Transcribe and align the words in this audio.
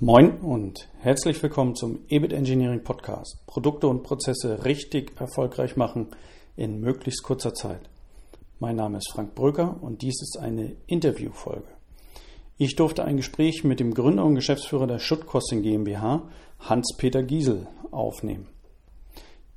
Moin 0.00 0.38
und 0.42 0.88
herzlich 1.00 1.42
willkommen 1.42 1.74
zum 1.74 1.98
EBIT 2.08 2.32
Engineering 2.32 2.84
Podcast. 2.84 3.44
Produkte 3.46 3.88
und 3.88 4.04
Prozesse 4.04 4.64
richtig 4.64 5.20
erfolgreich 5.20 5.74
machen 5.74 6.06
in 6.54 6.80
möglichst 6.80 7.24
kurzer 7.24 7.52
Zeit. 7.52 7.80
Mein 8.60 8.76
Name 8.76 8.98
ist 8.98 9.10
Frank 9.10 9.34
Brücker 9.34 9.76
und 9.80 10.02
dies 10.02 10.22
ist 10.22 10.38
eine 10.40 10.76
Interviewfolge. 10.86 11.66
Ich 12.58 12.76
durfte 12.76 13.04
ein 13.04 13.16
Gespräch 13.16 13.64
mit 13.64 13.80
dem 13.80 13.92
Gründer 13.92 14.24
und 14.24 14.36
Geschäftsführer 14.36 14.86
der 14.86 15.00
Schuttkosting 15.00 15.62
GmbH, 15.62 16.28
Hans-Peter 16.60 17.24
Giesel, 17.24 17.66
aufnehmen. 17.90 18.46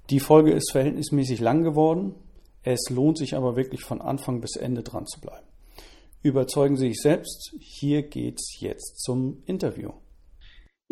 Die 0.10 0.20
Folge 0.20 0.54
ist 0.54 0.71
verhältnismäßig 0.71 1.39
lang 1.39 1.62
geworden. 1.62 2.16
Es 2.64 2.89
lohnt 2.89 3.20
sich 3.20 3.36
aber 3.36 3.58
wirklich 3.58 3.82
von 3.84 4.02
Anfang 4.02 4.42
bis 4.42 4.55
Ende 4.55 4.82
dran 4.82 5.05
zu 5.05 5.21
bleiben. 5.21 5.46
Überzeugen 6.23 6.78
Sie 6.78 6.88
sich 6.88 7.00
selbst. 7.00 7.54
Hier 7.60 8.02
geht's 8.02 8.60
jetzt 8.60 9.04
zum 9.04 9.44
Interview. 9.46 9.92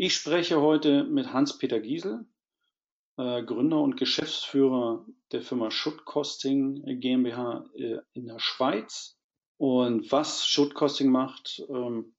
Ich 0.01 0.15
spreche 0.15 0.61
heute 0.61 1.03
mit 1.03 1.33
Hans-Peter 1.33 1.81
Giesel, 1.81 2.25
äh, 3.17 3.43
Gründer 3.43 3.81
und 3.81 3.97
Geschäftsführer 3.97 5.05
der 5.33 5.41
Firma 5.41 5.71
Schuttkosting 5.71 7.01
GmbH 7.01 7.65
äh, 7.75 7.97
in 8.13 8.27
der 8.27 8.39
Schweiz. 8.39 9.19
Und 9.57 10.09
was 10.09 10.47
Schuttkosting 10.47 11.11
macht, 11.11 11.61
ähm, 11.67 12.15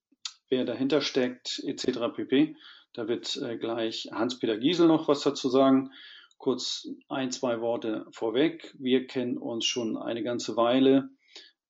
wer 0.50 0.66
dahinter 0.66 1.00
steckt, 1.00 1.62
etc. 1.64 2.14
pp. 2.14 2.54
Da 2.92 3.08
wird 3.08 3.38
äh, 3.38 3.56
gleich 3.56 4.10
Hans-Peter 4.12 4.58
Giesel 4.58 4.86
noch 4.86 5.08
was 5.08 5.22
dazu 5.22 5.48
sagen. 5.48 5.90
Kurz 6.36 6.86
ein, 7.08 7.32
zwei 7.32 7.62
Worte 7.62 8.04
vorweg. 8.10 8.74
Wir 8.78 9.06
kennen 9.06 9.38
uns 9.38 9.64
schon 9.64 9.96
eine 9.96 10.22
ganze 10.22 10.54
Weile, 10.54 11.08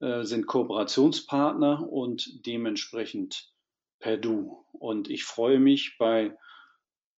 sind 0.01 0.47
Kooperationspartner 0.47 1.87
und 1.93 2.47
dementsprechend 2.47 3.53
per 4.01 4.17
Du. 4.17 4.65
Und 4.73 5.09
ich 5.09 5.25
freue 5.25 5.61
mich 5.61 5.97
bei 5.99 6.37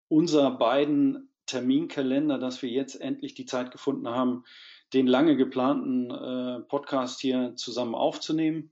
unser 0.08 0.50
beiden 0.50 1.30
Terminkalender, 1.46 2.38
dass 2.38 2.62
wir 2.62 2.70
jetzt 2.70 3.00
endlich 3.00 3.34
die 3.34 3.46
Zeit 3.46 3.70
gefunden 3.70 4.08
haben, 4.08 4.44
den 4.92 5.06
lange 5.06 5.36
geplanten 5.36 6.10
äh, 6.10 6.60
Podcast 6.60 7.20
hier 7.20 7.56
zusammen 7.56 7.94
aufzunehmen 7.94 8.70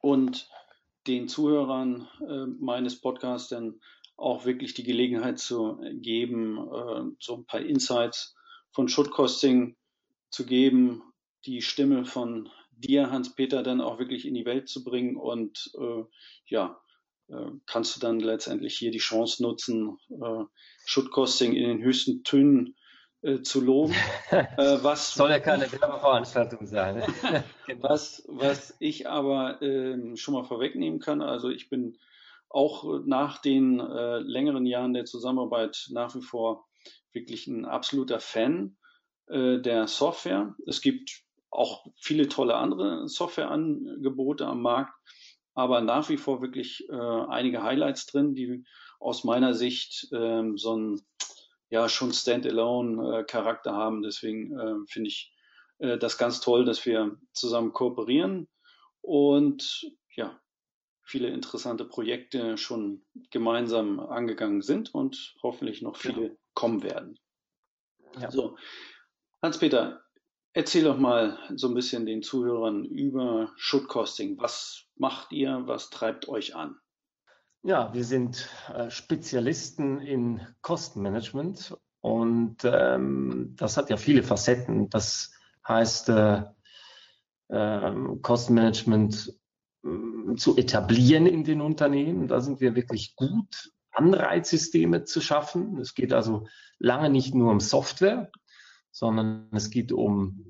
und 0.00 0.48
den 1.06 1.28
Zuhörern 1.28 2.08
äh, 2.26 2.46
meines 2.58 3.00
Podcasts 3.00 3.48
dann 3.48 3.80
auch 4.16 4.46
wirklich 4.46 4.74
die 4.74 4.82
Gelegenheit 4.84 5.38
zu 5.38 5.78
geben, 5.92 6.58
äh, 6.58 7.14
so 7.20 7.36
ein 7.36 7.44
paar 7.44 7.60
Insights 7.60 8.34
von 8.70 8.88
Schuttkosting 8.88 9.76
zu 10.30 10.46
geben, 10.46 11.02
die 11.44 11.62
Stimme 11.62 12.04
von 12.04 12.48
dir, 12.70 13.10
Hans-Peter, 13.10 13.62
dann 13.62 13.80
auch 13.80 13.98
wirklich 13.98 14.26
in 14.26 14.34
die 14.34 14.44
Welt 14.44 14.68
zu 14.68 14.84
bringen 14.84 15.16
und 15.16 15.70
äh, 15.78 16.04
ja, 16.46 16.80
kannst 17.66 17.96
du 17.96 18.00
dann 18.00 18.20
letztendlich 18.20 18.76
hier 18.76 18.90
die 18.90 18.98
Chance 18.98 19.42
nutzen, 19.42 19.98
äh, 20.10 20.44
in 21.42 21.54
den 21.54 21.82
höchsten 21.82 22.22
Tönen 22.22 22.76
äh, 23.22 23.42
zu 23.42 23.60
loben. 23.60 23.94
Äh, 24.30 24.78
was 24.82 25.14
soll 25.14 25.30
ja 25.30 25.38
keine 25.38 25.70
Werbeveranstaltung 25.70 26.66
sein. 26.66 27.02
genau. 27.66 27.88
was, 27.88 28.24
was 28.28 28.74
ich 28.80 29.08
aber 29.08 29.60
äh, 29.62 30.16
schon 30.16 30.34
mal 30.34 30.44
vorwegnehmen 30.44 31.00
kann, 31.00 31.22
also 31.22 31.48
ich 31.50 31.68
bin 31.68 31.98
auch 32.48 33.00
nach 33.04 33.40
den 33.40 33.80
äh, 33.80 34.18
längeren 34.18 34.66
Jahren 34.66 34.94
der 34.94 35.04
Zusammenarbeit 35.04 35.88
nach 35.90 36.14
wie 36.14 36.22
vor 36.22 36.66
wirklich 37.12 37.46
ein 37.46 37.64
absoluter 37.64 38.20
Fan 38.20 38.76
äh, 39.26 39.58
der 39.58 39.88
Software. 39.88 40.54
Es 40.66 40.80
gibt 40.80 41.22
auch 41.50 41.86
viele 42.00 42.28
tolle 42.28 42.54
andere 42.54 43.08
Softwareangebote 43.08 44.46
am 44.46 44.62
Markt 44.62 44.94
aber 45.56 45.80
nach 45.80 46.08
wie 46.10 46.18
vor 46.18 46.42
wirklich 46.42 46.88
äh, 46.88 46.94
einige 46.94 47.62
Highlights 47.62 48.06
drin, 48.06 48.34
die 48.34 48.64
aus 49.00 49.24
meiner 49.24 49.54
Sicht 49.54 50.06
ähm, 50.12 50.56
so 50.58 50.74
einen 50.74 51.00
ja 51.70 51.88
schon 51.88 52.12
Standalone-Charakter 52.12 53.70
äh, 53.70 53.74
haben. 53.74 54.02
Deswegen 54.02 54.56
äh, 54.56 54.86
finde 54.86 55.08
ich 55.08 55.34
äh, 55.78 55.98
das 55.98 56.18
ganz 56.18 56.40
toll, 56.40 56.66
dass 56.66 56.84
wir 56.84 57.18
zusammen 57.32 57.72
kooperieren 57.72 58.48
und 59.00 59.90
ja 60.14 60.38
viele 61.02 61.28
interessante 61.28 61.86
Projekte 61.86 62.58
schon 62.58 63.06
gemeinsam 63.30 63.98
angegangen 63.98 64.60
sind 64.60 64.94
und 64.94 65.36
hoffentlich 65.42 65.80
noch 65.80 65.96
viele 65.96 66.22
ja. 66.22 66.34
kommen 66.52 66.82
werden. 66.82 67.18
Ja. 68.20 68.30
So, 68.30 68.58
Hans-Peter, 69.40 70.04
Erzähl 70.56 70.84
doch 70.84 70.96
mal 70.96 71.38
so 71.54 71.68
ein 71.68 71.74
bisschen 71.74 72.06
den 72.06 72.22
Zuhörern 72.22 72.86
über 72.86 73.52
Schuttkosting. 73.56 74.38
Was 74.38 74.84
macht 74.96 75.30
ihr? 75.30 75.64
Was 75.66 75.90
treibt 75.90 76.28
euch 76.28 76.56
an? 76.56 76.76
Ja, 77.62 77.92
wir 77.92 78.04
sind 78.04 78.48
äh, 78.74 78.90
Spezialisten 78.90 80.00
in 80.00 80.40
Kostenmanagement 80.62 81.76
und 82.00 82.56
ähm, 82.64 83.52
das 83.54 83.76
hat 83.76 83.90
ja 83.90 83.98
viele 83.98 84.22
Facetten. 84.22 84.88
Das 84.88 85.30
heißt, 85.68 86.08
äh, 86.08 86.44
äh, 87.48 87.92
Kostenmanagement 88.22 89.34
äh, 89.84 90.36
zu 90.36 90.56
etablieren 90.56 91.26
in 91.26 91.44
den 91.44 91.60
Unternehmen. 91.60 92.28
Da 92.28 92.40
sind 92.40 92.62
wir 92.62 92.74
wirklich 92.74 93.14
gut, 93.14 93.72
Anreizsysteme 93.90 95.04
zu 95.04 95.20
schaffen. 95.20 95.76
Es 95.80 95.94
geht 95.94 96.14
also 96.14 96.46
lange 96.78 97.10
nicht 97.10 97.34
nur 97.34 97.50
um 97.50 97.60
Software, 97.60 98.30
sondern 98.96 99.50
es 99.52 99.68
geht 99.68 99.92
um 99.92 100.46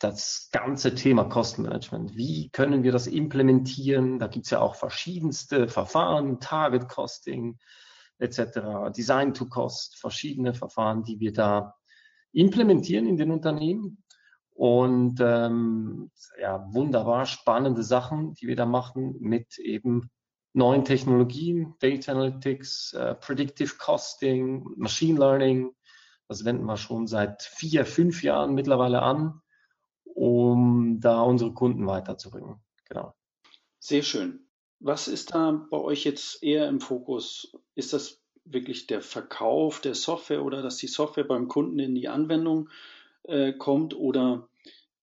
das 0.00 0.48
ganze 0.50 0.96
Thema 0.96 1.22
Kostenmanagement. 1.22 2.16
Wie 2.16 2.50
können 2.50 2.82
wir 2.82 2.90
das 2.90 3.06
implementieren? 3.06 4.18
Da 4.18 4.26
gibt 4.26 4.46
es 4.46 4.50
ja 4.50 4.58
auch 4.58 4.74
verschiedenste 4.74 5.68
Verfahren, 5.68 6.40
Target 6.40 6.88
Costing 6.88 7.58
etc., 8.18 8.90
Design 8.96 9.34
to 9.34 9.46
Cost, 9.46 9.98
verschiedene 10.00 10.52
Verfahren, 10.52 11.04
die 11.04 11.20
wir 11.20 11.32
da 11.32 11.76
implementieren 12.32 13.06
in 13.06 13.18
den 13.18 13.30
Unternehmen. 13.30 14.02
Und 14.52 15.20
ähm, 15.20 16.10
ja, 16.40 16.66
wunderbar 16.72 17.24
spannende 17.24 17.84
Sachen, 17.84 18.34
die 18.34 18.48
wir 18.48 18.56
da 18.56 18.66
machen 18.66 19.14
mit 19.20 19.58
eben 19.58 20.10
neuen 20.54 20.84
Technologien, 20.84 21.74
Data 21.78 22.10
Analytics, 22.10 22.94
äh, 22.94 23.14
Predictive 23.14 23.76
Costing, 23.78 24.66
Machine 24.76 25.20
Learning, 25.20 25.70
das 26.28 26.44
wenden 26.44 26.64
wir 26.64 26.76
schon 26.76 27.06
seit 27.06 27.42
vier, 27.42 27.84
fünf 27.84 28.22
Jahren 28.22 28.54
mittlerweile 28.54 29.02
an, 29.02 29.40
um 30.04 31.00
da 31.00 31.22
unsere 31.22 31.52
Kunden 31.52 31.86
weiterzubringen. 31.86 32.60
Genau. 32.88 33.14
Sehr 33.78 34.02
schön. 34.02 34.48
Was 34.80 35.08
ist 35.08 35.34
da 35.34 35.66
bei 35.70 35.78
euch 35.78 36.04
jetzt 36.04 36.42
eher 36.42 36.68
im 36.68 36.80
Fokus? 36.80 37.52
Ist 37.74 37.92
das 37.92 38.22
wirklich 38.44 38.86
der 38.86 39.00
Verkauf 39.00 39.80
der 39.80 39.94
Software 39.94 40.44
oder 40.44 40.62
dass 40.62 40.76
die 40.76 40.86
Software 40.86 41.24
beim 41.24 41.48
Kunden 41.48 41.78
in 41.78 41.94
die 41.94 42.08
Anwendung 42.08 42.68
äh, 43.24 43.52
kommt 43.52 43.94
oder 43.94 44.48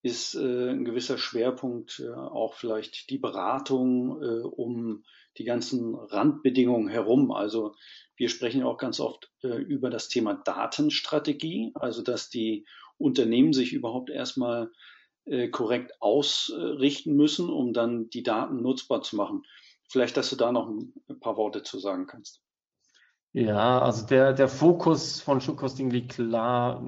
ist 0.01 0.35
äh, 0.35 0.69
ein 0.69 0.85
gewisser 0.85 1.17
Schwerpunkt 1.17 2.01
äh, 2.05 2.11
auch 2.11 2.53
vielleicht 2.53 3.09
die 3.09 3.17
Beratung 3.17 4.21
äh, 4.21 4.41
um 4.41 5.03
die 5.37 5.45
ganzen 5.45 5.95
Randbedingungen 5.95 6.89
herum? 6.89 7.31
Also 7.31 7.75
wir 8.23 8.29
sprechen 8.29 8.63
auch 8.63 8.77
ganz 8.77 9.01
oft 9.01 9.29
äh, 9.43 9.49
über 9.49 9.89
das 9.89 10.07
Thema 10.07 10.33
Datenstrategie, 10.33 11.73
also 11.75 12.01
dass 12.01 12.29
die 12.29 12.65
Unternehmen 12.97 13.51
sich 13.51 13.73
überhaupt 13.73 14.09
erstmal 14.09 14.71
äh, 15.25 15.49
korrekt 15.49 15.91
ausrichten 15.99 17.17
müssen, 17.17 17.49
um 17.49 17.73
dann 17.73 18.09
die 18.09 18.23
Daten 18.23 18.61
nutzbar 18.61 19.01
zu 19.01 19.17
machen. 19.17 19.43
Vielleicht, 19.89 20.15
dass 20.15 20.29
du 20.29 20.37
da 20.37 20.53
noch 20.53 20.69
ein 20.69 21.19
paar 21.19 21.35
Worte 21.35 21.63
zu 21.63 21.79
sagen 21.79 22.07
kannst. 22.07 22.41
Ja, 23.33 23.81
also 23.81 24.05
der, 24.05 24.31
der 24.31 24.47
Fokus 24.47 25.19
von 25.19 25.41
Schulkosting 25.41 25.89
liegt 25.89 26.13
klar 26.13 26.81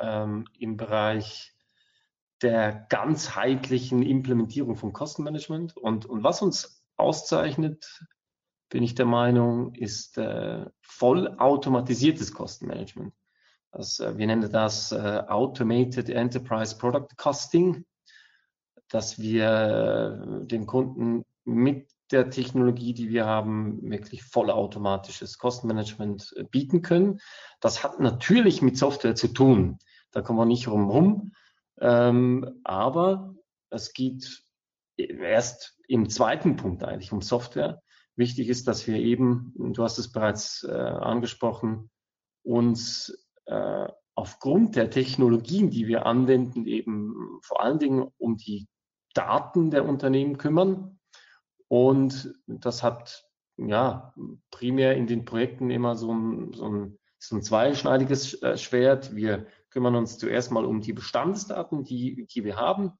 ähm, 0.00 0.46
im 0.58 0.78
Bereich 0.78 1.52
der 2.40 2.86
ganzheitlichen 2.88 4.00
Implementierung 4.00 4.74
von 4.74 4.94
Kostenmanagement. 4.94 5.76
Und, 5.76 6.06
und 6.06 6.24
was 6.24 6.40
uns 6.40 6.82
auszeichnet, 6.96 8.06
bin 8.68 8.82
ich 8.82 8.94
der 8.94 9.06
Meinung, 9.06 9.74
ist 9.74 10.18
äh, 10.18 10.66
vollautomatisiertes 10.80 12.32
Kostenmanagement. 12.32 13.12
Äh, 13.72 14.16
wir 14.16 14.26
nennen 14.26 14.50
das 14.50 14.92
äh, 14.92 15.22
Automated 15.28 16.08
Enterprise 16.10 16.76
Product 16.76 17.16
Costing, 17.16 17.84
dass 18.88 19.18
wir 19.18 20.42
äh, 20.42 20.46
den 20.46 20.66
Kunden 20.66 21.24
mit 21.44 21.88
der 22.10 22.30
Technologie, 22.30 22.94
die 22.94 23.10
wir 23.10 23.26
haben, 23.26 23.90
wirklich 23.90 24.22
vollautomatisches 24.22 25.38
Kostenmanagement 25.38 26.34
äh, 26.36 26.44
bieten 26.44 26.82
können. 26.82 27.20
Das 27.60 27.84
hat 27.84 28.00
natürlich 28.00 28.62
mit 28.62 28.78
Software 28.78 29.14
zu 29.14 29.28
tun. 29.28 29.78
Da 30.10 30.22
kommen 30.22 30.38
wir 30.38 30.46
nicht 30.46 30.68
rum 30.68 31.32
Ähm, 31.80 32.60
aber 32.64 33.34
es 33.70 33.92
geht 33.92 34.42
erst 34.96 35.78
im 35.86 36.08
zweiten 36.08 36.56
Punkt 36.56 36.82
eigentlich 36.82 37.12
um 37.12 37.20
Software. 37.20 37.82
Wichtig 38.18 38.48
ist, 38.48 38.66
dass 38.66 38.88
wir 38.88 38.96
eben, 38.96 39.54
du 39.56 39.84
hast 39.84 39.96
es 39.98 40.10
bereits 40.10 40.64
äh, 40.64 40.72
angesprochen, 40.72 41.88
uns 42.42 43.16
äh, 43.46 43.86
aufgrund 44.16 44.74
der 44.74 44.90
Technologien, 44.90 45.70
die 45.70 45.86
wir 45.86 46.04
anwenden, 46.04 46.66
eben 46.66 47.38
vor 47.42 47.62
allen 47.62 47.78
Dingen 47.78 48.10
um 48.18 48.36
die 48.36 48.66
Daten 49.14 49.70
der 49.70 49.84
Unternehmen 49.84 50.36
kümmern. 50.36 50.98
Und 51.68 52.34
das 52.48 52.82
hat 52.82 53.24
ja 53.56 54.12
primär 54.50 54.96
in 54.96 55.06
den 55.06 55.24
Projekten 55.24 55.70
immer 55.70 55.94
so 55.94 56.12
ein, 56.12 56.52
so 56.54 56.68
ein, 56.68 56.98
so 57.20 57.36
ein 57.36 57.42
zweischneidiges 57.42 58.42
äh, 58.42 58.58
Schwert. 58.58 59.14
Wir 59.14 59.46
kümmern 59.70 59.94
uns 59.94 60.18
zuerst 60.18 60.50
mal 60.50 60.64
um 60.64 60.80
die 60.80 60.92
Bestandsdaten, 60.92 61.84
die, 61.84 62.26
die 62.26 62.42
wir 62.42 62.56
haben. 62.56 62.94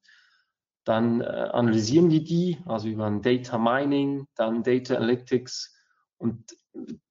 Dann 0.89 1.21
äh, 1.21 1.25
analysieren 1.25 2.11
wir 2.11 2.25
die, 2.25 2.57
also 2.65 2.89
über 2.89 3.05
ein 3.05 3.21
Data 3.21 3.59
Mining, 3.59 4.27
dann 4.35 4.63
Data 4.63 4.95
Analytics. 4.95 5.77
Und 6.17 6.57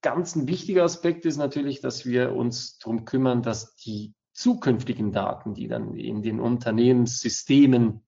ganz 0.01 0.35
ein 0.35 0.47
wichtiger 0.47 0.83
Aspekt 0.83 1.25
ist 1.27 1.38
natürlich, 1.38 1.79
dass 1.79 2.03
wir 2.03 2.33
uns 2.33 2.79
darum 2.79 3.06
kümmern, 3.06 3.44
dass 3.44 3.75
die 3.75 4.15
zukünftigen 4.33 5.12
Daten, 5.12 5.53
die 5.53 5.68
dann 5.68 5.94
in 5.94 6.24
den 6.24 6.39
Unternehmenssystemen, 6.39 8.03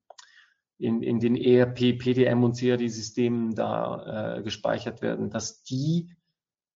in, 0.79 1.03
in 1.03 1.19
den 1.19 1.35
ERP, 1.35 1.99
PDM 1.99 2.43
und 2.43 2.59
CAD-Systemen 2.59 3.53
da 3.53 4.37
äh, 4.37 4.41
gespeichert 4.41 5.03
werden, 5.03 5.29
dass 5.29 5.61
die 5.61 6.15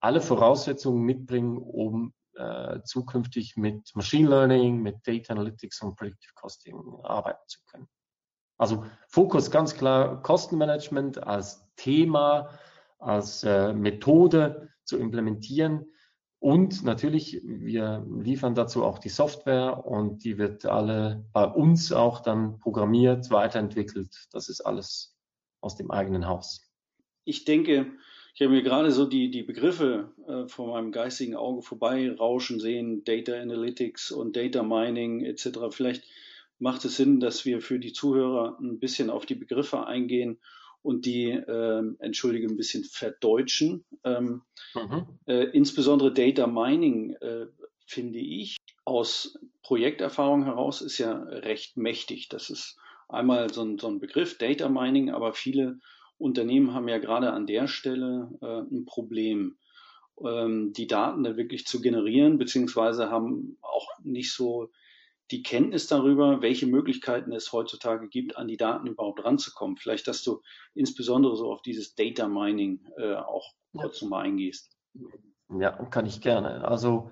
alle 0.01 0.21
Voraussetzungen 0.21 1.01
mitbringen, 1.01 1.57
um 1.57 2.13
äh, 2.35 2.79
zukünftig 2.83 3.57
mit 3.57 3.95
Machine 3.95 4.29
Learning, 4.29 4.83
mit 4.83 4.97
Data 5.07 5.33
Analytics 5.33 5.81
und 5.81 5.95
Predictive 5.95 6.33
Costing 6.35 6.75
arbeiten 7.01 7.41
zu 7.47 7.57
können. 7.65 7.87
Also 8.63 8.85
Fokus 9.09 9.51
ganz 9.51 9.75
klar 9.75 10.21
Kostenmanagement 10.21 11.21
als 11.21 11.67
Thema, 11.75 12.49
als 12.97 13.43
äh, 13.43 13.73
Methode 13.73 14.69
zu 14.85 14.97
implementieren. 14.97 15.85
Und 16.39 16.81
natürlich, 16.83 17.41
wir 17.43 18.05
liefern 18.09 18.55
dazu 18.55 18.85
auch 18.85 18.99
die 18.99 19.09
Software 19.09 19.85
und 19.85 20.23
die 20.23 20.37
wird 20.37 20.65
alle 20.65 21.25
bei 21.33 21.43
uns 21.43 21.91
auch 21.91 22.21
dann 22.21 22.59
programmiert, 22.59 23.31
weiterentwickelt. 23.31 24.27
Das 24.31 24.47
ist 24.47 24.61
alles 24.61 25.17
aus 25.59 25.75
dem 25.75 25.91
eigenen 25.91 26.25
Haus. 26.25 26.61
Ich 27.25 27.43
denke, 27.43 27.91
ich 28.33 28.41
habe 28.41 28.53
mir 28.53 28.63
gerade 28.63 28.91
so 28.91 29.05
die, 29.05 29.29
die 29.29 29.43
Begriffe 29.43 30.13
äh, 30.25 30.47
vor 30.47 30.69
meinem 30.69 30.93
geistigen 30.93 31.35
Auge 31.35 31.63
vorbei 31.63 32.09
rauschen 32.11 32.61
sehen, 32.61 33.03
Data 33.03 33.33
Analytics 33.33 34.11
und 34.11 34.37
Data 34.37 34.63
Mining 34.63 35.25
etc. 35.25 35.59
Vielleicht 35.71 36.05
macht 36.63 36.85
es 36.85 36.95
Sinn, 36.95 37.19
dass 37.19 37.43
wir 37.43 37.59
für 37.59 37.77
die 37.77 37.91
Zuhörer 37.91 38.57
ein 38.61 38.79
bisschen 38.79 39.09
auf 39.09 39.25
die 39.25 39.35
Begriffe 39.35 39.85
eingehen 39.85 40.39
und 40.81 41.05
die, 41.05 41.29
äh, 41.29 41.83
entschuldige, 41.99 42.47
ein 42.47 42.55
bisschen 42.55 42.85
verdeutschen. 42.85 43.83
Ähm, 44.05 44.43
mhm. 44.73 45.05
äh, 45.25 45.43
insbesondere 45.51 46.13
Data 46.13 46.47
Mining, 46.47 47.15
äh, 47.19 47.47
finde 47.85 48.19
ich, 48.19 48.55
aus 48.85 49.37
Projekterfahrung 49.61 50.45
heraus 50.45 50.81
ist 50.81 50.97
ja 50.99 51.11
recht 51.23 51.75
mächtig. 51.75 52.29
Das 52.29 52.49
ist 52.49 52.77
einmal 53.09 53.53
so 53.53 53.63
ein, 53.63 53.77
so 53.77 53.87
ein 53.87 53.99
Begriff, 53.99 54.37
Data 54.37 54.69
Mining, 54.69 55.11
aber 55.11 55.33
viele 55.33 55.79
Unternehmen 56.17 56.73
haben 56.73 56.87
ja 56.87 56.97
gerade 56.97 57.33
an 57.33 57.45
der 57.45 57.67
Stelle 57.67 58.29
äh, 58.41 58.61
ein 58.73 58.85
Problem, 58.85 59.57
ähm, 60.23 60.71
die 60.71 60.87
Daten 60.87 61.23
dann 61.23 61.35
wirklich 61.35 61.65
zu 61.65 61.81
generieren, 61.81 62.37
beziehungsweise 62.37 63.09
haben 63.09 63.57
auch 63.61 63.89
nicht 64.01 64.31
so 64.31 64.69
die 65.31 65.43
Kenntnis 65.43 65.87
darüber, 65.87 66.41
welche 66.41 66.67
Möglichkeiten 66.67 67.31
es 67.31 67.51
heutzutage 67.51 68.07
gibt, 68.09 68.37
an 68.37 68.47
die 68.47 68.57
Daten 68.57 68.87
überhaupt 68.87 69.23
ranzukommen. 69.23 69.77
Vielleicht, 69.77 70.07
dass 70.07 70.23
du 70.23 70.41
insbesondere 70.73 71.35
so 71.35 71.51
auf 71.51 71.61
dieses 71.61 71.95
Data 71.95 72.27
Mining 72.27 72.85
äh, 72.97 73.15
auch 73.15 73.53
kurz 73.75 74.01
ja. 74.01 74.05
nochmal 74.05 74.25
eingehst. 74.25 74.77
Ja, 75.49 75.71
kann 75.71 76.05
ich 76.05 76.21
gerne. 76.21 76.67
Also 76.67 77.09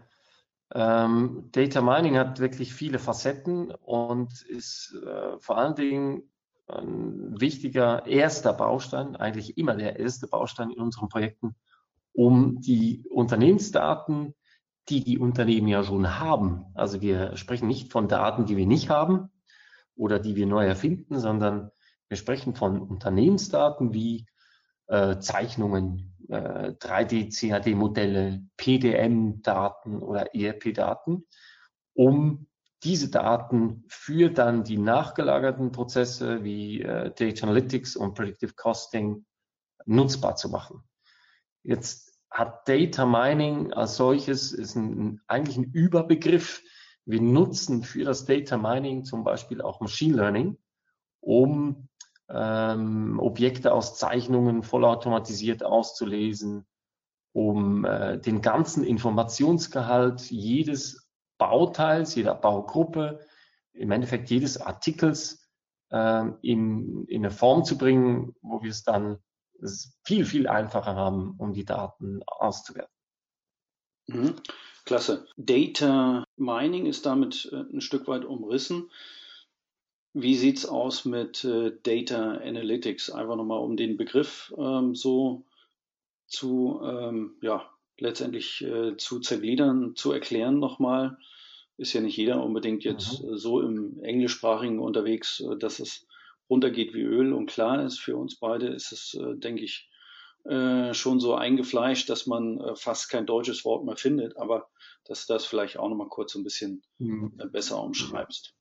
ähm, 0.74 1.50
Data 1.52 1.82
Mining 1.82 2.18
hat 2.18 2.40
wirklich 2.40 2.74
viele 2.74 3.00
Facetten 3.00 3.72
und 3.72 4.42
ist 4.44 4.96
äh, 5.06 5.40
vor 5.40 5.58
allen 5.58 5.76
Dingen 5.76 6.32
ein 6.68 7.40
wichtiger 7.40 8.06
erster 8.08 8.54
Baustein, 8.54 9.16
eigentlich 9.16 9.58
immer 9.58 9.76
der 9.76 10.00
erste 10.00 10.28
Baustein 10.28 10.70
in 10.70 10.80
unseren 10.80 11.10
Projekten, 11.10 11.56
um 12.14 12.62
die 12.62 13.04
Unternehmensdaten, 13.10 14.34
die 14.92 15.04
die 15.04 15.18
Unternehmen 15.18 15.68
ja 15.68 15.84
schon 15.84 16.20
haben. 16.20 16.66
Also 16.74 17.02
wir 17.02 17.38
sprechen 17.38 17.68
nicht 17.68 17.92
von 17.92 18.08
Daten, 18.08 18.46
die 18.46 18.58
wir 18.58 18.68
nicht 18.68 18.90
haben 18.90 19.30
oder 19.96 20.20
die 20.20 20.36
wir 20.36 20.46
neu 20.46 20.66
erfinden, 20.66 21.20
sondern 21.20 21.72
wir 22.10 22.18
sprechen 22.18 22.56
von 22.56 22.82
Unternehmensdaten 22.82 23.94
wie 23.94 24.28
äh, 24.88 25.20
Zeichnungen, 25.20 26.14
äh, 26.28 26.74
3D-CAD-Modelle, 26.74 28.44
PDM-Daten 28.58 30.02
oder 30.02 30.36
ERP-Daten, 30.36 31.26
um 31.94 32.48
diese 32.84 33.10
Daten 33.10 33.86
für 33.88 34.30
dann 34.30 34.66
die 34.66 34.78
nachgelagerten 34.78 35.72
Prozesse 35.72 36.44
wie 36.44 36.82
äh, 36.82 37.14
Data 37.14 37.46
Analytics 37.46 37.96
und 37.96 38.14
Predictive 38.14 38.54
Costing 38.56 39.26
nutzbar 39.86 40.36
zu 40.36 40.50
machen. 40.50 40.84
Jetzt 41.64 42.11
hat 42.32 42.68
Data 42.68 43.06
Mining 43.06 43.74
als 43.74 43.98
solches 43.98 44.54
ist 44.54 44.76
ein, 44.76 45.22
eigentlich 45.28 45.58
ein 45.58 45.72
Überbegriff. 45.72 46.64
Wir 47.06 47.22
nutzen 47.22 47.84
für 47.84 48.06
das 48.06 48.26
Data 48.26 48.58
Mining 48.58 49.04
zum 49.04 49.24
Beispiel 49.24 49.62
auch 49.62 49.82
Machine 49.82 50.16
Learning, 50.16 50.58
um 51.20 51.90
ähm, 52.30 53.20
Objekte 53.20 53.74
aus 53.74 53.98
Zeichnungen 53.98 54.64
vollautomatisiert 54.64 55.64
auszulesen, 55.64 56.66
um 57.34 57.84
äh, 57.84 58.18
den 58.18 58.42
ganzen 58.42 58.86
Informationsgehalt 58.86 60.32
jedes 60.32 61.10
Bauteils, 61.38 62.16
jeder 62.16 62.36
Baugruppe, 62.36 63.20
im 63.74 63.92
Endeffekt 63.92 64.30
jedes 64.30 64.60
Artikels 64.60 65.50
äh, 65.90 66.26
in, 66.42 67.06
in 67.08 67.26
eine 67.26 67.32
Form 67.32 67.66
zu 67.66 67.78
bringen, 67.78 68.36
wo 68.42 68.62
wir 68.62 68.70
es 68.70 68.84
dann 68.84 69.18
viel, 70.04 70.26
viel 70.26 70.48
einfacher 70.48 70.96
haben, 70.96 71.36
um 71.38 71.54
die 71.54 71.66
Daten 71.66 72.22
auszuwerten. 72.26 72.94
Mhm. 74.08 74.36
Klasse. 74.86 75.28
Data 75.38 76.24
Mining 76.38 76.86
ist 76.86 77.06
damit 77.06 77.50
äh, 77.52 77.58
ein 77.58 77.82
Stück 77.82 78.08
weit 78.08 78.26
umrissen. 78.26 78.90
Wie 80.14 80.36
sieht 80.36 80.58
es 80.58 80.66
aus 80.66 81.06
mit 81.06 81.44
äh, 81.44 81.72
Data 81.84 82.34
Analytics? 82.38 83.12
Einfach 83.12 83.36
nochmal, 83.36 83.60
um 83.60 83.78
den 83.78 83.96
Begriff 83.96 84.54
ähm, 84.58 84.96
so 84.96 85.46
zu, 86.28 86.82
ähm, 86.84 87.36
ja, 87.42 87.70
letztendlich 87.98 88.62
äh, 88.64 88.98
zu 88.98 89.20
zergliedern, 89.20 89.96
zu 89.96 90.12
erklären 90.12 90.60
nochmal 90.60 91.18
ist 91.82 91.94
ja 91.94 92.02
nicht 92.02 92.16
jeder 92.16 92.44
unbedingt 92.44 92.84
jetzt 92.84 93.24
mhm. 93.24 93.38
so 93.38 93.60
im 93.60 94.02
englischsprachigen 94.04 94.80
unterwegs, 94.80 95.40
äh, 95.40 95.58
dass 95.58 95.80
es 95.80 96.06
runtergeht 96.52 96.94
wie 96.94 97.02
Öl. 97.02 97.34
Und 97.34 97.50
klar 97.50 97.84
ist, 97.84 98.00
für 98.00 98.16
uns 98.16 98.38
beide 98.38 98.68
ist 98.68 98.92
es, 98.92 99.16
äh, 99.16 99.36
denke 99.38 99.64
ich, 99.64 99.90
äh, 100.44 100.94
schon 100.94 101.20
so 101.20 101.34
eingefleischt, 101.36 102.10
dass 102.10 102.28
man 102.28 102.76
fast 102.76 103.10
kein 103.10 103.26
deutsches 103.26 103.64
Wort 103.66 103.86
mehr 103.86 103.96
findet, 103.96 104.38
aber 104.38 104.70
dass 105.06 105.26
du 105.26 105.34
das 105.34 105.46
vielleicht 105.46 105.78
auch 105.78 105.90
nochmal 105.90 106.10
kurz 106.10 106.34
so 106.34 106.40
ein 106.40 106.44
bisschen 106.44 106.84
mhm. 107.00 107.34
besser 107.52 107.82
umschreibst. 107.82 108.56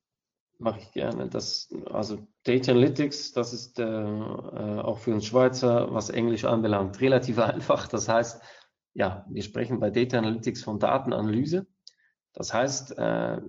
Mache 0.58 0.80
ich 0.80 0.92
gerne. 0.92 1.26
Das, 1.26 1.74
also 1.90 2.18
Data 2.44 2.72
Analytics, 2.72 3.32
das 3.32 3.54
ist 3.54 3.78
äh, 3.78 3.84
auch 3.84 4.98
für 4.98 5.14
uns 5.14 5.24
Schweizer, 5.24 5.92
was 5.94 6.10
Englisch 6.10 6.44
anbelangt, 6.44 7.00
relativ 7.00 7.38
einfach. 7.38 7.88
Das 7.88 8.10
heißt, 8.10 8.42
ja, 8.92 9.24
wir 9.30 9.42
sprechen 9.42 9.80
bei 9.80 9.88
Data 9.88 10.18
Analytics 10.18 10.62
von 10.62 10.78
Datenanalyse. 10.78 11.66
Das 12.34 12.52
heißt, 12.52 12.98
äh, 12.98 13.40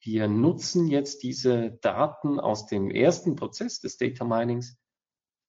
wir 0.00 0.28
nutzen 0.28 0.86
jetzt 0.86 1.22
diese 1.22 1.72
Daten 1.82 2.38
aus 2.38 2.66
dem 2.66 2.90
ersten 2.90 3.36
Prozess 3.36 3.80
des 3.80 3.96
Data 3.96 4.24
Minings 4.24 4.78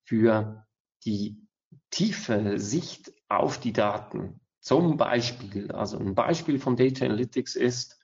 für 0.05 0.65
die 1.05 1.47
tiefe 1.91 2.59
Sicht 2.59 3.13
auf 3.27 3.59
die 3.59 3.73
Daten. 3.73 4.41
Zum 4.59 4.97
Beispiel, 4.97 5.71
also 5.71 5.97
ein 5.97 6.15
Beispiel 6.15 6.59
von 6.59 6.75
Data 6.75 7.05
Analytics 7.05 7.55
ist, 7.55 7.99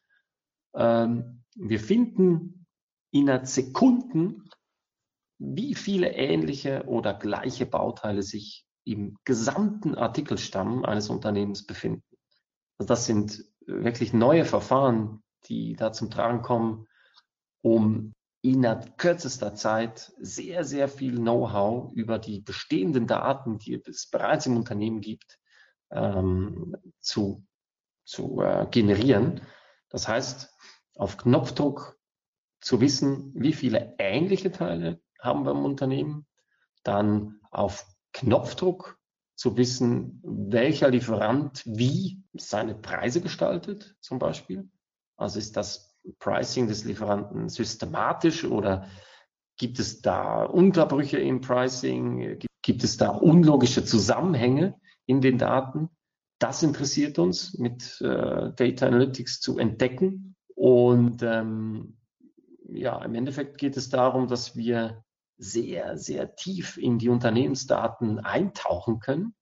ähm, 0.75 1.43
wir 1.55 1.79
finden 1.79 2.65
innerhalb 3.11 3.47
Sekunden, 3.47 4.49
wie 5.37 5.75
viele 5.75 6.13
ähnliche 6.13 6.85
oder 6.85 7.13
gleiche 7.13 7.65
Bauteile 7.65 8.23
sich 8.23 8.65
im 8.85 9.17
gesamten 9.25 9.95
Artikelstamm 9.95 10.85
eines 10.85 11.09
Unternehmens 11.09 11.65
befinden. 11.65 12.03
Also 12.77 12.87
das 12.87 13.05
sind 13.05 13.43
wirklich 13.65 14.13
neue 14.13 14.45
Verfahren, 14.45 15.23
die 15.47 15.75
da 15.75 15.91
zum 15.91 16.09
Tragen 16.09 16.41
kommen, 16.41 16.87
um 17.61 18.13
innerhalb 18.41 18.97
kürzester 18.97 19.55
Zeit 19.55 20.13
sehr, 20.19 20.63
sehr 20.63 20.87
viel 20.87 21.15
Know-how 21.15 21.91
über 21.93 22.19
die 22.19 22.41
bestehenden 22.41 23.07
Daten, 23.07 23.57
die 23.57 23.81
es 23.85 24.07
bereits 24.09 24.45
im 24.45 24.55
Unternehmen 24.55 25.01
gibt, 25.01 25.39
ähm, 25.91 26.75
zu, 26.99 27.43
zu 28.03 28.41
äh, 28.41 28.67
generieren. 28.69 29.41
Das 29.89 30.07
heißt, 30.07 30.53
auf 30.95 31.17
Knopfdruck 31.17 31.97
zu 32.61 32.81
wissen, 32.81 33.31
wie 33.35 33.53
viele 33.53 33.95
ähnliche 33.97 34.51
Teile 34.51 35.01
haben 35.19 35.45
wir 35.45 35.51
im 35.51 35.65
Unternehmen, 35.65 36.27
dann 36.83 37.39
auf 37.51 37.85
Knopfdruck 38.13 38.97
zu 39.35 39.57
wissen, 39.57 40.21
welcher 40.23 40.89
Lieferant 40.89 41.63
wie 41.65 42.23
seine 42.33 42.75
Preise 42.75 43.21
gestaltet, 43.21 43.95
zum 43.99 44.19
Beispiel. 44.19 44.69
Also 45.17 45.39
ist 45.39 45.57
das 45.57 45.95
Pricing 46.19 46.67
des 46.67 46.83
Lieferanten 46.83 47.49
systematisch 47.49 48.43
oder 48.43 48.87
gibt 49.57 49.79
es 49.79 50.01
da 50.01 50.43
Unterbrüche 50.43 51.17
im 51.17 51.41
Pricing? 51.41 52.39
Gibt 52.61 52.83
es 52.83 52.97
da 52.97 53.09
unlogische 53.09 53.85
Zusammenhänge 53.85 54.79
in 55.05 55.21
den 55.21 55.37
Daten. 55.37 55.89
Das 56.39 56.63
interessiert 56.63 57.17
uns, 57.19 57.57
mit 57.57 58.01
äh, 58.01 58.51
Data 58.55 58.87
Analytics 58.87 59.39
zu 59.39 59.57
entdecken. 59.57 60.35
Und 60.53 61.23
ähm, 61.23 61.97
ja, 62.69 63.03
im 63.03 63.15
Endeffekt 63.15 63.57
geht 63.57 63.77
es 63.77 63.89
darum, 63.89 64.27
dass 64.27 64.55
wir 64.55 65.03
sehr, 65.37 65.97
sehr 65.97 66.35
tief 66.35 66.77
in 66.77 66.97
die 66.97 67.09
Unternehmensdaten 67.09 68.19
eintauchen 68.19 68.99
können. 68.99 69.35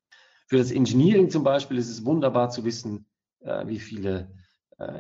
Für 0.48 0.58
das 0.58 0.72
Engineering 0.72 1.30
zum 1.30 1.44
Beispiel 1.44 1.78
ist 1.78 1.90
es 1.90 2.06
wunderbar 2.06 2.50
zu 2.50 2.64
wissen, 2.64 3.08
äh, 3.40 3.66
wie 3.68 3.80
viele 3.80 4.36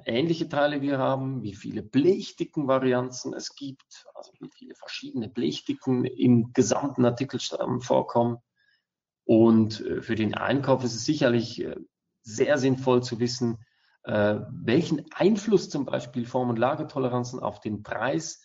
ähnliche 0.06 0.50
Teile 0.50 0.82
wir 0.82 0.98
haben, 0.98 1.44
wie 1.44 1.54
viele 1.54 1.82
Blechdickenvarianzen 1.82 3.34
es 3.34 3.56
gibt, 3.56 4.06
also 4.14 4.32
wie 4.40 4.50
viele 4.54 4.76
verschiedene 4.76 5.30
Blechdicken 5.30 6.06
im 6.06 6.54
gesamten 6.54 7.06
Artikelstamm 7.06 7.82
vorkommen. 7.82 8.38
Und 9.26 9.82
äh, 9.82 10.02
für 10.02 10.16
den 10.16 10.34
Einkauf 10.34 10.84
ist 10.84 10.96
es 10.96 11.06
sicherlich 11.06 11.64
äh, 11.64 11.76
sehr 12.22 12.58
sinnvoll 12.58 13.04
zu 13.04 13.20
wissen, 13.20 13.64
äh, 14.04 14.40
welchen 14.50 15.06
Einfluss 15.14 15.70
zum 15.70 15.86
Beispiel 15.86 16.26
Form- 16.26 16.50
und 16.50 16.60
Lagertoleranzen 16.60 17.40
auf 17.40 17.60
den 17.60 17.84
Preis 17.84 18.42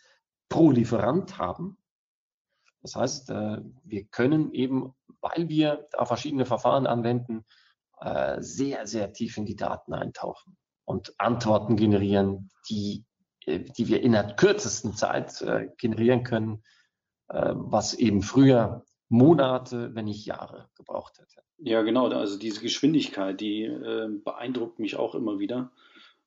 pro 0.48 0.70
Lieferant 0.70 1.38
haben. 1.38 1.78
Das 2.80 2.94
heißt, 2.94 3.30
äh, 3.30 3.58
wir 3.82 4.04
können 4.04 4.52
eben, 4.52 4.94
weil 5.20 5.48
wir 5.48 5.88
da 5.92 6.04
verschiedene 6.04 6.46
Verfahren 6.46 6.86
anwenden, 6.86 7.44
äh, 8.00 8.40
sehr, 8.40 8.86
sehr 8.86 9.12
tief 9.12 9.36
in 9.36 9.46
die 9.46 9.56
Daten 9.56 9.92
eintauchen 9.92 10.56
und 10.88 11.14
Antworten 11.18 11.76
generieren, 11.76 12.50
die, 12.68 13.04
äh, 13.46 13.60
die 13.60 13.88
wir 13.88 14.02
in 14.02 14.12
der 14.12 14.34
kürzesten 14.34 14.94
Zeit 14.94 15.44
generieren 15.78 16.24
können, 16.24 16.62
was 17.30 17.92
eben 17.92 18.22
früher 18.22 18.84
Monate, 19.10 19.94
wenn 19.94 20.06
nicht 20.06 20.24
Jahre 20.24 20.70
gebraucht 20.76 21.18
hätte. 21.18 21.42
Ja, 21.58 21.82
genau. 21.82 22.08
Also 22.08 22.38
diese 22.38 22.62
Geschwindigkeit, 22.62 23.38
die 23.38 23.70
beeindruckt 24.24 24.78
mich 24.78 24.96
auch 24.96 25.14
immer 25.14 25.38
wieder, 25.38 25.70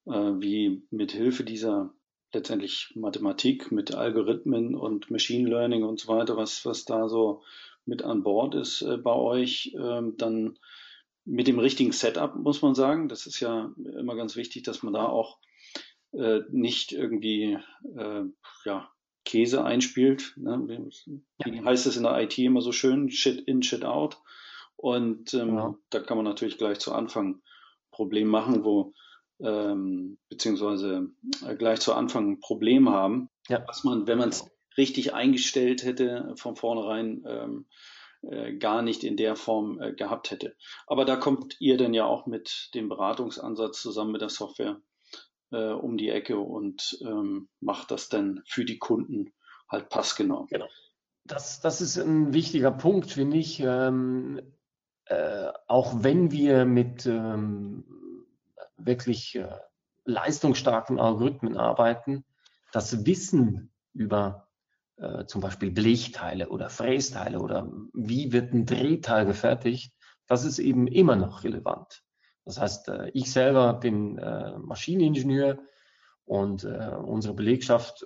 wie 0.06 0.84
mit 0.92 1.12
Hilfe 1.12 1.44
dieser 1.44 1.92
letztendlich 2.34 2.94
Mathematik 2.96 3.72
mit 3.72 3.96
Algorithmen 3.96 4.76
und 4.76 5.12
Machine 5.12 5.50
Learning 5.50 5.84
und 5.84 6.00
so 6.00 6.08
weiter, 6.08 6.38
was, 6.38 6.66
was 6.66 6.86
da 6.86 7.10
so 7.10 7.42
mit 7.86 8.04
an 8.04 8.24
Bord 8.24 8.56
ist 8.56 8.82
äh, 8.82 8.98
bei 8.98 9.14
euch, 9.14 9.76
ähm, 9.78 10.16
dann 10.18 10.58
mit 11.26 11.48
dem 11.48 11.60
richtigen 11.60 11.92
Setup, 11.92 12.36
muss 12.36 12.62
man 12.62 12.76
sagen. 12.76 13.10
Das 13.10 13.26
ist 13.26 13.40
ja 13.40 13.72
immer 13.78 14.16
ganz 14.16 14.36
wichtig, 14.36 14.64
dass 14.64 14.84
man 14.84 14.94
da 14.94 15.06
auch 15.06 15.40
äh, 16.14 16.42
nicht 16.50 16.92
irgendwie 16.92 17.58
äh, 17.96 18.24
ja, 18.66 18.90
Käse 19.24 19.64
einspielt. 19.64 20.34
Ne? 20.38 20.92
Wie 21.46 21.56
ja. 21.56 21.64
heißt 21.64 21.86
es 21.86 21.98
in 21.98 22.04
der 22.04 22.20
IT 22.22 22.38
immer 22.38 22.62
so 22.62 22.72
schön? 22.72 23.10
Shit 23.12 23.42
in, 23.42 23.62
shit 23.64 23.86
out. 23.86 24.22
Und 24.76 25.34
ähm, 25.34 25.56
ja. 25.56 25.76
da 25.90 26.00
kann 26.00 26.18
man 26.18 26.26
natürlich 26.26 26.58
gleich 26.58 26.80
zu 26.80 26.94
Anfang 26.94 27.42
Problem 27.92 28.28
machen, 28.28 28.64
wo 28.64 28.94
ähm, 29.40 30.18
beziehungsweise 30.30 31.12
äh, 31.46 31.56
gleich 31.56 31.80
zu 31.80 31.94
Anfang 31.94 32.32
ein 32.32 32.40
Problem 32.40 32.90
haben, 32.90 33.30
ja. 33.48 33.64
was 33.68 33.84
man, 33.84 34.08
wenn 34.08 34.18
man 34.18 34.30
es 34.30 34.50
richtig 34.78 35.14
eingestellt 35.14 35.84
hätte, 35.84 36.34
von 36.36 36.56
vornherein 36.56 37.24
ähm, 37.28 37.66
äh, 38.24 38.54
gar 38.54 38.82
nicht 38.82 39.04
in 39.04 39.18
der 39.18 39.36
Form 39.36 39.82
äh, 39.82 39.94
gehabt 39.94 40.32
hätte. 40.32 40.56
Aber 40.88 41.06
da 41.06 41.16
kommt 41.16 41.60
ihr 41.60 41.78
dann 41.78 41.94
ja 41.94 42.06
auch 42.06 42.26
mit 42.26 42.70
dem 42.74 42.90
Beratungsansatz 42.90 43.82
zusammen 43.82 44.12
mit 44.12 44.22
der 44.22 44.30
Software 44.30 44.80
äh, 45.52 45.72
um 45.72 45.98
die 45.98 46.10
Ecke 46.10 46.40
und 46.40 47.00
ähm, 47.02 47.50
macht 47.60 47.92
das 47.92 48.10
dann 48.10 48.42
für 48.46 48.66
die 48.66 48.80
Kunden 48.80 49.34
halt 49.68 49.90
passgenau. 49.90 50.46
Genau. 50.50 50.68
Das, 51.24 51.62
das 51.62 51.82
ist 51.82 51.98
ein 51.98 52.34
wichtiger 52.34 52.72
Punkt, 52.72 53.12
finde 53.12 53.38
ich. 53.38 53.60
Ähm, 53.60 54.42
äh, 55.06 55.52
auch 55.68 56.04
wenn 56.04 56.32
wir 56.32 56.66
mit 56.66 57.06
ähm, 57.06 57.84
wirklich 58.78 59.36
äh, 59.36 59.48
leistungsstarken 60.06 61.00
Algorithmen 61.00 61.58
arbeiten, 61.58 62.26
das 62.72 63.06
Wissen 63.06 63.72
über 63.94 64.48
äh, 65.02 65.26
zum 65.26 65.42
Beispiel 65.42 65.72
Blechteile 65.72 66.50
oder 66.50 66.70
Frästeile 66.70 67.40
oder 67.40 67.72
wie 67.94 68.32
wird 68.32 68.54
ein 68.54 68.66
Drehteil 68.66 69.26
gefertigt, 69.26 69.94
das 70.28 70.46
ist 70.46 70.60
eben 70.60 70.88
immer 70.88 71.16
noch 71.16 71.44
relevant. 71.44 72.04
Das 72.46 72.60
heißt, 72.60 72.90
äh, 72.90 73.10
ich 73.14 73.32
selber 73.32 73.74
bin 73.74 74.18
äh, 74.18 74.58
Maschineningenieur 74.58 75.60
und 76.26 76.64
äh, 76.64 76.92
unsere 77.04 77.34
Belegschaft 77.34 78.06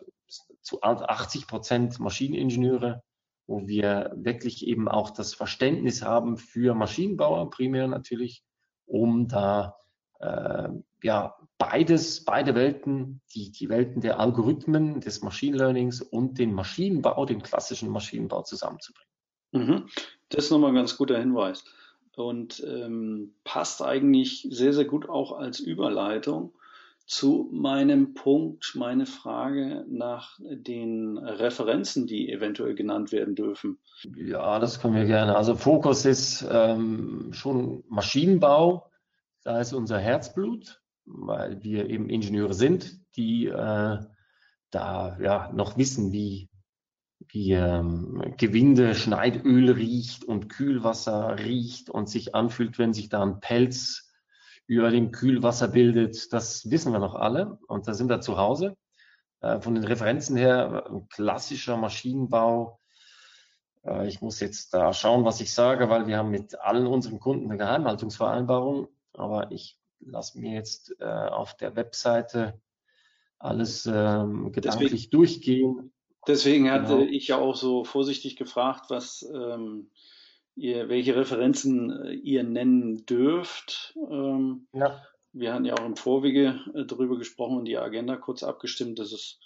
zu 0.61 0.81
80 0.81 1.47
Prozent 1.47 1.99
Maschineningenieure, 1.99 3.03
wo 3.45 3.67
wir 3.67 4.11
wirklich 4.15 4.65
eben 4.65 4.87
auch 4.87 5.11
das 5.11 5.35
Verständnis 5.35 6.01
haben 6.01 6.37
für 6.37 6.73
Maschinenbauer, 6.73 7.49
primär 7.51 7.87
natürlich, 7.87 8.43
um 8.85 9.27
da 9.27 9.75
äh, 10.19 10.69
ja, 11.03 11.35
beides, 11.57 12.25
beide 12.25 12.55
Welten, 12.55 13.21
die, 13.33 13.51
die 13.51 13.69
Welten 13.69 14.01
der 14.01 14.19
Algorithmen, 14.19 14.99
des 15.01 15.21
Machine 15.21 15.57
Learnings 15.57 16.01
und 16.01 16.39
den 16.39 16.53
Maschinenbau, 16.53 17.25
den 17.25 17.41
klassischen 17.41 17.89
Maschinenbau 17.89 18.43
zusammenzubringen. 18.43 19.09
Mhm. 19.51 19.89
Das 20.29 20.45
ist 20.45 20.51
nochmal 20.51 20.71
ein 20.71 20.75
ganz 20.75 20.97
guter 20.97 21.17
Hinweis 21.17 21.63
und 22.15 22.63
ähm, 22.65 23.33
passt 23.43 23.81
eigentlich 23.81 24.47
sehr, 24.49 24.73
sehr 24.73 24.85
gut 24.85 25.09
auch 25.09 25.33
als 25.33 25.59
Überleitung 25.59 26.53
zu 27.05 27.49
meinem 27.51 28.15
Punkt, 28.15 28.73
meine 28.75 29.05
Frage 29.05 29.85
nach 29.87 30.39
den 30.39 31.19
Referenzen, 31.19 32.07
die 32.07 32.31
eventuell 32.31 32.73
genannt 32.73 33.11
werden 33.11 33.35
dürfen. 33.35 33.77
Ja, 34.15 34.57
das 34.57 34.81
können 34.81 34.95
wir 34.95 35.05
gerne. 35.05 35.35
Also 35.35 35.55
Fokus 35.55 36.05
ist 36.05 36.45
ähm, 36.49 37.29
schon 37.31 37.83
Maschinenbau, 37.89 38.89
da 39.45 39.59
ist 39.61 39.73
unser 39.73 39.99
Herzblut, 39.99 40.81
weil 41.05 41.63
wir 41.63 41.87
eben 41.89 42.09
Ingenieure 42.09 42.55
sind, 42.55 42.99
die 43.15 43.45
äh, 43.45 43.99
da 44.71 45.17
ja 45.21 45.51
noch 45.53 45.77
wissen, 45.77 46.11
wie, 46.11 46.49
wie 47.27 47.51
ähm, 47.51 48.33
Gewinde, 48.37 48.95
Schneidöl 48.95 49.71
riecht 49.71 50.25
und 50.25 50.49
Kühlwasser 50.49 51.37
riecht 51.37 51.91
und 51.91 52.09
sich 52.09 52.33
anfühlt, 52.33 52.79
wenn 52.79 52.93
sich 52.93 53.07
da 53.07 53.21
ein 53.21 53.39
Pelz 53.39 54.11
über 54.65 54.89
dem 54.89 55.11
Kühlwasser 55.11 55.67
bildet. 55.67 56.33
Das 56.33 56.71
wissen 56.71 56.91
wir 56.91 56.99
noch 56.99 57.13
alle 57.13 57.59
und 57.67 57.87
da 57.87 57.93
sind 57.93 58.09
wir 58.09 58.21
zu 58.21 58.37
Hause. 58.37 58.75
Äh, 59.41 59.61
von 59.61 59.75
den 59.75 59.83
Referenzen 59.83 60.35
her, 60.35 60.89
klassischer 61.09 61.77
Maschinenbau. 61.77 62.79
Äh, 63.83 64.07
ich 64.07 64.21
muss 64.21 64.39
jetzt 64.39 64.73
da 64.73 64.91
schauen, 64.91 65.23
was 65.23 65.39
ich 65.39 65.53
sage, 65.53 65.87
weil 65.91 66.07
wir 66.07 66.17
haben 66.17 66.31
mit 66.31 66.59
allen 66.59 66.87
unseren 66.87 67.19
Kunden 67.19 67.51
eine 67.51 67.59
Geheimhaltungsvereinbarung 67.59 68.87
aber 69.17 69.51
ich 69.51 69.77
lasse 69.99 70.39
mir 70.39 70.53
jetzt 70.53 70.95
äh, 70.99 71.05
auf 71.05 71.55
der 71.57 71.75
Webseite 71.75 72.59
alles 73.39 73.85
ähm, 73.85 74.51
gedanklich 74.51 74.91
deswegen, 74.91 75.11
durchgehen. 75.11 75.93
Deswegen 76.27 76.71
hatte 76.71 76.97
genau. 76.97 77.11
ich 77.11 77.27
ja 77.27 77.37
auch 77.37 77.55
so 77.55 77.83
vorsichtig 77.83 78.35
gefragt, 78.35 78.85
was 78.89 79.27
ähm, 79.33 79.91
ihr, 80.55 80.89
welche 80.89 81.15
Referenzen 81.15 81.91
äh, 81.91 82.13
ihr 82.13 82.43
nennen 82.43 83.05
dürft. 83.05 83.95
Ähm, 84.09 84.67
ja. 84.73 85.01
Wir 85.33 85.53
hatten 85.53 85.65
ja 85.65 85.73
auch 85.73 85.85
im 85.85 85.97
Vorwege 85.97 86.61
äh, 86.73 86.85
darüber 86.85 87.17
gesprochen 87.17 87.57
und 87.57 87.65
die 87.65 87.77
Agenda 87.77 88.15
kurz 88.15 88.41
abgestimmt. 88.43 88.99
Das 88.99 89.11
ist 89.11 89.39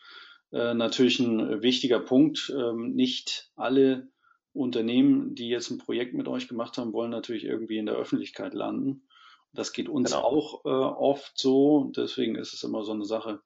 äh, 0.52 0.74
natürlich 0.74 1.20
ein 1.20 1.62
wichtiger 1.62 2.00
Punkt. 2.00 2.54
Ähm, 2.56 2.94
nicht 2.94 3.52
alle 3.56 4.10
Unternehmen, 4.54 5.36
die 5.36 5.50
jetzt 5.50 5.72
ein 5.72 5.78
Projekt 5.78 6.14
mit 6.14 6.28
euch 6.28 6.48
gemacht 6.48 6.78
haben, 6.78 6.94
wollen 6.94 7.12
natürlich 7.12 7.44
irgendwie 7.44 7.78
in 7.78 7.86
der 7.86 7.96
Öffentlichkeit 7.96 8.54
landen. 8.54 9.08
Das 9.54 9.74
geht 9.74 9.90
uns 9.90 10.12
genau. 10.12 10.24
auch 10.24 10.66
äh, 10.66 10.70
oft 10.70 11.32
so. 11.36 11.92
Deswegen 11.96 12.36
ist 12.36 12.54
es 12.54 12.64
immer 12.64 12.84
so 12.84 12.92
eine 12.92 13.06
Sache. 13.06 13.42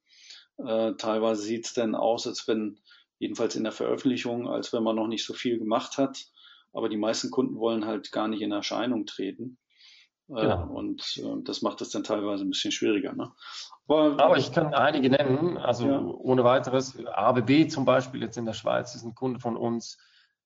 Äh, 0.57 0.93
teilweise 0.93 1.41
sieht 1.41 1.65
es 1.65 1.73
dann 1.73 1.95
aus, 1.95 2.27
als 2.27 2.47
wenn, 2.47 2.79
jedenfalls 3.19 3.55
in 3.55 3.63
der 3.63 3.71
Veröffentlichung, 3.71 4.47
als 4.47 4.73
wenn 4.73 4.83
man 4.83 4.95
noch 4.95 5.07
nicht 5.07 5.25
so 5.25 5.33
viel 5.33 5.57
gemacht 5.57 5.97
hat. 5.97 6.25
Aber 6.73 6.89
die 6.89 6.97
meisten 6.97 7.31
Kunden 7.31 7.57
wollen 7.57 7.85
halt 7.85 8.11
gar 8.11 8.27
nicht 8.27 8.41
in 8.41 8.51
Erscheinung 8.51 9.05
treten. 9.05 9.57
Äh, 10.29 10.41
genau. 10.41 10.67
und 10.67 11.17
äh, 11.17 11.43
das 11.43 11.61
macht 11.61 11.81
es 11.81 11.89
dann 11.89 12.03
teilweise 12.03 12.45
ein 12.45 12.49
bisschen 12.49 12.71
schwieriger. 12.71 13.13
Ne? 13.13 13.31
Aber, 13.87 14.23
Aber, 14.23 14.37
ich 14.37 14.51
kann 14.53 14.73
einige 14.73 15.09
nennen, 15.09 15.57
also 15.57 15.87
ja. 15.87 15.99
ohne 15.99 16.43
weiteres. 16.43 16.97
ABB 17.05 17.69
zum 17.69 17.85
Beispiel 17.85 18.21
jetzt 18.21 18.37
in 18.37 18.45
der 18.45 18.53
Schweiz 18.53 18.95
ist 18.95 19.03
ein 19.03 19.15
Kunde 19.15 19.39
von 19.39 19.57
uns. 19.57 19.97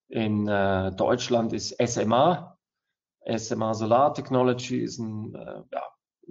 In 0.10 0.48
äh, 0.48 0.92
Deutschland 0.96 1.54
ist 1.54 1.76
SMA, 1.86 2.57
SMA 3.36 3.74
Solar 3.74 4.14
Technology 4.14 4.80
ist 4.80 5.00
ein, 5.00 5.36
äh, 5.36 5.64
ja, 5.72 5.84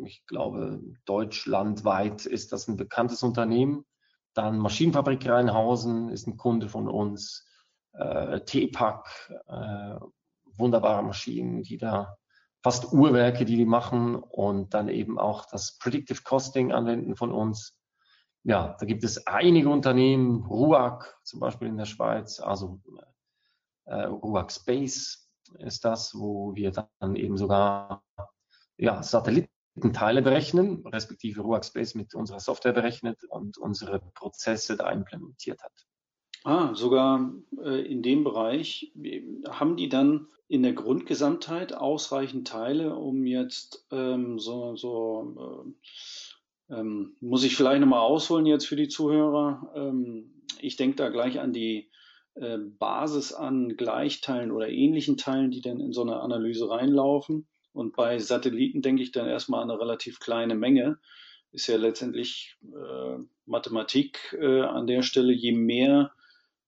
ich 0.04 0.24
glaube, 0.26 0.80
deutschlandweit 1.04 2.26
ist 2.26 2.52
das 2.52 2.68
ein 2.68 2.76
bekanntes 2.76 3.22
Unternehmen. 3.22 3.84
Dann 4.34 4.58
Maschinenfabrik 4.58 5.28
Rheinhausen 5.28 6.10
ist 6.10 6.26
ein 6.26 6.36
Kunde 6.36 6.68
von 6.68 6.88
uns. 6.88 7.46
Äh, 7.92 8.40
T-Pack, 8.40 9.32
äh, 9.46 9.98
wunderbare 10.58 11.02
Maschinen, 11.02 11.62
die 11.62 11.78
da 11.78 12.16
fast 12.62 12.92
Uhrwerke, 12.92 13.44
die 13.44 13.56
die 13.56 13.64
machen 13.64 14.16
und 14.16 14.74
dann 14.74 14.88
eben 14.88 15.18
auch 15.18 15.46
das 15.46 15.78
Predictive 15.78 16.22
Costing 16.22 16.72
anwenden 16.72 17.16
von 17.16 17.32
uns. 17.32 17.78
Ja, 18.42 18.76
da 18.78 18.86
gibt 18.86 19.04
es 19.04 19.26
einige 19.26 19.68
Unternehmen, 19.70 20.44
RUAG 20.44 21.04
zum 21.24 21.40
Beispiel 21.40 21.68
in 21.68 21.76
der 21.76 21.84
Schweiz, 21.84 22.40
also 22.40 22.80
äh, 23.86 24.04
RUAG 24.04 24.50
Space, 24.50 25.25
ist 25.58 25.84
das, 25.84 26.14
wo 26.14 26.54
wir 26.54 26.72
dann 26.98 27.16
eben 27.16 27.36
sogar 27.36 28.04
ja, 28.76 29.02
Satellitenteile 29.02 30.22
berechnen, 30.22 30.86
respektive 30.86 31.42
Ruakspace 31.42 31.94
mit 31.94 32.14
unserer 32.14 32.40
Software 32.40 32.72
berechnet 32.72 33.24
und 33.28 33.58
unsere 33.58 34.00
Prozesse 34.14 34.76
da 34.76 34.90
implementiert 34.90 35.62
hat. 35.62 35.72
Ah, 36.44 36.74
sogar 36.74 37.32
äh, 37.64 37.80
in 37.90 38.02
dem 38.02 38.22
Bereich 38.22 38.92
haben 39.48 39.76
die 39.76 39.88
dann 39.88 40.28
in 40.48 40.62
der 40.62 40.74
Grundgesamtheit 40.74 41.74
ausreichend 41.74 42.46
Teile, 42.46 42.94
um 42.94 43.26
jetzt 43.26 43.84
ähm, 43.90 44.38
so, 44.38 44.76
so 44.76 45.74
äh, 46.68 46.74
ähm, 46.74 47.16
muss 47.20 47.42
ich 47.42 47.56
vielleicht 47.56 47.80
nochmal 47.80 48.00
ausholen 48.00 48.46
jetzt 48.46 48.66
für 48.66 48.76
die 48.76 48.88
Zuhörer. 48.88 49.72
Ähm, 49.74 50.44
ich 50.60 50.76
denke 50.76 50.96
da 50.96 51.08
gleich 51.08 51.40
an 51.40 51.52
die 51.52 51.90
äh, 52.36 52.58
Basis 52.58 53.32
an 53.32 53.76
Gleichteilen 53.76 54.50
oder 54.50 54.68
ähnlichen 54.68 55.16
Teilen, 55.16 55.50
die 55.50 55.60
dann 55.60 55.80
in 55.80 55.92
so 55.92 56.02
eine 56.02 56.20
Analyse 56.20 56.70
reinlaufen. 56.70 57.46
Und 57.72 57.96
bei 57.96 58.18
Satelliten 58.18 58.82
denke 58.82 59.02
ich 59.02 59.12
dann 59.12 59.28
erstmal 59.28 59.62
an 59.62 59.70
eine 59.70 59.80
relativ 59.80 60.20
kleine 60.20 60.54
Menge. 60.54 60.98
Ist 61.52 61.66
ja 61.66 61.76
letztendlich 61.76 62.56
äh, 62.62 63.18
Mathematik 63.44 64.36
äh, 64.40 64.62
an 64.62 64.86
der 64.86 65.02
Stelle. 65.02 65.32
Je 65.32 65.52
mehr 65.52 66.12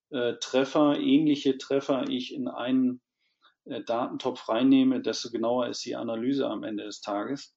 äh, 0.09 0.33
Treffer, 0.39 0.99
ähnliche 0.99 1.57
Treffer 1.57 2.09
ich 2.09 2.33
in 2.33 2.47
einen 2.47 3.01
äh, 3.65 3.81
Datentopf 3.83 4.49
reinnehme, 4.49 5.01
desto 5.01 5.29
genauer 5.29 5.67
ist 5.67 5.85
die 5.85 5.95
Analyse 5.95 6.47
am 6.47 6.63
Ende 6.63 6.85
des 6.85 7.01
Tages. 7.01 7.55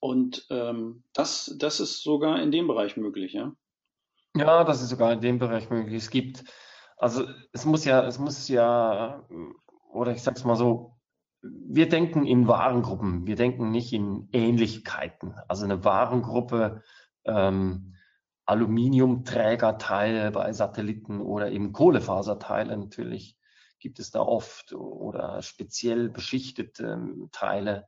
Und 0.00 0.46
ähm, 0.50 1.04
das, 1.12 1.54
das 1.58 1.80
ist 1.80 2.02
sogar 2.02 2.40
in 2.42 2.50
dem 2.50 2.66
Bereich 2.66 2.96
möglich, 2.96 3.32
ja? 3.32 3.52
Ja, 4.36 4.64
das 4.64 4.82
ist 4.82 4.90
sogar 4.90 5.12
in 5.12 5.20
dem 5.20 5.38
Bereich 5.38 5.70
möglich. 5.70 5.94
Es 5.94 6.10
gibt, 6.10 6.44
also 6.96 7.26
es 7.52 7.64
muss 7.64 7.84
ja, 7.84 8.04
es 8.06 8.18
muss 8.18 8.48
ja, 8.48 9.26
oder 9.92 10.12
ich 10.12 10.22
sag's 10.22 10.44
mal 10.44 10.56
so, 10.56 10.96
wir 11.42 11.88
denken 11.88 12.26
in 12.26 12.48
Warengruppen, 12.48 13.26
wir 13.26 13.36
denken 13.36 13.70
nicht 13.70 13.92
in 13.92 14.28
Ähnlichkeiten. 14.32 15.34
Also 15.48 15.64
eine 15.64 15.84
Warengruppe 15.84 16.82
ähm, 17.24 17.94
Aluminiumträgerteile 18.46 20.30
bei 20.30 20.52
Satelliten 20.52 21.20
oder 21.20 21.50
eben 21.50 21.72
Kohlefaserteile 21.72 22.76
natürlich 22.76 23.36
gibt 23.78 23.98
es 23.98 24.10
da 24.10 24.20
oft 24.20 24.72
oder 24.72 25.42
speziell 25.42 26.08
beschichtete 26.08 26.84
ähm, 26.84 27.28
Teile. 27.32 27.86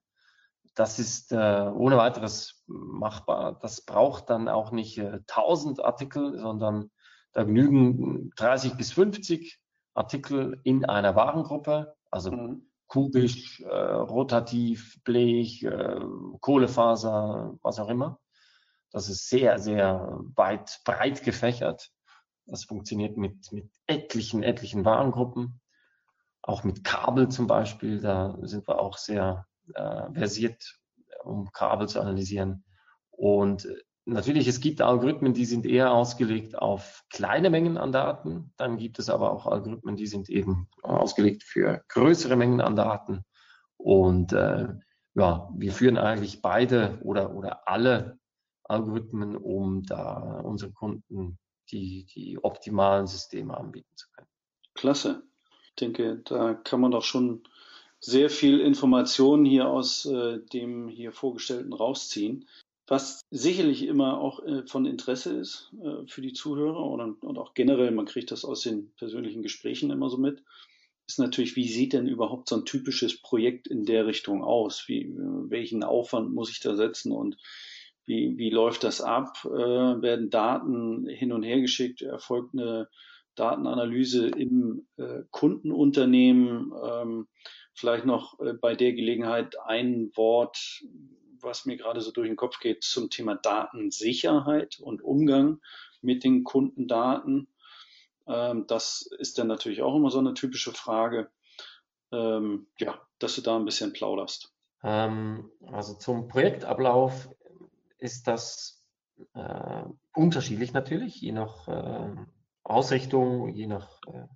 Das 0.74 0.98
ist 0.98 1.32
äh, 1.32 1.36
ohne 1.36 1.96
weiteres 1.96 2.62
machbar. 2.66 3.58
Das 3.60 3.84
braucht 3.84 4.30
dann 4.30 4.48
auch 4.48 4.70
nicht 4.70 4.98
äh, 4.98 5.20
1000 5.26 5.84
Artikel, 5.84 6.38
sondern 6.38 6.90
da 7.38 7.44
genügen 7.44 8.32
30 8.34 8.74
bis 8.74 8.90
50 8.90 9.60
Artikel 9.94 10.60
in 10.64 10.84
einer 10.84 11.14
Warengruppe, 11.14 11.94
also 12.10 12.32
mhm. 12.32 12.68
kubisch, 12.88 13.60
äh, 13.60 13.68
rotativ, 13.68 15.00
Blech, 15.04 15.62
äh, 15.62 16.00
Kohlefaser, 16.40 17.56
was 17.62 17.78
auch 17.78 17.90
immer. 17.90 18.18
Das 18.90 19.08
ist 19.08 19.28
sehr, 19.28 19.60
sehr 19.60 20.18
weit, 20.34 20.80
breit 20.84 21.22
gefächert. 21.22 21.92
Das 22.46 22.64
funktioniert 22.64 23.16
mit, 23.16 23.52
mit 23.52 23.70
etlichen, 23.86 24.42
etlichen 24.42 24.84
Warengruppen. 24.84 25.60
Auch 26.42 26.64
mit 26.64 26.82
Kabel 26.82 27.28
zum 27.28 27.46
Beispiel, 27.46 28.00
da 28.00 28.36
sind 28.42 28.66
wir 28.66 28.80
auch 28.80 28.96
sehr 28.96 29.46
äh, 29.74 30.12
versiert, 30.12 30.80
um 31.22 31.52
Kabel 31.52 31.88
zu 31.88 32.00
analysieren. 32.00 32.64
Und 33.12 33.68
natürlich, 34.08 34.48
es 34.48 34.60
gibt 34.60 34.80
Algorithmen, 34.80 35.34
die 35.34 35.44
sind 35.44 35.66
eher 35.66 35.92
ausgelegt 35.92 36.58
auf 36.58 37.04
kleine 37.10 37.50
Mengen 37.50 37.76
an 37.76 37.92
Daten. 37.92 38.52
Dann 38.56 38.78
gibt 38.78 38.98
es 38.98 39.10
aber 39.10 39.32
auch 39.32 39.46
Algorithmen, 39.46 39.96
die 39.96 40.06
sind 40.06 40.28
eben 40.28 40.68
ausgelegt 40.82 41.42
für 41.42 41.84
größere 41.88 42.36
Mengen 42.36 42.60
an 42.60 42.76
Daten. 42.76 43.24
Und 43.76 44.32
äh, 44.32 44.68
ja, 45.14 45.48
wir 45.54 45.72
führen 45.72 45.98
eigentlich 45.98 46.42
beide 46.42 46.98
oder, 47.02 47.34
oder 47.34 47.68
alle 47.68 48.18
Algorithmen, 48.64 49.36
um 49.36 49.82
da 49.84 50.40
unseren 50.40 50.74
Kunden 50.74 51.38
die, 51.70 52.06
die 52.06 52.42
optimalen 52.42 53.06
Systeme 53.06 53.56
anbieten 53.56 53.92
zu 53.94 54.08
können. 54.12 54.28
Klasse. 54.74 55.22
Ich 55.64 55.74
denke, 55.74 56.22
da 56.24 56.54
kann 56.54 56.80
man 56.80 56.90
doch 56.90 57.04
schon 57.04 57.42
sehr 58.00 58.30
viel 58.30 58.60
Informationen 58.60 59.44
hier 59.44 59.68
aus 59.68 60.06
äh, 60.06 60.38
dem 60.52 60.88
hier 60.88 61.12
vorgestellten 61.12 61.72
rausziehen. 61.72 62.46
Was 62.88 63.26
sicherlich 63.30 63.84
immer 63.84 64.18
auch 64.18 64.42
äh, 64.44 64.66
von 64.66 64.86
Interesse 64.86 65.38
ist 65.38 65.70
äh, 65.82 66.06
für 66.06 66.22
die 66.22 66.32
Zuhörer 66.32 66.82
und, 66.84 67.38
auch 67.38 67.52
generell, 67.52 67.90
man 67.90 68.06
kriegt 68.06 68.30
das 68.30 68.46
aus 68.46 68.62
den 68.62 68.90
persönlichen 68.96 69.42
Gesprächen 69.42 69.90
immer 69.90 70.08
so 70.08 70.16
mit, 70.16 70.42
ist 71.06 71.18
natürlich, 71.18 71.54
wie 71.54 71.68
sieht 71.68 71.92
denn 71.92 72.06
überhaupt 72.06 72.48
so 72.48 72.56
ein 72.56 72.64
typisches 72.64 73.20
Projekt 73.20 73.66
in 73.66 73.84
der 73.84 74.06
Richtung 74.06 74.42
aus? 74.42 74.84
Wie, 74.88 75.14
welchen 75.14 75.84
Aufwand 75.84 76.32
muss 76.32 76.50
ich 76.50 76.60
da 76.60 76.76
setzen 76.76 77.12
und 77.12 77.36
wie, 78.06 78.38
wie 78.38 78.50
läuft 78.50 78.84
das 78.84 79.02
ab? 79.02 79.36
Äh, 79.44 79.48
werden 79.48 80.30
Daten 80.30 81.06
hin 81.06 81.32
und 81.32 81.42
her 81.42 81.60
geschickt? 81.60 82.00
Erfolgt 82.00 82.54
eine 82.54 82.88
Datenanalyse 83.34 84.28
im 84.28 84.86
Kundenunternehmen? 85.30 86.72
Ähm, 86.82 87.28
vielleicht 87.74 88.06
noch 88.06 88.38
bei 88.60 88.74
der 88.74 88.94
Gelegenheit 88.94 89.56
ein 89.60 90.10
Wort, 90.16 90.82
was 91.42 91.66
mir 91.66 91.76
gerade 91.76 92.00
so 92.00 92.10
durch 92.10 92.28
den 92.28 92.36
Kopf 92.36 92.58
geht, 92.60 92.84
zum 92.84 93.10
Thema 93.10 93.34
Datensicherheit 93.36 94.78
und 94.80 95.02
Umgang 95.02 95.60
mit 96.02 96.24
den 96.24 96.44
Kundendaten. 96.44 97.48
Ähm, 98.26 98.66
das 98.66 99.08
ist 99.18 99.38
dann 99.38 99.46
natürlich 99.46 99.82
auch 99.82 99.96
immer 99.96 100.10
so 100.10 100.18
eine 100.18 100.34
typische 100.34 100.72
Frage. 100.72 101.30
Ähm, 102.10 102.66
ja, 102.78 103.00
dass 103.18 103.34
du 103.34 103.42
da 103.42 103.56
ein 103.56 103.64
bisschen 103.64 103.92
plauderst. 103.92 104.54
Ähm, 104.82 105.50
also 105.66 105.94
zum 105.94 106.28
Projektablauf 106.28 107.28
ist 107.98 108.28
das 108.28 108.82
äh, 109.34 109.84
unterschiedlich 110.14 110.72
natürlich, 110.72 111.20
je 111.20 111.32
nach 111.32 111.68
äh, 111.68 112.14
Ausrichtung, 112.62 113.48
je 113.48 113.66
nach 113.66 114.00
äh, 114.06 114.26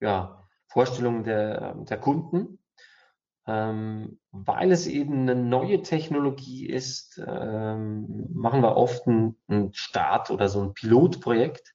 ja, 0.00 0.46
Vorstellung 0.66 1.24
der, 1.24 1.74
der 1.74 1.98
Kunden. 1.98 2.58
Ähm, 3.46 4.20
weil 4.30 4.70
es 4.70 4.86
eben 4.86 5.22
eine 5.22 5.34
neue 5.34 5.82
Technologie 5.82 6.66
ist, 6.66 7.20
ähm, 7.26 8.28
machen 8.32 8.62
wir 8.62 8.76
oft 8.76 9.06
einen, 9.06 9.36
einen 9.48 9.74
Start 9.74 10.30
oder 10.30 10.48
so 10.48 10.62
ein 10.62 10.74
Pilotprojekt, 10.74 11.74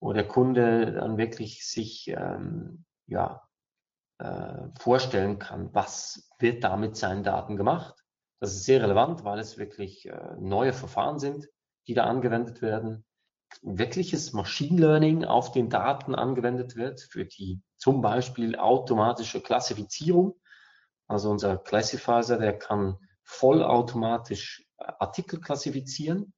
wo 0.00 0.12
der 0.12 0.28
Kunde 0.28 0.92
dann 0.92 1.18
wirklich 1.18 1.66
sich 1.66 2.08
ähm, 2.08 2.84
ja, 3.06 3.42
äh, 4.18 4.68
vorstellen 4.78 5.38
kann, 5.40 5.70
was 5.72 6.30
wird 6.38 6.62
da 6.62 6.76
mit 6.76 6.96
seinen 6.96 7.24
Daten 7.24 7.56
gemacht 7.56 8.02
das 8.42 8.56
ist 8.56 8.64
sehr 8.64 8.82
relevant, 8.82 9.22
weil 9.22 9.38
es 9.38 9.56
wirklich 9.56 10.08
äh, 10.08 10.34
neue 10.40 10.72
Verfahren 10.72 11.20
sind, 11.20 11.48
die 11.86 11.94
da 11.94 12.06
angewendet 12.06 12.60
werden. 12.60 13.04
Wirkliches 13.62 14.32
Machine 14.32 14.80
Learning 14.80 15.24
auf 15.24 15.52
den 15.52 15.70
Daten 15.70 16.16
angewendet 16.16 16.74
wird 16.74 17.00
für 17.00 17.24
die 17.24 17.62
zum 17.76 18.00
Beispiel 18.00 18.56
automatische 18.56 19.40
Klassifizierung. 19.40 20.34
Also 21.12 21.30
unser 21.30 21.58
Classifier, 21.58 22.38
der 22.38 22.58
kann 22.58 22.96
vollautomatisch 23.22 24.66
äh, 24.78 24.84
Artikel 24.98 25.40
klassifizieren. 25.40 26.32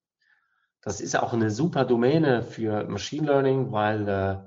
Das 0.82 1.00
ist 1.00 1.16
auch 1.16 1.32
eine 1.32 1.50
super 1.50 1.84
Domäne 1.84 2.42
für 2.42 2.84
Machine 2.84 3.26
Learning, 3.26 3.72
weil 3.72 4.08
äh, 4.08 4.38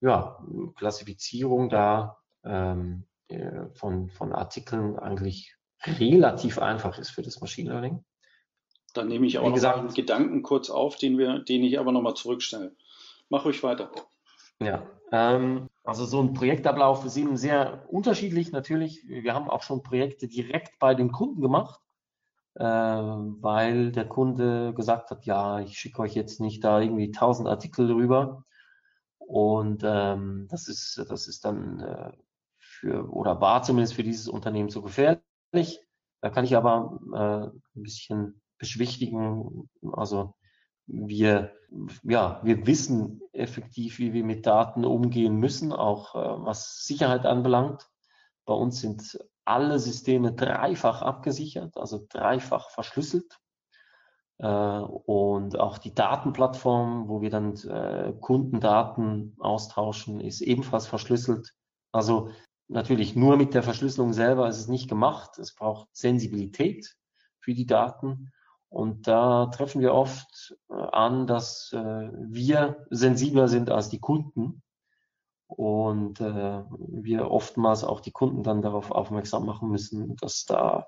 ja, 0.00 0.38
Klassifizierung 0.76 1.68
da 1.68 2.18
ähm, 2.44 3.04
äh, 3.26 3.66
von, 3.74 4.08
von 4.08 4.32
Artikeln 4.32 4.96
eigentlich 4.98 5.56
relativ 5.84 6.58
einfach 6.58 6.96
ist 6.98 7.10
für 7.10 7.22
das 7.22 7.40
Machine 7.40 7.70
Learning. 7.70 8.04
Dann 8.94 9.08
nehme 9.08 9.26
ich 9.26 9.38
auch 9.38 9.42
Wie 9.42 9.48
noch 9.48 9.54
gesagt, 9.54 9.78
einen 9.78 9.92
Gedanken 9.92 10.42
kurz 10.42 10.70
auf, 10.70 10.96
den, 10.96 11.18
wir, 11.18 11.40
den 11.40 11.64
ich 11.64 11.78
aber 11.78 11.92
nochmal 11.92 12.14
zurückstelle. 12.14 12.74
Mach 13.28 13.44
ruhig 13.44 13.62
weiter. 13.62 13.90
Ja, 14.60 14.86
ähm, 15.12 15.68
also 15.84 16.04
so 16.04 16.20
ein 16.20 16.34
Projektablauf 16.34 17.04
ist 17.04 17.16
eben 17.16 17.36
sehr 17.36 17.84
unterschiedlich 17.88 18.52
natürlich. 18.52 19.06
Wir 19.06 19.34
haben 19.34 19.48
auch 19.48 19.62
schon 19.62 19.82
Projekte 19.82 20.28
direkt 20.28 20.78
bei 20.78 20.94
den 20.94 21.12
Kunden 21.12 21.40
gemacht, 21.40 21.80
äh, 22.54 22.64
weil 22.64 23.92
der 23.92 24.06
Kunde 24.08 24.74
gesagt 24.74 25.10
hat, 25.10 25.26
ja, 25.26 25.60
ich 25.60 25.78
schicke 25.78 26.02
euch 26.02 26.14
jetzt 26.14 26.40
nicht 26.40 26.64
da 26.64 26.80
irgendwie 26.80 27.12
tausend 27.12 27.48
Artikel 27.48 27.90
rüber. 27.92 28.44
Und 29.18 29.82
ähm, 29.84 30.48
das 30.50 30.68
ist, 30.68 31.04
das 31.08 31.28
ist 31.28 31.44
dann 31.44 31.80
äh, 31.80 32.12
für, 32.58 33.08
oder 33.12 33.40
war 33.40 33.62
zumindest 33.62 33.94
für 33.94 34.02
dieses 34.02 34.28
Unternehmen 34.28 34.70
zu 34.70 34.82
gefährlich. 34.82 35.80
Da 36.20 36.30
kann 36.30 36.44
ich 36.44 36.56
aber 36.56 36.98
äh, 37.14 37.78
ein 37.78 37.82
bisschen 37.82 38.42
beschwichtigen. 38.58 39.68
Also 39.92 40.34
wir, 40.88 41.52
ja, 42.02 42.40
wir 42.42 42.66
wissen 42.66 43.20
effektiv, 43.32 43.98
wie 43.98 44.12
wir 44.12 44.24
mit 44.24 44.46
Daten 44.46 44.84
umgehen 44.84 45.36
müssen, 45.36 45.72
auch 45.72 46.14
äh, 46.14 46.44
was 46.44 46.84
Sicherheit 46.84 47.26
anbelangt. 47.26 47.86
Bei 48.46 48.54
uns 48.54 48.80
sind 48.80 49.18
alle 49.44 49.78
Systeme 49.78 50.32
dreifach 50.32 51.02
abgesichert, 51.02 51.76
also 51.76 52.04
dreifach 52.08 52.70
verschlüsselt. 52.70 53.38
Äh, 54.38 54.46
und 54.46 55.58
auch 55.58 55.78
die 55.78 55.94
Datenplattform, 55.94 57.08
wo 57.08 57.20
wir 57.20 57.30
dann 57.30 57.54
äh, 57.56 58.14
Kundendaten 58.20 59.36
austauschen, 59.38 60.20
ist 60.20 60.40
ebenfalls 60.40 60.86
verschlüsselt. 60.86 61.54
Also 61.92 62.30
natürlich 62.68 63.14
nur 63.14 63.36
mit 63.36 63.54
der 63.54 63.62
Verschlüsselung 63.62 64.12
selber 64.12 64.48
ist 64.48 64.58
es 64.58 64.68
nicht 64.68 64.88
gemacht. 64.88 65.38
Es 65.38 65.54
braucht 65.54 65.88
Sensibilität 65.92 66.96
für 67.40 67.54
die 67.54 67.66
Daten. 67.66 68.32
Und 68.70 69.08
da 69.08 69.46
treffen 69.46 69.80
wir 69.80 69.94
oft 69.94 70.56
äh, 70.68 70.74
an, 70.74 71.26
dass 71.26 71.72
äh, 71.72 72.10
wir 72.12 72.86
sensibler 72.90 73.48
sind 73.48 73.70
als 73.70 73.88
die 73.88 74.00
Kunden 74.00 74.62
und 75.46 76.20
äh, 76.20 76.62
wir 76.68 77.30
oftmals 77.30 77.82
auch 77.82 78.00
die 78.00 78.12
Kunden 78.12 78.42
dann 78.42 78.60
darauf 78.60 78.90
aufmerksam 78.90 79.46
machen 79.46 79.70
müssen, 79.70 80.16
dass 80.16 80.44
da 80.44 80.86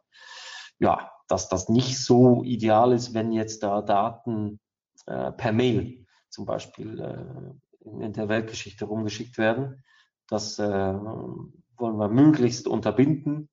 ja, 0.79 1.11
dass 1.29 1.49
das 1.49 1.69
nicht 1.69 1.99
so 2.03 2.43
ideal 2.43 2.93
ist, 2.93 3.12
wenn 3.12 3.33
jetzt 3.33 3.62
da 3.62 3.83
Daten 3.83 4.61
per 5.05 5.53
Mail 5.53 6.07
zum 6.31 6.47
Beispiel 6.47 7.59
in, 7.81 8.12
der 8.14 8.31
Weltgeschichte 8.31 8.87
rumgeschickt 8.87 9.37
werden. 9.37 9.85
Das 10.27 10.59
wollen 10.59 11.53
wir 11.99 12.09
möglichst 12.09 12.66
unterbinden. 12.66 13.51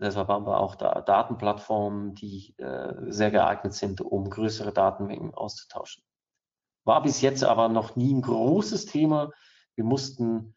Deshalb 0.00 0.28
haben 0.28 0.46
wir 0.46 0.58
auch 0.58 0.76
da 0.76 1.02
Datenplattformen, 1.02 2.14
die 2.14 2.54
äh, 2.56 2.94
sehr 3.12 3.30
geeignet 3.30 3.74
sind, 3.74 4.00
um 4.00 4.30
größere 4.30 4.72
Datenmengen 4.72 5.34
auszutauschen. 5.34 6.02
War 6.84 7.02
bis 7.02 7.20
jetzt 7.20 7.44
aber 7.44 7.68
noch 7.68 7.96
nie 7.96 8.14
ein 8.14 8.22
großes 8.22 8.86
Thema. 8.86 9.30
Wir 9.74 9.84
mussten 9.84 10.54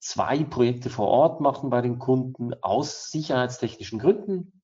zwei 0.00 0.42
Projekte 0.42 0.90
vor 0.90 1.06
Ort 1.08 1.40
machen 1.40 1.70
bei 1.70 1.82
den 1.82 1.98
Kunden 1.98 2.52
aus 2.62 3.10
sicherheitstechnischen 3.10 4.00
Gründen. 4.00 4.60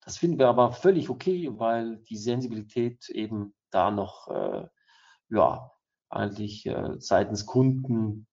Das 0.00 0.16
finden 0.16 0.38
wir 0.38 0.48
aber 0.48 0.72
völlig 0.72 1.10
okay, 1.10 1.50
weil 1.52 1.98
die 2.08 2.16
Sensibilität 2.16 3.08
eben 3.10 3.54
da 3.70 3.90
noch, 3.90 4.28
äh, 4.28 4.66
ja, 5.28 5.70
eigentlich 6.08 6.64
äh, 6.64 6.94
seitens 6.98 7.44
Kunden 7.44 8.26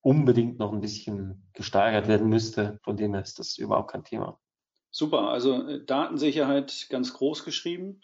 unbedingt 0.00 0.58
noch 0.58 0.72
ein 0.72 0.80
bisschen 0.80 1.48
gesteigert 1.52 2.08
werden 2.08 2.28
müsste. 2.28 2.80
Von 2.82 2.96
dem 2.96 3.12
her 3.12 3.22
ist 3.22 3.38
das 3.38 3.58
überhaupt 3.58 3.92
kein 3.92 4.04
Thema. 4.04 4.40
Super, 4.90 5.28
also 5.28 5.66
äh, 5.66 5.84
Datensicherheit 5.84 6.86
ganz 6.88 7.12
groß 7.14 7.44
geschrieben. 7.44 8.00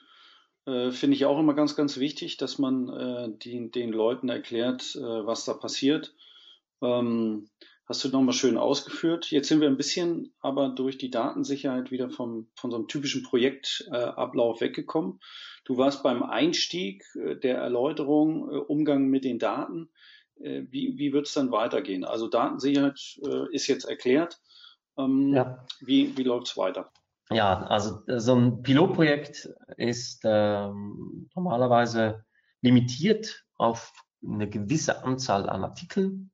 Äh, 0.67 0.91
Finde 0.91 1.17
ich 1.17 1.25
auch 1.25 1.39
immer 1.39 1.55
ganz, 1.55 1.77
ganz 1.77 1.99
wichtig, 1.99 2.37
dass 2.37 2.59
man 2.59 2.89
äh, 2.89 3.29
die, 3.39 3.71
den 3.71 3.93
Leuten 3.93 4.29
erklärt, 4.29 4.95
äh, 4.97 5.01
was 5.01 5.45
da 5.45 5.55
passiert. 5.55 6.15
Ähm, 6.83 7.49
hast 7.87 8.05
du 8.05 8.09
nochmal 8.09 8.35
schön 8.35 8.57
ausgeführt. 8.57 9.31
Jetzt 9.31 9.49
sind 9.49 9.61
wir 9.61 9.69
ein 9.69 9.77
bisschen 9.77 10.35
aber 10.41 10.71
durch 10.71 10.97
die 10.97 11.11
Datensicherheit 11.11 11.91
wieder 11.91 12.09
vom, 12.09 12.49
von 12.55 12.71
so 12.71 12.79
einem 12.79 12.89
typischen 12.89 13.23
Projektablauf 13.23 14.61
weggekommen. 14.61 15.21
Du 15.65 15.77
warst 15.77 16.03
beim 16.03 16.23
Einstieg 16.23 17.05
äh, 17.15 17.37
der 17.37 17.59
Erläuterung, 17.59 18.51
äh, 18.51 18.57
Umgang 18.57 19.09
mit 19.09 19.25
den 19.25 19.39
Daten. 19.39 19.91
Wie, 20.37 20.99
wie 20.99 21.13
wird 21.13 21.29
es 21.29 21.33
dann 21.33 21.53
weitergehen? 21.53 22.03
Also 22.03 22.27
Datensicherheit 22.27 22.99
ist 23.53 23.69
jetzt 23.69 23.85
erklärt. 23.85 24.41
Ähm, 24.99 25.35
ja. 25.35 25.65
Wie, 25.81 26.17
wie 26.17 26.23
läuft 26.23 26.49
es 26.49 26.57
weiter? 26.57 26.91
Ja, 27.31 27.63
also 27.65 28.03
so 28.07 28.35
ein 28.35 28.63
Pilotprojekt 28.63 29.49
ist 29.77 30.21
ähm, 30.25 31.29
normalerweise 31.35 32.25
limitiert 32.61 33.45
auf 33.57 33.93
eine 34.23 34.49
gewisse 34.49 35.05
Anzahl 35.05 35.49
an 35.49 35.65
Artikeln, 35.65 36.31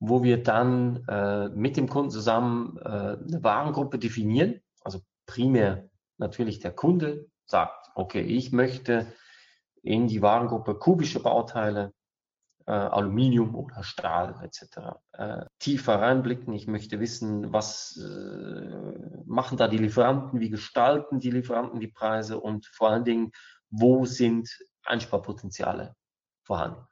wo 0.00 0.22
wir 0.22 0.42
dann 0.42 1.04
äh, 1.08 1.48
mit 1.50 1.76
dem 1.76 1.88
Kunden 1.88 2.10
zusammen 2.10 2.78
äh, 2.78 2.88
eine 2.88 3.42
Warengruppe 3.42 3.98
definieren. 3.98 4.60
Also 4.82 5.00
primär 5.26 5.88
natürlich 6.16 6.58
der 6.60 6.72
Kunde 6.72 7.26
sagt, 7.44 7.90
okay, 7.94 8.22
ich 8.22 8.52
möchte 8.52 9.12
in 9.82 10.08
die 10.08 10.22
Warengruppe 10.22 10.74
kubische 10.74 11.20
Bauteile 11.20 11.92
äh, 12.68 12.72
Aluminium 12.72 13.54
oder 13.54 13.82
Stahl 13.82 14.34
etc. 14.42 14.98
Äh, 15.12 15.46
tiefer 15.58 16.02
reinblicken. 16.02 16.52
Ich 16.52 16.66
möchte 16.66 17.00
wissen, 17.00 17.50
was 17.50 17.96
äh, 17.96 19.22
machen 19.24 19.56
da 19.56 19.68
die 19.68 19.78
Lieferanten, 19.78 20.38
wie 20.38 20.50
gestalten 20.50 21.18
die 21.18 21.30
Lieferanten 21.30 21.80
die 21.80 21.88
Preise 21.88 22.38
und 22.38 22.66
vor 22.66 22.90
allen 22.90 23.04
Dingen, 23.04 23.32
wo 23.70 24.04
sind 24.04 24.50
Einsparpotenziale 24.84 25.96
vorhanden. 26.44 26.86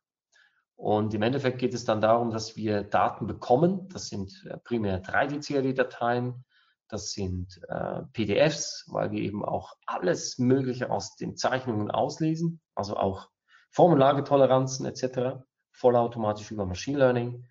Und 0.76 1.12
im 1.12 1.20
Endeffekt 1.20 1.58
geht 1.58 1.74
es 1.74 1.84
dann 1.84 2.00
darum, 2.00 2.30
dass 2.30 2.56
wir 2.56 2.82
Daten 2.82 3.26
bekommen. 3.26 3.88
Das 3.90 4.08
sind 4.08 4.32
äh, 4.48 4.56
primär 4.56 5.02
3D-CAD-Dateien, 5.02 6.42
das 6.88 7.12
sind 7.12 7.60
äh, 7.68 8.00
PDFs, 8.14 8.86
weil 8.88 9.10
wir 9.10 9.20
eben 9.20 9.44
auch 9.44 9.74
alles 9.84 10.38
Mögliche 10.38 10.90
aus 10.90 11.16
den 11.16 11.36
Zeichnungen 11.36 11.90
auslesen, 11.90 12.62
also 12.74 12.96
auch 12.96 13.28
Formulargetoleranzen 13.72 14.86
etc 14.86 15.44
vollautomatisch 15.76 16.50
über 16.50 16.66
Machine 16.66 16.98
Learning, 16.98 17.46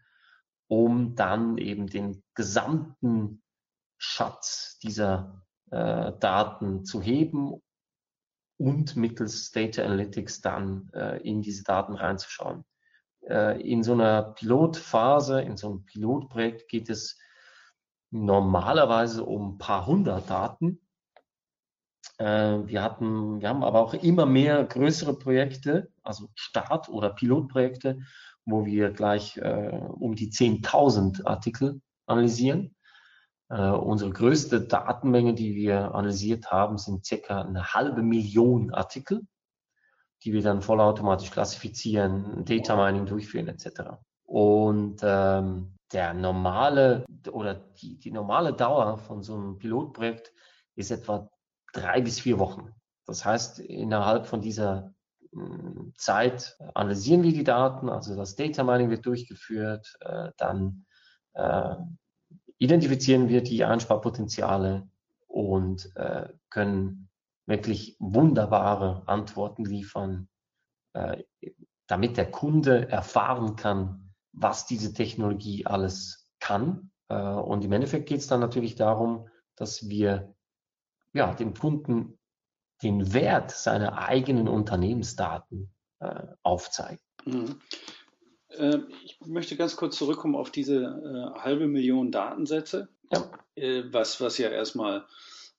um 0.67 1.15
dann 1.15 1.57
eben 1.57 1.87
den 1.87 2.23
gesamten 2.33 3.41
Schatz 3.97 4.77
dieser 4.79 5.43
äh, 5.71 6.11
Daten 6.19 6.85
zu 6.85 7.01
heben 7.01 7.61
und 8.57 8.95
mittels 8.95 9.51
Data 9.51 9.83
Analytics 9.83 10.41
dann 10.41 10.89
äh, 10.93 11.21
in 11.21 11.41
diese 11.41 11.63
Daten 11.63 11.95
reinzuschauen. 11.95 12.65
Äh, 13.27 13.61
in 13.61 13.83
so 13.83 13.93
einer 13.93 14.33
Pilotphase, 14.33 15.41
in 15.41 15.57
so 15.57 15.69
einem 15.69 15.85
Pilotprojekt 15.85 16.67
geht 16.67 16.89
es 16.89 17.19
normalerweise 18.11 19.23
um 19.25 19.55
ein 19.55 19.57
paar 19.57 19.85
hundert 19.85 20.29
Daten. 20.29 20.84
Äh, 22.17 22.25
wir 22.65 22.81
hatten, 22.81 23.41
wir 23.41 23.49
haben 23.49 23.63
aber 23.63 23.81
auch 23.81 23.93
immer 23.93 24.25
mehr 24.25 24.63
größere 24.63 25.17
Projekte, 25.17 25.91
also 26.03 26.29
Start- 26.35 26.89
oder 26.89 27.09
Pilotprojekte, 27.09 27.99
wo 28.45 28.65
wir 28.65 28.91
gleich 28.91 29.37
äh, 29.37 29.79
um 29.99 30.15
die 30.15 30.31
10.000 30.31 31.25
Artikel 31.25 31.81
analysieren. 32.05 32.75
Äh, 33.49 33.69
unsere 33.69 34.11
größte 34.11 34.61
Datenmenge, 34.61 35.33
die 35.33 35.55
wir 35.55 35.93
analysiert 35.93 36.51
haben, 36.51 36.77
sind 36.77 37.05
circa 37.05 37.41
eine 37.41 37.73
halbe 37.73 38.01
Million 38.01 38.73
Artikel, 38.73 39.21
die 40.23 40.33
wir 40.33 40.41
dann 40.41 40.61
vollautomatisch 40.61 41.31
klassifizieren, 41.31 42.45
Data 42.45 42.75
Mining 42.75 43.05
durchführen 43.05 43.47
etc. 43.47 43.97
Und 44.23 45.01
ähm, 45.03 45.75
der 45.91 46.13
normale 46.13 47.05
oder 47.31 47.53
die, 47.53 47.99
die 47.99 48.11
normale 48.11 48.53
Dauer 48.53 48.97
von 48.97 49.21
so 49.21 49.35
einem 49.35 49.57
Pilotprojekt 49.57 50.33
ist 50.75 50.91
etwa 50.91 51.29
drei 51.75 52.01
bis 52.01 52.19
vier 52.19 52.39
Wochen. 52.39 52.73
Das 53.05 53.25
heißt, 53.25 53.59
innerhalb 53.59 54.27
von 54.27 54.41
dieser 54.41 54.93
hm, 55.31 55.93
Zeit 55.97 56.57
analysieren 56.73 57.23
wir 57.23 57.33
die 57.33 57.43
Daten, 57.43 57.89
also 57.89 58.15
das 58.15 58.35
Data 58.35 58.63
Mining 58.63 58.89
wird 58.89 59.05
durchgeführt, 59.05 59.95
äh, 59.99 60.31
dann 60.37 60.85
äh, 61.33 61.75
identifizieren 62.57 63.29
wir 63.29 63.43
die 63.43 63.63
Einsparpotenziale 63.63 64.87
und 65.27 65.95
äh, 65.95 66.29
können 66.49 67.09
wirklich 67.45 67.95
wunderbare 67.99 69.03
Antworten 69.07 69.65
liefern, 69.65 70.29
damit 71.85 72.17
der 72.17 72.31
Kunde 72.31 72.89
erfahren 72.89 73.55
kann, 73.55 74.15
was 74.31 74.65
diese 74.65 74.93
Technologie 74.93 75.63
alles 75.67 76.27
kann. 76.39 76.89
Und 77.07 77.63
im 77.63 77.71
Endeffekt 77.71 78.09
geht 78.09 78.21
es 78.21 78.27
dann 78.27 78.39
natürlich 78.39 78.73
darum, 78.73 79.27
dass 79.57 79.89
wir 79.89 80.34
ja, 81.15 81.33
dem 81.33 81.53
Kunden 81.53 82.19
den 82.83 83.13
Wert 83.13 83.51
seiner 83.51 83.97
eigenen 83.97 84.47
Unternehmensdaten 84.47 85.73
äh, 85.99 86.23
aufzeigen. 86.43 86.99
Mhm. 87.25 87.61
Äh, 88.49 88.79
ich 89.03 89.17
möchte 89.25 89.55
ganz 89.55 89.77
kurz 89.77 89.97
zurückkommen 89.97 90.35
auf 90.35 90.51
diese 90.51 90.75
äh, 90.75 91.39
halbe 91.39 91.67
Million 91.67 92.11
Datensätze, 92.11 92.89
ja. 93.11 93.31
Äh, 93.55 93.83
was, 93.91 94.19
was 94.19 94.37
ja 94.37 94.49
erstmal 94.49 95.05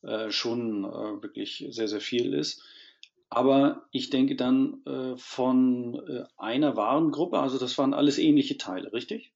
äh, 0.03 0.31
schon 0.31 0.85
äh, 0.85 1.23
wirklich 1.23 1.67
sehr, 1.71 1.89
sehr 1.89 2.03
viel 2.03 2.35
ist. 2.35 2.63
Aber 3.29 3.89
ich 3.91 4.11
denke 4.11 4.37
dann 4.37 4.83
von 5.17 6.25
einer 6.37 6.77
Warengruppe, 6.77 7.41
also 7.41 7.59
das 7.59 7.77
waren 7.77 7.93
alles 7.93 8.19
ähnliche 8.19 8.57
Teile, 8.57 8.93
richtig? 8.93 9.35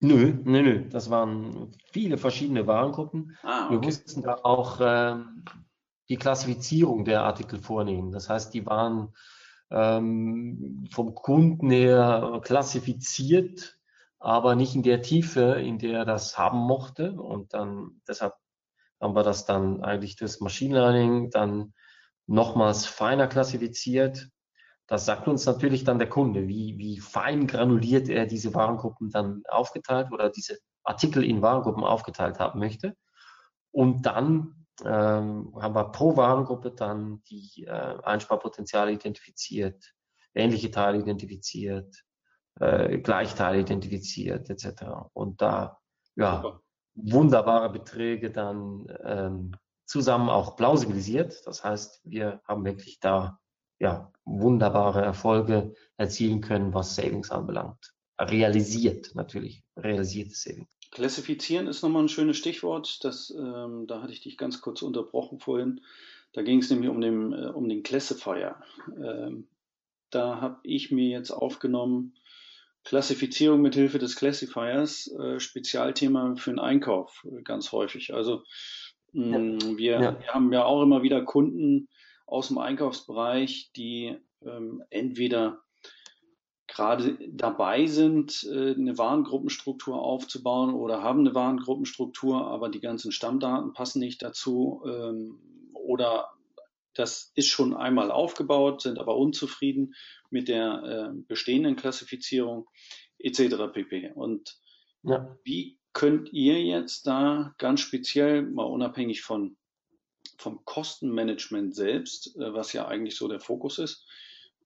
Nö, 0.00 0.34
nö, 0.44 0.62
nö. 0.62 0.88
Das 0.90 1.10
waren 1.10 1.72
viele 1.90 2.18
verschiedene 2.18 2.66
Warengruppen. 2.66 3.36
Ah, 3.42 3.66
okay. 3.66 3.72
Wir 3.72 3.78
mussten 3.80 4.22
da 4.22 4.34
auch 4.42 4.78
ähm, 4.80 5.44
die 6.08 6.16
Klassifizierung 6.16 7.04
der 7.04 7.22
Artikel 7.22 7.58
vornehmen. 7.58 8.12
Das 8.12 8.28
heißt, 8.28 8.52
die 8.52 8.66
waren 8.66 9.14
ähm, 9.70 10.86
vom 10.92 11.14
Kunden 11.14 11.70
her 11.70 12.40
klassifiziert, 12.42 13.78
aber 14.18 14.54
nicht 14.54 14.74
in 14.74 14.82
der 14.82 15.02
Tiefe, 15.02 15.60
in 15.60 15.78
der 15.78 16.00
er 16.00 16.04
das 16.04 16.36
haben 16.36 16.58
mochte. 16.58 17.12
Und 17.12 17.54
dann 17.54 18.00
deshalb 18.06 18.34
haben 19.00 19.14
wir 19.14 19.22
das 19.22 19.46
dann 19.46 19.82
eigentlich 19.82 20.16
das 20.16 20.40
Machine 20.40 20.74
Learning 20.74 21.30
dann 21.30 21.74
nochmals 22.26 22.86
feiner 22.86 23.28
klassifiziert. 23.28 24.28
Das 24.86 25.04
sagt 25.04 25.26
uns 25.26 25.44
natürlich 25.46 25.84
dann 25.84 25.98
der 25.98 26.08
Kunde, 26.08 26.46
wie, 26.46 26.78
wie 26.78 26.98
fein 27.00 27.46
granuliert 27.46 28.08
er 28.08 28.26
diese 28.26 28.54
Warengruppen 28.54 29.10
dann 29.10 29.42
aufgeteilt 29.48 30.12
oder 30.12 30.30
diese 30.30 30.58
Artikel 30.84 31.24
in 31.24 31.42
Warengruppen 31.42 31.82
aufgeteilt 31.82 32.38
haben 32.38 32.60
möchte. 32.60 32.96
Und 33.72 34.06
dann 34.06 34.66
ähm, 34.84 35.52
haben 35.60 35.74
wir 35.74 35.90
pro 35.90 36.16
Warengruppe 36.16 36.70
dann 36.70 37.22
die 37.28 37.64
äh, 37.66 37.70
Einsparpotenziale 38.02 38.92
identifiziert, 38.92 39.94
ähnliche 40.34 40.70
Teile 40.70 40.98
identifiziert, 40.98 42.04
äh, 42.60 42.98
Gleichteile 42.98 43.60
identifiziert 43.60 44.50
etc. 44.50 44.84
Und 45.12 45.42
da 45.42 45.78
ja, 46.14 46.60
wunderbare 46.94 47.70
Beträge 47.70 48.30
dann 48.30 48.86
ähm, 49.04 49.52
zusammen 49.84 50.28
auch 50.28 50.56
plausibilisiert. 50.56 51.46
Das 51.46 51.64
heißt, 51.64 52.00
wir 52.04 52.40
haben 52.46 52.64
wirklich 52.64 53.00
da 53.00 53.38
ja, 53.78 54.12
wunderbare 54.24 55.02
Erfolge 55.02 55.74
erzielen 55.96 56.40
können, 56.40 56.74
was 56.74 56.94
Savings 56.94 57.30
anbelangt. 57.30 57.94
Realisiert 58.18 59.14
natürlich, 59.14 59.62
realisierte 59.76 60.34
Savings. 60.34 60.68
Klassifizieren 60.90 61.66
ist 61.66 61.82
nochmal 61.82 62.04
ein 62.04 62.08
schönes 62.08 62.38
Stichwort. 62.38 63.04
Das, 63.04 63.30
ähm, 63.30 63.86
da 63.86 64.02
hatte 64.02 64.12
ich 64.12 64.22
dich 64.22 64.38
ganz 64.38 64.60
kurz 64.60 64.82
unterbrochen 64.82 65.40
vorhin. 65.40 65.80
Da 66.32 66.42
ging 66.42 66.60
es 66.60 66.70
nämlich 66.70 66.88
um 66.88 67.00
den, 67.00 67.32
äh, 67.32 67.48
um 67.48 67.68
den 67.68 67.82
Classifier. 67.82 68.56
Ähm, 68.88 69.48
da 70.10 70.40
habe 70.40 70.58
ich 70.62 70.90
mir 70.90 71.08
jetzt 71.08 71.30
aufgenommen, 71.30 72.14
Klassifizierung 72.84 73.62
mit 73.62 73.74
Hilfe 73.74 73.98
des 73.98 74.14
Classifiers, 74.14 75.08
äh, 75.18 75.40
Spezialthema 75.40 76.36
für 76.36 76.50
den 76.50 76.60
Einkauf 76.60 77.26
äh, 77.26 77.42
ganz 77.42 77.72
häufig. 77.72 78.14
Also 78.14 78.44
mh, 79.12 79.38
mm, 79.38 79.76
wir, 79.76 80.00
ja. 80.00 80.20
wir, 80.20 80.28
haben 80.28 80.52
ja 80.52 80.64
auch 80.64 80.82
immer 80.82 81.02
wieder 81.02 81.22
Kunden 81.22 81.88
aus 82.26 82.48
dem 82.48 82.58
Einkaufsbereich, 82.58 83.70
die 83.76 84.16
ähm, 84.44 84.82
entweder 84.90 85.62
gerade 86.66 87.16
dabei 87.30 87.86
sind, 87.86 88.44
äh, 88.44 88.74
eine 88.74 88.98
Warengruppenstruktur 88.98 90.00
aufzubauen 90.00 90.74
oder 90.74 91.02
haben 91.02 91.20
eine 91.20 91.34
Warengruppenstruktur, 91.34 92.46
aber 92.46 92.68
die 92.68 92.80
ganzen 92.80 93.12
Stammdaten 93.12 93.72
passen 93.72 94.00
nicht 94.00 94.22
dazu 94.22 94.82
ähm, 94.86 95.40
oder 95.72 96.30
das 96.94 97.30
ist 97.34 97.48
schon 97.48 97.76
einmal 97.76 98.10
aufgebaut, 98.10 98.82
sind 98.82 98.98
aber 98.98 99.16
unzufrieden 99.16 99.94
mit 100.30 100.48
der 100.48 101.12
äh, 101.14 101.18
bestehenden 101.28 101.76
Klassifizierung 101.76 102.66
etc. 103.18 103.72
pp. 103.72 104.12
Und 104.14 104.58
ja. 105.02 105.36
wie 105.44 105.78
könnt 105.92 106.32
ihr 106.32 106.62
jetzt 106.62 107.06
da 107.06 107.54
ganz 107.58 107.80
speziell, 107.80 108.42
mal 108.42 108.64
unabhängig 108.64 109.22
von, 109.22 109.56
vom 110.38 110.64
Kostenmanagement 110.64 111.74
selbst, 111.74 112.36
äh, 112.36 112.52
was 112.52 112.72
ja 112.72 112.86
eigentlich 112.86 113.16
so 113.16 113.28
der 113.28 113.40
Fokus 113.40 113.78
ist, 113.78 114.06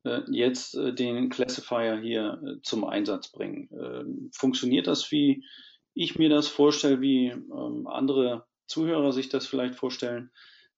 äh, 0.05 0.21
jetzt 0.31 0.75
äh, 0.75 0.95
den 0.95 1.29
Classifier 1.29 1.99
hier 2.01 2.41
äh, 2.45 2.63
zum 2.63 2.85
Einsatz 2.85 3.31
bringen? 3.31 3.69
Ähm, 3.73 4.31
funktioniert 4.35 4.87
das, 4.87 5.11
wie 5.11 5.45
ich 5.95 6.19
mir 6.19 6.29
das 6.29 6.49
vorstelle, 6.49 7.01
wie 7.01 7.29
ähm, 7.29 7.87
andere 7.87 8.47
Zuhörer 8.67 9.13
sich 9.13 9.29
das 9.29 9.47
vielleicht 9.47 9.75
vorstellen? 9.75 10.31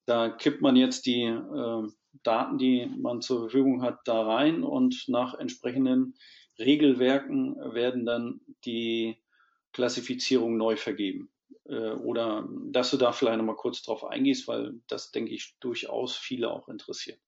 Da 0.06 0.30
kippt 0.30 0.62
man 0.62 0.76
jetzt 0.76 1.06
die 1.06 1.22
äh, 1.22 1.88
Daten, 2.22 2.58
die 2.58 2.86
man 2.98 3.22
zur 3.22 3.40
Verfügung 3.40 3.82
hat, 3.82 4.00
da 4.04 4.22
rein 4.22 4.62
und 4.62 5.04
nach 5.08 5.34
entsprechenden 5.34 6.14
Regelwerken 6.58 7.56
werden 7.74 8.04
dann 8.04 8.40
die 8.64 9.16
Klassifizierungen 9.72 10.58
neu 10.58 10.76
vergeben. 10.76 11.31
Äh, 11.72 11.92
oder 11.92 12.48
dass 12.70 12.90
du 12.90 12.96
da 12.96 13.12
vielleicht 13.12 13.38
nochmal 13.38 13.56
kurz 13.56 13.82
drauf 13.82 14.04
eingehst, 14.04 14.46
weil 14.46 14.74
das, 14.86 15.10
denke 15.10 15.32
ich, 15.32 15.56
durchaus 15.58 16.14
viele 16.14 16.50
auch 16.50 16.68
interessiert. 16.68 17.18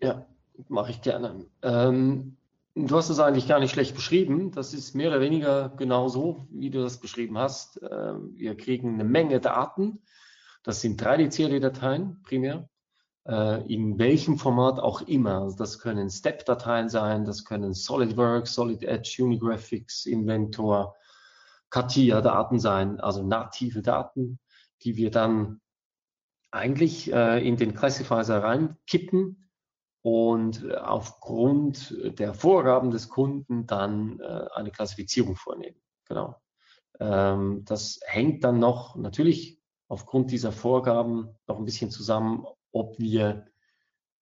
Ja, 0.00 0.26
mache 0.68 0.92
ich 0.92 1.02
gerne. 1.02 1.46
Ähm, 1.62 2.36
du 2.74 2.96
hast 2.96 3.08
es 3.08 3.18
eigentlich 3.18 3.48
gar 3.48 3.58
nicht 3.58 3.72
schlecht 3.72 3.96
beschrieben. 3.96 4.52
Das 4.52 4.74
ist 4.74 4.94
mehr 4.94 5.08
oder 5.08 5.20
weniger 5.20 5.70
genau 5.70 6.08
so, 6.08 6.46
wie 6.50 6.70
du 6.70 6.82
das 6.82 7.00
beschrieben 7.00 7.38
hast. 7.38 7.80
Ähm, 7.90 8.34
wir 8.36 8.56
kriegen 8.56 8.94
eine 8.94 9.04
Menge 9.04 9.40
Daten 9.40 10.00
das 10.64 10.80
sind 10.80 11.00
3D-CAD-Dateien 11.00 12.22
primär, 12.22 12.68
äh, 13.28 13.72
in 13.72 13.98
welchem 13.98 14.38
Format 14.38 14.80
auch 14.80 15.02
immer. 15.02 15.42
Also 15.42 15.56
das 15.56 15.78
können 15.78 16.10
Step-Dateien 16.10 16.88
sein, 16.88 17.26
das 17.26 17.44
können 17.44 17.74
SolidWorks, 17.74 18.54
Solid 18.54 18.82
Edge, 18.82 19.22
Unigraphics, 19.22 20.06
Inventor, 20.06 20.96
CATIA-Daten 21.70 22.58
sein, 22.58 23.00
also 23.00 23.22
native 23.22 23.82
Daten, 23.82 24.38
die 24.82 24.96
wir 24.96 25.10
dann 25.10 25.60
eigentlich 26.50 27.12
äh, 27.12 27.46
in 27.46 27.56
den 27.56 27.74
Classifier 27.74 28.16
reinkippen 28.18 29.48
und 30.02 30.70
aufgrund 30.76 31.96
der 32.18 32.34
Vorgaben 32.34 32.90
des 32.90 33.08
Kunden 33.08 33.66
dann 33.66 34.20
äh, 34.20 34.46
eine 34.54 34.70
Klassifizierung 34.70 35.34
vornehmen. 35.34 35.80
Genau. 36.06 36.36
Ähm, 37.00 37.64
das 37.64 38.00
hängt 38.04 38.44
dann 38.44 38.58
noch 38.58 38.96
natürlich 38.96 39.60
aufgrund 39.88 40.30
dieser 40.30 40.52
Vorgaben 40.52 41.30
noch 41.46 41.58
ein 41.58 41.64
bisschen 41.64 41.90
zusammen, 41.90 42.46
ob 42.72 42.98
wir 42.98 43.46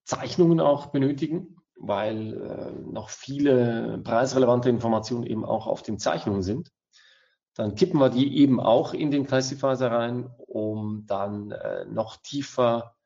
Zeichnungen 0.04 0.60
auch 0.60 0.86
benötigen, 0.86 1.56
weil 1.76 2.34
äh, 2.34 2.72
noch 2.90 3.10
viele 3.10 3.98
preisrelevante 4.04 4.68
Informationen 4.68 5.24
eben 5.24 5.44
auch 5.44 5.66
auf 5.66 5.82
den 5.82 5.98
Zeichnungen 5.98 6.42
sind. 6.42 6.70
Dann 7.54 7.74
kippen 7.74 8.00
wir 8.00 8.08
die 8.08 8.38
eben 8.38 8.60
auch 8.60 8.94
in 8.94 9.10
den 9.10 9.26
Classifier 9.26 9.90
rein, 9.90 10.30
um 10.46 11.04
dann 11.06 11.50
äh, 11.50 11.84
noch 11.84 12.16
tiefer 12.16 12.96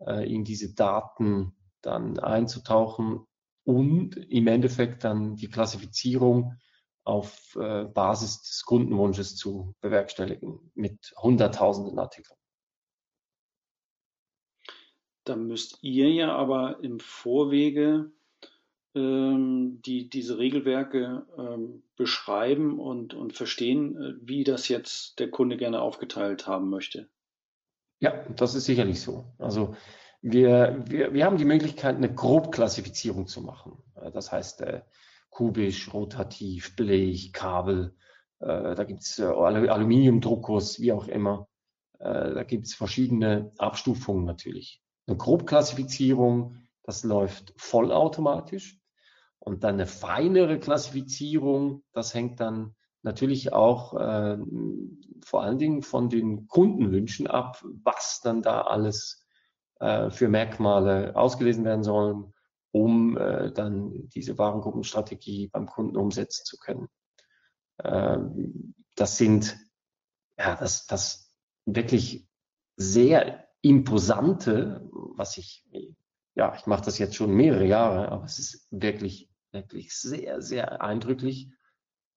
äh, 0.00 0.32
in 0.32 0.44
diese 0.44 0.74
Daten 0.74 1.54
dann 1.82 2.18
einzutauchen 2.18 3.26
und 3.64 4.16
im 4.16 4.46
Endeffekt 4.48 5.04
dann 5.04 5.36
die 5.36 5.48
Klassifizierung 5.48 6.58
auf 7.04 7.56
äh, 7.56 7.84
Basis 7.84 8.42
des 8.42 8.64
Kundenwunsches 8.64 9.36
zu 9.36 9.74
bewerkstelligen 9.80 10.72
mit 10.74 11.12
Hunderttausenden 11.16 11.98
Artikeln. 11.98 12.38
Da 15.24 15.36
müsst 15.36 15.78
ihr 15.82 16.10
ja 16.10 16.34
aber 16.34 16.82
im 16.82 16.98
Vorwege 16.98 18.10
die, 18.94 20.10
diese 20.10 20.38
Regelwerke 20.38 21.26
ähm, 21.38 21.82
beschreiben 21.96 22.78
und, 22.78 23.14
und 23.14 23.32
verstehen, 23.32 23.96
äh, 23.96 24.14
wie 24.20 24.44
das 24.44 24.68
jetzt 24.68 25.18
der 25.18 25.30
Kunde 25.30 25.56
gerne 25.56 25.80
aufgeteilt 25.80 26.46
haben 26.46 26.68
möchte. 26.68 27.08
Ja, 28.00 28.24
das 28.36 28.54
ist 28.54 28.66
sicherlich 28.66 29.00
so. 29.00 29.24
Also 29.38 29.76
wir, 30.20 30.84
wir, 30.88 31.14
wir 31.14 31.24
haben 31.24 31.38
die 31.38 31.46
Möglichkeit, 31.46 31.96
eine 31.96 32.12
Grobklassifizierung 32.12 33.26
zu 33.26 33.40
machen. 33.40 33.82
Äh, 33.94 34.10
das 34.10 34.30
heißt, 34.30 34.60
äh, 34.60 34.82
kubisch, 35.30 35.92
rotativ, 35.94 36.76
Blech, 36.76 37.32
Kabel. 37.32 37.96
Da 38.38 38.84
gibt 38.84 39.02
es 39.02 39.20
Aluminiumdruckers, 39.20 40.80
wie 40.80 40.92
auch 40.92 41.06
immer. 41.06 41.48
Da 42.00 42.42
gibt 42.42 42.66
es 42.66 42.74
verschiedene 42.74 43.52
Abstufungen 43.56 44.24
natürlich. 44.24 44.82
Eine 45.06 45.16
Grobklassifizierung, 45.16 46.56
das 46.82 47.04
läuft 47.04 47.54
vollautomatisch. 47.56 48.81
Und 49.44 49.64
dann 49.64 49.74
eine 49.74 49.86
feinere 49.86 50.58
Klassifizierung, 50.58 51.82
das 51.92 52.14
hängt 52.14 52.40
dann 52.40 52.74
natürlich 53.02 53.52
auch 53.52 53.94
äh, 53.94 54.38
vor 55.24 55.42
allen 55.42 55.58
Dingen 55.58 55.82
von 55.82 56.08
den 56.08 56.46
Kundenwünschen 56.46 57.26
ab, 57.26 57.64
was 57.82 58.20
dann 58.22 58.42
da 58.42 58.62
alles 58.62 59.26
äh, 59.80 60.10
für 60.10 60.28
Merkmale 60.28 61.16
ausgelesen 61.16 61.64
werden 61.64 61.82
sollen 61.82 62.32
um 62.72 63.18
äh, 63.18 63.52
dann 63.52 64.08
diese 64.08 64.36
Warengruppenstrategie 64.38 65.48
beim 65.48 65.66
Kunden 65.66 65.96
umsetzen 65.96 66.44
zu 66.44 66.58
können. 66.58 66.88
Ähm, 67.84 68.74
das 68.96 69.18
sind 69.18 69.58
ja 70.38 70.56
das, 70.56 70.86
das 70.86 71.30
wirklich 71.66 72.26
sehr 72.76 73.46
imposante, 73.60 74.88
was 74.90 75.36
ich 75.36 75.64
ja 76.34 76.54
ich 76.56 76.66
mache 76.66 76.84
das 76.84 76.98
jetzt 76.98 77.14
schon 77.14 77.32
mehrere 77.32 77.66
Jahre, 77.66 78.10
aber 78.10 78.24
es 78.24 78.38
ist 78.38 78.66
wirklich 78.70 79.30
wirklich 79.52 79.94
sehr 79.94 80.42
sehr 80.42 80.82
eindrücklich, 80.82 81.50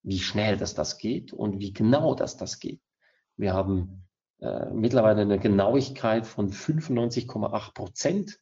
wie 0.04 0.20
schnell 0.20 0.58
das 0.58 0.76
das 0.76 0.98
geht 0.98 1.34
und 1.34 1.60
wie 1.60 1.74
genau 1.74 2.16
das 2.16 2.38
das 2.38 2.60
geht. 2.60 2.82
Wir 3.38 3.54
haben 3.54 4.08
äh, 4.40 4.70
mittlerweile 4.72 5.22
eine 5.22 5.40
Genauigkeit 5.40 6.26
von 6.26 6.52
95,8 6.52 7.74
Prozent 7.74 8.40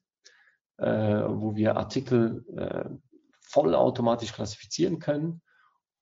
äh, 0.77 0.85
wo 0.85 1.55
wir 1.55 1.77
Artikel 1.77 2.43
äh, 2.57 2.89
vollautomatisch 3.41 4.33
klassifizieren 4.33 4.99
können, 4.99 5.41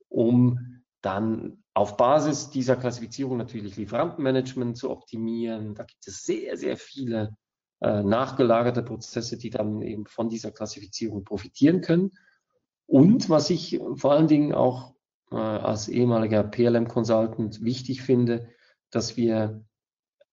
um 0.07 0.83
dann 1.01 1.63
auf 1.73 1.97
Basis 1.97 2.49
dieser 2.51 2.77
Klassifizierung 2.77 3.37
natürlich 3.37 3.75
Lieferantenmanagement 3.75 4.77
zu 4.77 4.89
optimieren. 4.89 5.75
Da 5.75 5.83
gibt 5.83 6.07
es 6.07 6.23
sehr, 6.23 6.57
sehr 6.57 6.77
viele 6.77 7.35
äh, 7.81 8.03
nachgelagerte 8.03 8.83
Prozesse, 8.83 9.37
die 9.37 9.49
dann 9.49 9.81
eben 9.81 10.05
von 10.05 10.29
dieser 10.29 10.51
Klassifizierung 10.51 11.25
profitieren 11.25 11.81
können. 11.81 12.11
Und 12.91 13.29
was 13.29 13.49
ich 13.49 13.79
vor 13.95 14.11
allen 14.11 14.27
Dingen 14.27 14.53
auch 14.53 14.95
äh, 15.31 15.37
als 15.37 15.87
ehemaliger 15.87 16.43
PLM-Consultant 16.43 17.63
wichtig 17.63 18.01
finde, 18.01 18.49
dass 18.89 19.15
wir 19.15 19.63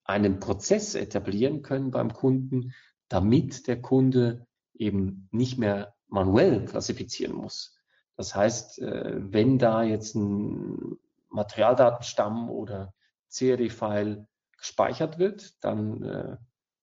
einen 0.02 0.40
Prozess 0.40 0.96
etablieren 0.96 1.62
können 1.62 1.92
beim 1.92 2.12
Kunden, 2.12 2.74
damit 3.08 3.68
der 3.68 3.80
Kunde 3.80 4.48
eben 4.74 5.28
nicht 5.30 5.56
mehr 5.58 5.94
manuell 6.08 6.64
klassifizieren 6.64 7.36
muss. 7.36 7.78
Das 8.16 8.34
heißt, 8.34 8.80
äh, 8.80 9.12
wenn 9.18 9.60
da 9.60 9.84
jetzt 9.84 10.16
ein 10.16 10.98
Materialdatenstamm 11.28 12.50
oder 12.50 12.92
CAD-File 13.32 14.26
gespeichert 14.56 15.20
wird, 15.20 15.62
dann 15.62 16.02
äh, 16.02 16.36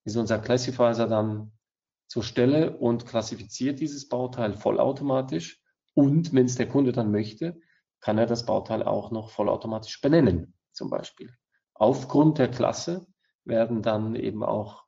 ist 0.05 0.15
unser 0.15 0.39
Classifier 0.39 0.93
dann 0.93 1.51
zur 2.07 2.23
Stelle 2.23 2.77
und 2.77 3.05
klassifiziert 3.05 3.81
dieses 3.81 4.07
Bauteil 4.07 4.53
vollautomatisch. 4.53 5.61
Und 5.95 6.33
wenn 6.33 6.45
es 6.45 6.55
der 6.55 6.67
Kunde 6.67 6.91
dann 6.91 7.09
möchte, 7.09 7.59
kann 8.01 8.19
er 8.19 8.27
das 8.27 8.45
Bauteil 8.45 8.83
auch 8.83 9.09
noch 9.09 9.31
vollautomatisch 9.31 9.99
benennen, 10.01 10.53
zum 10.71 10.89
Beispiel. 10.89 11.33
aufgrund 11.73 12.37
der 12.37 12.49
Klasse 12.49 13.07
werden 13.43 13.81
dann 13.81 14.15
eben 14.15 14.43
auch 14.43 14.85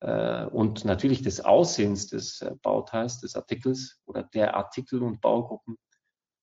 äh, 0.00 0.46
und 0.46 0.84
natürlich 0.84 1.22
des 1.22 1.40
Aussehens 1.40 2.06
des 2.08 2.40
äh, 2.40 2.54
Bauteils, 2.62 3.20
des 3.20 3.36
Artikels 3.36 4.00
oder 4.06 4.22
der 4.22 4.56
Artikel 4.56 5.02
und 5.02 5.20
Baugruppen 5.20 5.78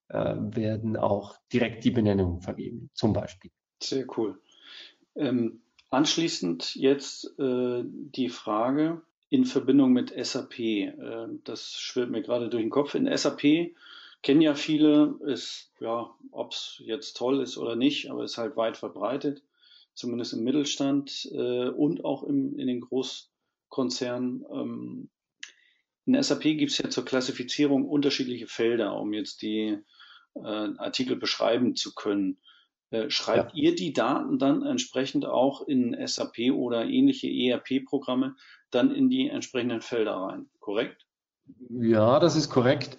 äh, 0.09 0.35
werden 0.37 0.97
auch 0.97 1.37
direkt 1.51 1.83
die 1.83 1.91
Benennungen 1.91 2.41
vergeben, 2.41 2.89
zum 2.93 3.13
Beispiel. 3.13 3.51
Sehr 3.81 4.05
cool. 4.17 4.41
Ähm, 5.15 5.61
anschließend 5.89 6.75
jetzt 6.75 7.37
äh, 7.39 7.83
die 7.85 8.29
Frage 8.29 9.01
in 9.29 9.45
Verbindung 9.45 9.93
mit 9.93 10.13
SAP. 10.25 10.59
Äh, 10.59 11.27
das 11.43 11.73
schwirrt 11.73 12.11
mir 12.11 12.21
gerade 12.21 12.49
durch 12.49 12.63
den 12.63 12.69
Kopf. 12.69 12.95
In 12.95 13.15
SAP 13.15 13.73
kennen 14.21 14.41
ja 14.41 14.55
viele, 14.55 15.17
ist, 15.25 15.71
ja, 15.79 16.09
ob 16.31 16.51
es 16.51 16.81
jetzt 16.83 17.17
toll 17.17 17.41
ist 17.41 17.57
oder 17.57 17.75
nicht, 17.75 18.09
aber 18.09 18.23
ist 18.23 18.37
halt 18.37 18.57
weit 18.57 18.77
verbreitet, 18.77 19.43
zumindest 19.93 20.33
im 20.33 20.43
Mittelstand 20.43 21.29
äh, 21.31 21.69
und 21.69 22.03
auch 22.03 22.23
im, 22.23 22.57
in 22.57 22.67
den 22.67 22.81
Großkonzernen. 22.81 24.45
Ähm, 24.51 25.09
in 26.05 26.21
SAP 26.21 26.41
gibt 26.41 26.71
es 26.71 26.77
ja 26.79 26.89
zur 26.89 27.05
Klassifizierung 27.05 27.87
unterschiedliche 27.87 28.47
Felder, 28.47 28.99
um 28.99 29.13
jetzt 29.13 29.41
die 29.41 29.77
äh, 30.35 30.39
Artikel 30.41 31.15
beschreiben 31.15 31.75
zu 31.75 31.93
können. 31.93 32.39
Äh, 32.91 33.09
schreibt 33.09 33.55
ja. 33.55 33.63
ihr 33.63 33.75
die 33.75 33.93
Daten 33.93 34.39
dann 34.39 34.63
entsprechend 34.63 35.25
auch 35.25 35.67
in 35.67 35.95
SAP 36.07 36.51
oder 36.51 36.85
ähnliche 36.85 37.27
ERP-Programme 37.27 38.35
dann 38.71 38.93
in 38.93 39.09
die 39.09 39.29
entsprechenden 39.29 39.81
Felder 39.81 40.15
rein, 40.15 40.49
korrekt? 40.59 41.05
Ja, 41.69 42.19
das 42.19 42.35
ist 42.35 42.49
korrekt. 42.49 42.97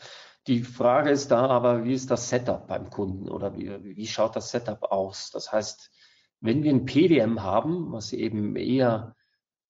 Die 0.51 0.65
Frage 0.65 1.11
ist 1.11 1.31
da 1.31 1.47
aber, 1.47 1.85
wie 1.85 1.93
ist 1.93 2.11
das 2.11 2.29
Setup 2.29 2.67
beim 2.67 2.91
Kunden 2.91 3.29
oder 3.29 3.57
wie, 3.57 3.71
wie 3.85 4.07
schaut 4.09 4.35
das 4.35 4.51
Setup 4.51 4.83
aus? 4.91 5.31
Das 5.31 5.53
heißt, 5.53 5.93
wenn 6.41 6.65
wir 6.65 6.73
ein 6.73 6.87
PDM 6.87 7.45
haben, 7.45 7.93
was 7.93 8.13
eben 8.13 8.57
eher 8.57 9.15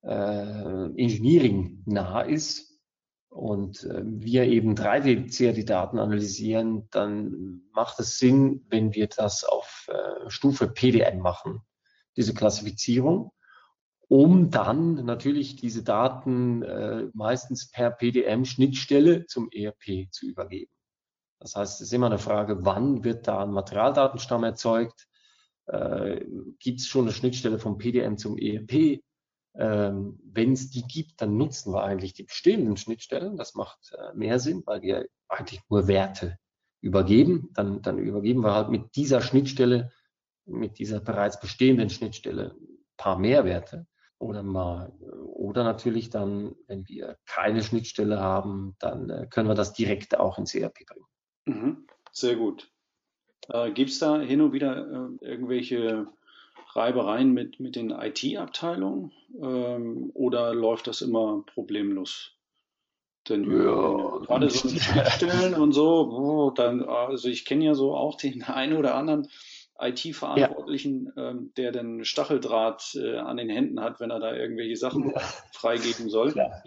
äh, 0.00 0.08
Engineering 0.08 1.82
nah 1.84 2.22
ist 2.22 2.80
und 3.28 3.84
äh, 3.84 4.00
wir 4.04 4.44
eben 4.44 4.74
3D-CAD-Daten 4.74 5.98
analysieren, 5.98 6.88
dann 6.92 7.60
macht 7.74 8.00
es 8.00 8.16
Sinn, 8.16 8.64
wenn 8.70 8.94
wir 8.94 9.08
das 9.08 9.44
auf 9.44 9.86
äh, 9.92 10.30
Stufe 10.30 10.66
PDM 10.66 11.18
machen, 11.18 11.60
diese 12.16 12.32
Klassifizierung 12.32 13.32
um 14.10 14.50
dann 14.50 15.04
natürlich 15.04 15.54
diese 15.54 15.84
Daten 15.84 16.62
äh, 16.64 17.06
meistens 17.14 17.70
per 17.70 17.92
PDM-Schnittstelle 17.92 19.26
zum 19.26 19.48
ERP 19.52 20.10
zu 20.10 20.26
übergeben. 20.26 20.72
Das 21.38 21.54
heißt, 21.54 21.74
es 21.74 21.86
ist 21.86 21.92
immer 21.92 22.06
eine 22.06 22.18
Frage, 22.18 22.64
wann 22.64 23.04
wird 23.04 23.28
da 23.28 23.44
ein 23.44 23.52
Materialdatenstamm 23.52 24.42
erzeugt? 24.42 25.06
Äh, 25.66 26.24
gibt 26.58 26.80
es 26.80 26.88
schon 26.88 27.04
eine 27.04 27.12
Schnittstelle 27.12 27.60
vom 27.60 27.78
PDM 27.78 28.16
zum 28.16 28.36
ERP? 28.36 29.00
Ähm, 29.54 30.18
Wenn 30.24 30.54
es 30.54 30.70
die 30.70 30.82
gibt, 30.82 31.22
dann 31.22 31.36
nutzen 31.36 31.72
wir 31.72 31.84
eigentlich 31.84 32.12
die 32.12 32.24
bestehenden 32.24 32.76
Schnittstellen. 32.76 33.36
Das 33.36 33.54
macht 33.54 33.92
äh, 33.92 34.12
mehr 34.16 34.40
Sinn, 34.40 34.64
weil 34.66 34.82
wir 34.82 35.06
eigentlich 35.28 35.60
nur 35.68 35.86
Werte 35.86 36.36
übergeben. 36.80 37.50
Dann, 37.54 37.80
dann 37.80 37.98
übergeben 37.98 38.42
wir 38.42 38.54
halt 38.54 38.70
mit 38.70 38.96
dieser 38.96 39.20
Schnittstelle, 39.20 39.92
mit 40.46 40.80
dieser 40.80 40.98
bereits 40.98 41.38
bestehenden 41.38 41.90
Schnittstelle 41.90 42.56
ein 42.58 42.96
paar 42.96 43.16
Mehrwerte 43.16 43.86
oder 44.20 44.42
mal, 44.42 44.92
oder 45.34 45.64
natürlich 45.64 46.10
dann, 46.10 46.54
wenn 46.66 46.86
wir 46.86 47.16
keine 47.26 47.62
Schnittstelle 47.62 48.20
haben, 48.20 48.76
dann 48.78 49.08
äh, 49.08 49.26
können 49.28 49.48
wir 49.48 49.54
das 49.54 49.72
direkt 49.72 50.18
auch 50.18 50.38
ins 50.38 50.54
ERP 50.54 50.86
bringen. 50.86 51.06
Mhm, 51.46 51.86
sehr 52.12 52.36
gut. 52.36 52.70
Äh, 53.48 53.72
Gibt 53.72 53.90
es 53.90 53.98
da 53.98 54.20
hin 54.20 54.42
und 54.42 54.52
wieder 54.52 54.76
äh, 54.76 55.24
irgendwelche 55.24 56.06
Reibereien 56.74 57.32
mit, 57.32 57.60
mit 57.60 57.76
den 57.76 57.90
IT-Abteilungen 57.90 59.10
ähm, 59.40 60.10
oder 60.12 60.54
läuft 60.54 60.86
das 60.86 61.00
immer 61.00 61.42
problemlos? 61.46 62.36
Denn 63.28 63.44
ja, 63.50 64.18
gerade 64.18 64.50
so 64.50 64.68
Schnittstellen 64.68 65.54
und 65.54 65.72
so, 65.72 66.10
oh, 66.10 66.50
dann, 66.50 66.82
also 66.84 67.28
ich 67.28 67.46
kenne 67.46 67.64
ja 67.64 67.74
so 67.74 67.94
auch 67.94 68.16
den 68.16 68.42
einen 68.42 68.76
oder 68.76 68.94
anderen 68.94 69.28
IT-Verantwortlichen, 69.80 71.12
ja. 71.16 71.30
ähm, 71.30 71.52
der 71.56 71.72
den 71.72 72.04
Stacheldraht 72.04 72.94
äh, 72.94 73.18
an 73.18 73.36
den 73.36 73.48
Händen 73.48 73.80
hat, 73.80 74.00
wenn 74.00 74.10
er 74.10 74.20
da 74.20 74.34
irgendwelche 74.34 74.76
Sachen 74.76 75.10
ja. 75.10 75.20
freigeben 75.52 76.08
soll. 76.08 76.32
Klar. 76.32 76.62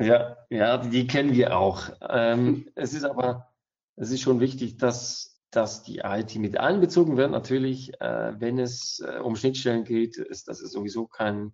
Ja, 0.00 0.36
ja, 0.48 0.78
die 0.78 1.06
kennen 1.06 1.32
wir 1.32 1.56
auch. 1.56 1.90
Ähm, 2.08 2.70
es 2.76 2.94
ist 2.94 3.04
aber, 3.04 3.52
es 3.96 4.10
ist 4.10 4.20
schon 4.20 4.38
wichtig, 4.38 4.76
dass, 4.76 5.42
dass 5.50 5.82
die 5.82 5.98
IT 6.04 6.36
mit 6.36 6.58
einbezogen 6.58 7.16
wird. 7.16 7.32
Natürlich, 7.32 8.00
äh, 8.00 8.40
wenn 8.40 8.58
es 8.58 9.00
äh, 9.00 9.18
um 9.18 9.34
Schnittstellen 9.34 9.84
geht, 9.84 10.16
ist 10.16 10.46
das 10.48 10.60
ist 10.60 10.72
sowieso 10.72 11.08
kein, 11.08 11.52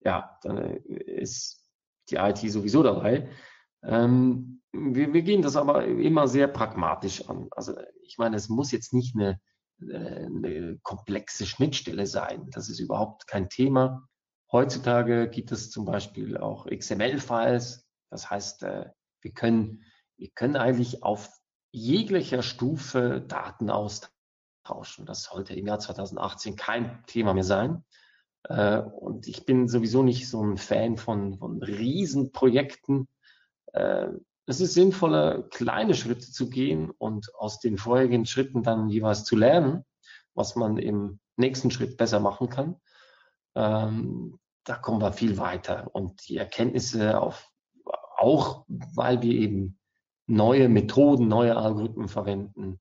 ja, 0.00 0.38
dann 0.42 0.56
äh, 0.56 0.78
ist 0.94 1.68
die 2.08 2.16
IT 2.16 2.38
sowieso 2.38 2.82
dabei. 2.82 3.28
Ähm, 3.82 4.62
wir, 4.72 5.12
wir 5.12 5.22
gehen 5.22 5.42
das 5.42 5.56
aber 5.56 5.84
immer 5.84 6.28
sehr 6.28 6.48
pragmatisch 6.48 7.28
an. 7.28 7.48
Also 7.50 7.74
ich 8.02 8.16
meine, 8.16 8.36
es 8.36 8.48
muss 8.48 8.72
jetzt 8.72 8.94
nicht 8.94 9.14
eine 9.14 9.40
eine 9.80 10.78
komplexe 10.82 11.46
Schnittstelle 11.46 12.06
sein. 12.06 12.48
Das 12.50 12.68
ist 12.68 12.80
überhaupt 12.80 13.26
kein 13.26 13.48
Thema. 13.48 14.08
Heutzutage 14.50 15.28
gibt 15.28 15.52
es 15.52 15.70
zum 15.70 15.84
Beispiel 15.84 16.36
auch 16.36 16.66
XML-Files. 16.66 17.86
Das 18.10 18.30
heißt, 18.30 18.62
äh, 18.62 18.86
wir 19.20 19.32
können, 19.32 19.82
wir 20.16 20.30
können 20.34 20.56
eigentlich 20.56 21.02
auf 21.02 21.28
jeglicher 21.72 22.42
Stufe 22.42 23.24
Daten 23.26 23.70
austauschen. 23.70 25.04
Das 25.04 25.24
sollte 25.24 25.54
im 25.54 25.66
Jahr 25.66 25.80
2018 25.80 26.56
kein 26.56 27.02
Thema 27.06 27.34
mehr 27.34 27.44
sein. 27.44 27.84
Äh, 28.44 28.78
und 28.78 29.26
ich 29.26 29.44
bin 29.44 29.68
sowieso 29.68 30.02
nicht 30.02 30.28
so 30.28 30.42
ein 30.42 30.56
Fan 30.56 30.96
von, 30.96 31.38
von 31.38 31.62
Riesenprojekten. 31.62 33.08
Es 34.46 34.60
ist 34.60 34.74
sinnvoller, 34.74 35.42
kleine 35.42 35.94
Schritte 35.94 36.30
zu 36.30 36.48
gehen 36.48 36.90
und 36.90 37.34
aus 37.34 37.58
den 37.58 37.78
vorherigen 37.78 38.26
Schritten 38.26 38.62
dann 38.62 38.88
jeweils 38.88 39.24
zu 39.24 39.36
lernen, 39.36 39.84
was 40.34 40.54
man 40.54 40.78
im 40.78 41.18
nächsten 41.36 41.72
Schritt 41.72 41.96
besser 41.96 42.20
machen 42.20 42.48
kann. 42.48 42.76
Ähm, 43.56 44.38
da 44.62 44.76
kommen 44.76 45.00
wir 45.00 45.12
viel 45.12 45.36
weiter. 45.38 45.90
Und 45.92 46.28
die 46.28 46.36
Erkenntnisse 46.36 47.20
auf, 47.20 47.50
auch 48.16 48.64
weil 48.68 49.20
wir 49.20 49.32
eben 49.32 49.78
neue 50.26 50.68
Methoden, 50.68 51.26
neue 51.26 51.56
Algorithmen 51.56 52.08
verwenden, 52.08 52.80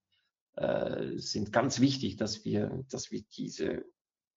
äh, 0.55 1.17
sind 1.17 1.51
ganz 1.51 1.79
wichtig, 1.79 2.17
dass 2.17 2.45
wir, 2.45 2.83
dass 2.89 3.09
wir 3.09 3.23
diese, 3.35 3.85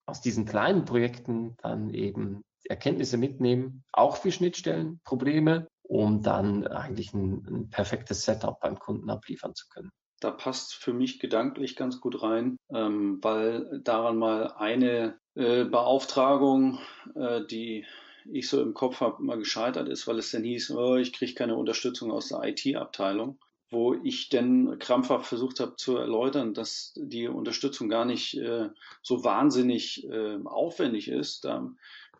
aus 0.07 0.21
diesen 0.21 0.45
kleinen 0.45 0.85
Projekten 0.85 1.55
dann 1.57 1.91
eben 1.93 2.43
Erkenntnisse 2.63 3.17
mitnehmen, 3.17 3.83
auch 3.93 4.17
für 4.17 4.31
Schnittstellen, 4.31 4.99
Probleme 5.03 5.67
um 5.89 6.21
dann 6.21 6.67
eigentlich 6.67 7.13
ein, 7.13 7.43
ein 7.49 7.69
perfektes 7.71 8.23
Setup 8.23 8.59
beim 8.59 8.77
Kunden 8.77 9.09
abliefern 9.09 9.55
zu 9.55 9.67
können. 9.69 9.89
Da 10.19 10.29
passt 10.29 10.75
für 10.75 10.93
mich 10.93 11.19
gedanklich 11.19 11.75
ganz 11.75 11.99
gut 11.99 12.21
rein, 12.21 12.57
ähm, 12.71 13.17
weil 13.23 13.81
daran 13.83 14.17
mal 14.17 14.53
eine 14.53 15.17
äh, 15.33 15.65
Beauftragung, 15.65 16.77
äh, 17.15 17.41
die 17.45 17.85
ich 18.29 18.49
so 18.49 18.61
im 18.61 18.75
Kopf 18.75 19.01
habe, 19.01 19.23
mal 19.23 19.39
gescheitert 19.39 19.89
ist, 19.89 20.05
weil 20.07 20.19
es 20.19 20.29
dann 20.29 20.43
hieß, 20.43 20.71
oh, 20.71 20.97
ich 20.97 21.11
kriege 21.11 21.33
keine 21.33 21.55
Unterstützung 21.55 22.11
aus 22.11 22.27
der 22.27 22.43
IT-Abteilung, 22.43 23.39
wo 23.71 23.95
ich 23.95 24.29
dann 24.29 24.77
krampfhaft 24.77 25.25
versucht 25.25 25.59
habe 25.59 25.75
zu 25.75 25.97
erläutern, 25.97 26.53
dass 26.53 26.93
die 26.97 27.27
Unterstützung 27.27 27.89
gar 27.89 28.05
nicht 28.05 28.37
äh, 28.37 28.69
so 29.01 29.23
wahnsinnig 29.23 30.07
äh, 30.07 30.37
aufwendig 30.45 31.07
ist, 31.07 31.45
da 31.45 31.67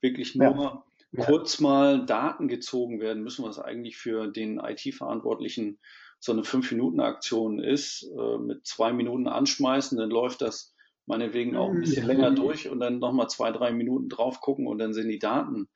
wirklich 0.01 0.33
nur 0.33 0.47
ja 0.47 0.83
ja. 1.11 1.25
kurz 1.25 1.59
mal 1.59 2.05
Daten 2.05 2.47
gezogen 2.47 2.99
werden 2.99 3.23
müssen, 3.23 3.45
was 3.45 3.59
eigentlich 3.59 3.97
für 3.97 4.27
den 4.27 4.59
IT-Verantwortlichen 4.59 5.79
so 6.19 6.33
eine 6.33 6.43
Fünf-Minuten-Aktion 6.43 7.59
ist, 7.59 8.03
äh, 8.17 8.37
mit 8.37 8.65
zwei 8.65 8.91
Minuten 8.93 9.27
anschmeißen, 9.27 9.97
dann 9.97 10.09
läuft 10.09 10.41
das 10.41 10.73
meinetwegen 11.05 11.55
auch 11.55 11.69
ein 11.69 11.79
bisschen 11.79 12.03
ja. 12.03 12.13
länger 12.13 12.31
durch 12.31 12.69
und 12.69 12.79
dann 12.79 12.99
nochmal 12.99 13.29
zwei, 13.29 13.51
drei 13.51 13.71
Minuten 13.71 14.09
drauf 14.09 14.41
gucken 14.41 14.67
und 14.67 14.77
dann 14.77 14.93
sind 14.93 15.09
die 15.09 15.19
Daten. 15.19 15.67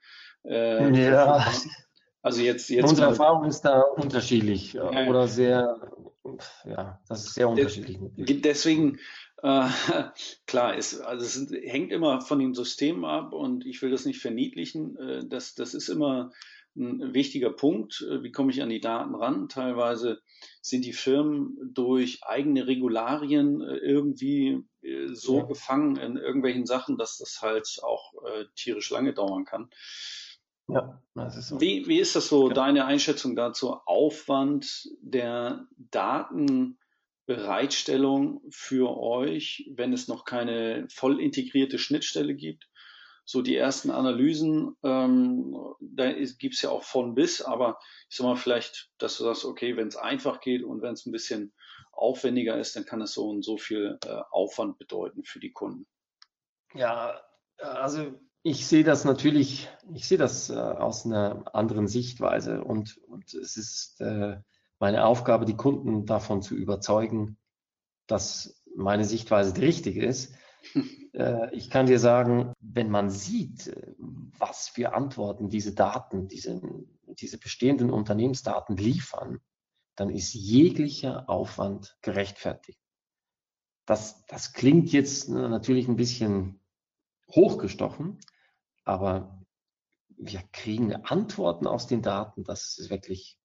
Äh, 0.46 0.92
ja. 1.02 1.48
Also 2.22 2.42
jetzt, 2.42 2.70
jetzt 2.70 2.90
Unsere 2.90 3.10
Erfahrung 3.10 3.46
ist 3.46 3.62
da 3.62 3.82
unterschiedlich 3.82 4.74
ja, 4.74 5.08
oder 5.08 5.28
sehr, 5.28 5.78
ja, 6.64 7.02
das 7.10 7.26
ist 7.26 7.34
sehr 7.34 7.50
unterschiedlich. 7.50 7.98
Deswegen 8.16 9.00
äh, 9.44 9.70
klar, 10.48 10.76
ist, 10.76 11.02
also 11.02 11.26
es 11.26 11.52
hängt 11.70 11.92
immer 11.92 12.22
von 12.22 12.40
den 12.40 12.54
Systemen 12.54 13.04
ab 13.04 13.34
und 13.34 13.66
ich 13.66 13.82
will 13.82 13.92
das 13.92 14.06
nicht 14.06 14.22
verniedlichen. 14.22 14.98
Äh, 14.98 15.28
das, 15.28 15.54
das 15.54 15.74
ist 15.74 15.90
immer 15.90 16.32
ein 16.76 17.14
wichtiger 17.14 17.52
Punkt. 17.52 18.06
Äh, 18.10 18.24
wie 18.24 18.32
komme 18.32 18.52
ich 18.52 18.62
an 18.62 18.70
die 18.70 18.80
Daten 18.80 19.16
ran? 19.16 19.50
Teilweise 19.50 20.22
sind 20.62 20.86
die 20.86 20.94
Firmen 20.94 21.58
durch 21.74 22.24
eigene 22.24 22.68
Regularien 22.68 23.62
äh, 23.62 23.76
irgendwie 23.76 24.64
äh, 24.82 25.08
so 25.14 25.40
ja. 25.40 25.44
gefangen 25.44 25.98
in 25.98 26.16
irgendwelchen 26.16 26.66
Sachen, 26.66 26.98
dass 26.98 27.18
das 27.18 27.42
halt 27.42 27.80
auch 27.84 28.14
äh, 28.26 28.46
tierisch 28.56 28.90
lange 28.92 29.14
dauern 29.14 29.44
kann. 29.44 29.70
Ja, 30.70 31.02
das 31.16 31.36
ist 31.36 31.50
so. 31.50 31.60
Wie, 31.60 31.86
wie 31.88 32.00
ist 32.00 32.16
das 32.16 32.30
so, 32.30 32.48
ja. 32.48 32.54
deine 32.54 32.86
Einschätzung 32.86 33.36
dazu? 33.36 33.74
Aufwand 33.86 34.88
der 35.02 35.68
Daten 35.92 36.78
Bereitstellung 37.26 38.42
für 38.50 38.98
euch, 38.98 39.70
wenn 39.76 39.94
es 39.94 40.08
noch 40.08 40.26
keine 40.26 40.88
voll 40.90 41.22
integrierte 41.22 41.80
Schnittstelle 41.80 42.36
gibt. 42.36 42.70
So 43.26 43.42
die 43.42 43.56
ersten 43.56 43.90
Analysen, 43.90 44.76
ähm, 44.84 45.56
da 45.80 46.12
gibt 46.12 46.56
es 46.56 46.62
ja 46.62 46.70
auch 46.70 46.84
von 46.84 47.16
bis, 47.16 47.42
aber 47.42 47.80
ich 48.10 48.18
sag 48.18 48.26
mal 48.26 48.36
vielleicht, 48.36 48.92
dass 48.98 49.18
du 49.18 49.24
sagst, 49.24 49.46
okay, 49.46 49.78
wenn 49.78 49.88
es 49.88 49.96
einfach 49.96 50.42
geht 50.42 50.64
und 50.64 50.82
wenn 50.82 50.94
es 50.94 51.06
ein 51.06 51.14
bisschen 51.14 51.54
aufwendiger 51.94 52.60
ist, 52.60 52.76
dann 52.76 52.86
kann 52.86 53.02
es 53.02 53.14
so 53.14 53.30
und 53.30 53.44
so 53.44 53.58
viel 53.58 53.98
äh, 54.04 54.20
Aufwand 54.32 54.78
bedeuten 54.78 55.24
für 55.24 55.40
die 55.40 55.54
Kunden. 55.54 55.88
Ja, 56.74 57.22
also 57.58 58.20
ich 58.42 58.68
sehe 58.68 58.84
das 58.84 59.06
natürlich, 59.06 59.70
ich 59.94 60.06
sehe 60.06 60.18
das 60.18 60.50
äh, 60.50 60.56
aus 60.56 61.06
einer 61.06 61.56
anderen 61.56 61.88
Sichtweise 61.88 62.62
und, 62.62 62.98
und 63.08 63.34
es 63.34 63.56
ist 63.56 64.02
äh, 64.02 64.38
meine 64.84 65.06
Aufgabe, 65.06 65.46
die 65.46 65.56
Kunden 65.56 66.06
davon 66.06 66.42
zu 66.42 66.56
überzeugen, 66.56 67.38
dass 68.06 68.62
meine 68.76 69.06
Sichtweise 69.06 69.54
die 69.54 69.64
richtige 69.64 70.06
ist. 70.06 70.36
Äh, 71.16 71.56
ich 71.56 71.70
kann 71.70 71.86
dir 71.86 72.00
sagen, 72.00 72.54
wenn 72.60 72.90
man 72.90 73.12
sieht, 73.12 73.68
äh, 73.68 73.94
was 74.40 74.70
für 74.70 74.96
Antworten 74.96 75.48
diese 75.48 75.76
Daten, 75.76 76.28
diese, 76.28 76.60
diese 77.06 77.38
bestehenden 77.38 77.92
Unternehmensdaten 77.92 78.78
liefern, 78.78 79.40
dann 79.96 80.10
ist 80.10 80.34
jeglicher 80.34 81.30
Aufwand 81.30 81.96
gerechtfertigt. 82.02 82.80
Das, 83.86 84.26
das 84.26 84.54
klingt 84.54 84.92
jetzt 84.92 85.30
natürlich 85.30 85.88
ein 85.88 85.98
bisschen 85.98 86.60
hochgestochen, 87.30 88.18
aber 88.84 89.40
wir 90.18 90.42
kriegen 90.52 90.96
Antworten 90.96 91.68
aus 91.68 91.86
den 91.86 92.02
Daten, 92.02 92.44
das 92.44 92.80
ist 92.80 92.90
wirklich, 92.90 93.38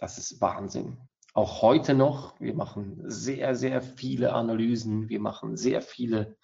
das 0.00 0.18
ist 0.18 0.40
Wahnsinn. 0.40 0.98
Auch 1.34 1.62
heute 1.62 1.94
noch, 1.94 2.40
wir 2.40 2.54
machen 2.54 3.02
sehr, 3.04 3.54
sehr 3.54 3.82
viele 3.82 4.32
Analysen, 4.32 5.08
wir 5.08 5.20
machen 5.20 5.56
sehr 5.56 5.80
viele 5.82 6.36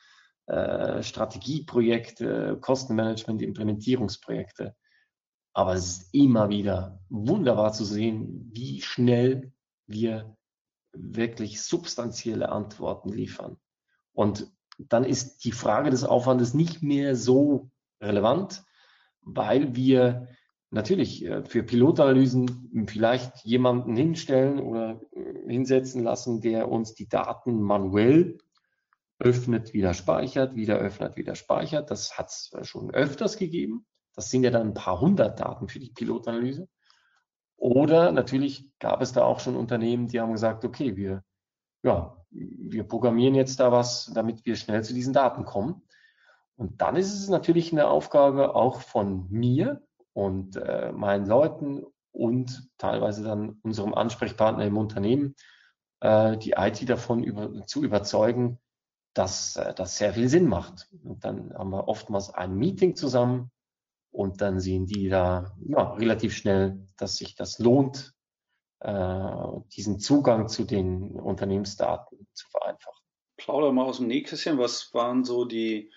äh, 0.47 1.03
Strategieprojekte, 1.03 2.59
Kostenmanagement, 2.61 3.43
Implementierungsprojekte. 3.43 4.77
Aber 5.55 5.75
es 5.75 5.87
ist 5.87 6.15
immer 6.15 6.51
wieder 6.51 7.01
wunderbar 7.09 7.73
zu 7.73 7.85
sehen, 7.85 8.51
wie 8.53 8.83
schnell 8.83 9.53
wir 9.87 10.37
wirklich 10.93 11.63
substanzielle 11.63 12.51
Antworten 12.51 13.09
liefern. 13.09 13.57
Und 14.13 14.53
dann 14.79 15.05
ist 15.05 15.45
die 15.45 15.53
Frage 15.53 15.91
des 15.91 16.05
Aufwandes 16.05 16.55
nicht 16.55 16.83
mehr 16.83 17.17
so 17.17 17.71
relevant, 18.01 18.65
weil 19.23 19.75
wir 19.75 20.29
natürlich 20.71 21.25
äh, 21.25 21.45
für 21.45 21.63
Pilotanalysen 21.63 22.87
vielleicht 22.89 23.45
jemanden 23.45 23.97
hinstellen 23.97 24.61
oder 24.61 25.01
äh, 25.13 25.51
hinsetzen 25.51 26.03
lassen, 26.03 26.41
der 26.41 26.71
uns 26.71 26.95
die 26.95 27.09
Daten 27.09 27.61
manuell 27.61 28.39
öffnet, 29.19 29.73
wieder 29.73 29.95
speichert, 29.95 30.57
wieder 30.57 30.77
öffnet, 30.77 31.17
wieder 31.17 31.35
speichert. 31.35 31.91
Das 31.91 32.19
hat 32.19 32.29
es 32.29 32.51
schon 32.63 32.91
öfters 32.91 33.37
gegeben. 33.37 33.87
Das 34.15 34.31
sind 34.31 34.45
ja 34.45 34.51
dann 34.51 34.69
ein 34.69 34.75
paar 34.75 35.01
hundert 35.01 35.41
Daten 35.41 35.69
für 35.69 35.79
die 35.79 35.91
Pilotanalyse. 35.91 36.69
Oder 37.57 38.13
natürlich 38.13 38.71
gab 38.79 39.01
es 39.01 39.13
da 39.13 39.25
auch 39.25 39.41
schon 39.41 39.57
Unternehmen, 39.57 40.09
die 40.09 40.21
haben 40.21 40.33
gesagt, 40.33 40.65
okay, 40.65 40.97
wir, 40.97 41.25
ja, 41.83 42.17
wir 42.31 42.85
programmieren 42.85 43.35
jetzt 43.35 43.61
da 43.61 43.73
was, 43.73 44.11
damit 44.15 44.45
wir 44.45 44.57
schnell 44.57 44.85
zu 44.85 44.93
diesen 44.93 45.15
Daten 45.15 45.45
kommen. 45.45 45.83
Und 46.57 46.83
dann 46.83 46.97
ist 46.97 47.15
es 47.15 47.29
natürlich 47.29 47.73
eine 47.73 47.89
Aufgabe 47.89 48.55
auch 48.55 48.81
von 48.81 49.27
mir 49.31 49.86
und 50.17 50.57
äh, 50.57 50.93
meinen 50.93 51.27
Leuten 51.27 51.85
und 52.11 52.71
teilweise 52.79 53.23
dann 53.23 53.61
unserem 53.63 53.93
Ansprechpartner 53.93 54.65
im 54.65 54.79
Unternehmen, 54.79 55.35
äh, 56.01 56.39
die 56.39 56.53
IT 56.57 56.89
davon 56.89 57.23
über, 57.23 57.67
zu 57.67 57.85
überzeugen, 57.85 58.59
dass 59.13 59.57
äh, 59.57 59.75
das 59.75 59.99
sehr 59.99 60.15
viel 60.15 60.31
Sinn 60.31 60.49
macht. 60.49 60.89
Und 61.05 61.23
dann 61.23 61.53
haben 61.53 61.69
wir 61.69 61.87
oftmals 61.87 62.33
ein 62.33 62.55
Meeting 62.55 62.97
zusammen 62.97 63.51
und 64.11 64.41
dann 64.41 64.59
sehen 64.59 64.87
die 64.87 65.11
da 65.11 65.55
ja, 65.69 65.93
relativ 65.93 66.35
schnell, 66.35 66.89
dass 66.97 67.17
sich 67.17 67.35
das 67.35 67.59
lohnt, 67.59 68.15
äh, 68.81 69.31
diesen 69.77 70.01
Zugang 70.01 70.49
zu 70.49 70.65
den 70.65 71.21
Unternehmensdaten 71.21 72.27
zu 72.33 72.49
vereinfachen. 72.49 73.03
Plauder 73.37 73.71
mal 73.71 73.85
aus 73.85 73.99
dem 73.99 74.07
Nähkästchen, 74.07 74.57
was 74.57 74.95
waren 74.95 75.25
so 75.25 75.45
die 75.45 75.93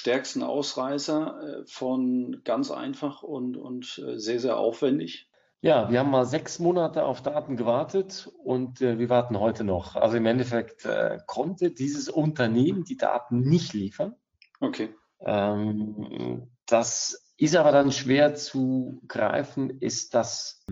stärksten 0.00 0.42
Ausreißer 0.42 1.42
äh, 1.42 1.66
von 1.66 2.40
ganz 2.42 2.70
einfach 2.70 3.22
und, 3.22 3.58
und 3.58 4.02
äh, 4.04 4.18
sehr, 4.18 4.40
sehr 4.40 4.56
aufwendig? 4.56 5.30
Ja, 5.60 5.90
wir 5.90 5.98
haben 5.98 6.10
mal 6.10 6.24
sechs 6.24 6.58
Monate 6.58 7.04
auf 7.04 7.20
Daten 7.20 7.58
gewartet 7.58 8.32
und 8.42 8.80
äh, 8.80 8.98
wir 8.98 9.10
warten 9.10 9.38
heute 9.38 9.62
noch. 9.62 9.94
Also 9.96 10.16
im 10.16 10.24
Endeffekt 10.24 10.86
äh, 10.86 11.18
konnte 11.26 11.70
dieses 11.70 12.08
Unternehmen 12.08 12.84
die 12.84 12.96
Daten 12.96 13.40
nicht 13.40 13.74
liefern. 13.74 14.14
Okay. 14.60 14.94
Ähm, 15.20 16.50
das 16.64 17.30
ist 17.36 17.54
aber 17.56 17.70
dann 17.70 17.92
schwer 17.92 18.34
zu 18.34 19.02
greifen. 19.06 19.68
Ist 19.80 20.14
das, 20.14 20.64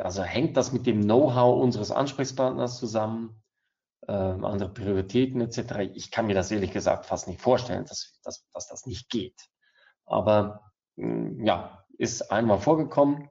also 0.00 0.22
hängt 0.22 0.56
das 0.56 0.72
mit 0.72 0.86
dem 0.86 1.02
Know-how 1.02 1.62
unseres 1.62 1.90
Ansprechpartners 1.90 2.78
zusammen? 2.78 3.42
Ähm, 4.08 4.44
andere 4.44 4.72
Prioritäten 4.72 5.40
etc. 5.40 5.90
Ich 5.94 6.10
kann 6.10 6.26
mir 6.26 6.34
das 6.34 6.50
ehrlich 6.50 6.72
gesagt 6.72 7.06
fast 7.06 7.28
nicht 7.28 7.40
vorstellen, 7.40 7.84
dass, 7.86 8.20
dass, 8.22 8.46
dass 8.52 8.68
das 8.68 8.86
nicht 8.86 9.10
geht. 9.10 9.48
Aber 10.04 10.72
mh, 10.96 11.06
hm, 11.06 11.44
ja, 11.44 11.84
ist 11.98 12.30
einmal 12.30 12.58
vorgekommen. 12.58 13.28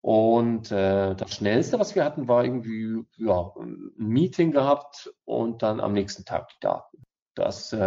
Und 0.00 0.70
äh, 0.70 1.14
das 1.14 1.34
Schnellste, 1.34 1.78
was 1.80 1.94
wir 1.94 2.04
hatten, 2.04 2.28
war 2.28 2.44
irgendwie 2.44 3.04
ja, 3.16 3.52
ein 3.58 3.90
Meeting 3.96 4.52
gehabt 4.52 5.10
und 5.24 5.62
dann 5.62 5.80
am 5.80 5.94
nächsten 5.94 6.26
Tag 6.26 6.48
die 6.48 6.60
Daten. 6.60 7.02
Das, 7.34 7.72
äh, 7.72 7.78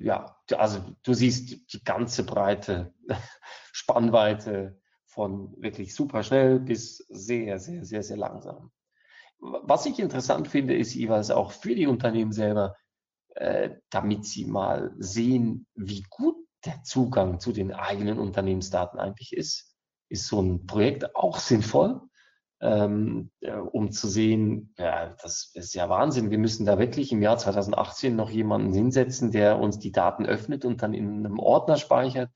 ja, 0.00 0.36
also 0.56 0.80
du 1.02 1.14
siehst 1.14 1.72
die 1.72 1.84
ganze 1.84 2.24
breite 2.24 2.94
Spannweite 3.72 4.80
von 5.04 5.54
wirklich 5.60 5.94
super 5.94 6.22
schnell 6.22 6.60
bis 6.60 6.98
sehr, 7.08 7.58
sehr, 7.58 7.84
sehr, 7.84 8.02
sehr 8.02 8.16
langsam 8.16 8.72
was 9.44 9.86
ich 9.86 9.98
interessant 9.98 10.48
finde, 10.48 10.76
ist 10.76 10.94
jeweils 10.94 11.30
auch 11.30 11.52
für 11.52 11.74
die 11.74 11.86
Unternehmen 11.86 12.32
selber, 12.32 12.76
äh, 13.34 13.70
damit 13.90 14.24
sie 14.24 14.46
mal 14.46 14.94
sehen, 14.98 15.66
wie 15.74 16.02
gut 16.08 16.36
der 16.64 16.82
Zugang 16.82 17.40
zu 17.40 17.52
den 17.52 17.72
eigenen 17.72 18.18
Unternehmensdaten 18.18 18.98
eigentlich 18.98 19.34
ist, 19.34 19.74
ist 20.08 20.26
so 20.26 20.40
ein 20.40 20.66
Projekt 20.66 21.14
auch 21.14 21.38
sinnvoll, 21.38 22.00
ähm, 22.62 23.30
äh, 23.40 23.52
um 23.52 23.92
zu 23.92 24.08
sehen, 24.08 24.74
ja, 24.78 25.14
das 25.22 25.50
ist 25.54 25.74
ja 25.74 25.90
Wahnsinn, 25.90 26.30
wir 26.30 26.38
müssen 26.38 26.64
da 26.64 26.78
wirklich 26.78 27.12
im 27.12 27.20
Jahr 27.20 27.36
2018 27.36 28.16
noch 28.16 28.30
jemanden 28.30 28.72
hinsetzen, 28.72 29.30
der 29.30 29.58
uns 29.58 29.78
die 29.78 29.92
Daten 29.92 30.24
öffnet 30.24 30.64
und 30.64 30.82
dann 30.82 30.94
in 30.94 31.26
einem 31.26 31.38
Ordner 31.38 31.76
speichert. 31.76 32.30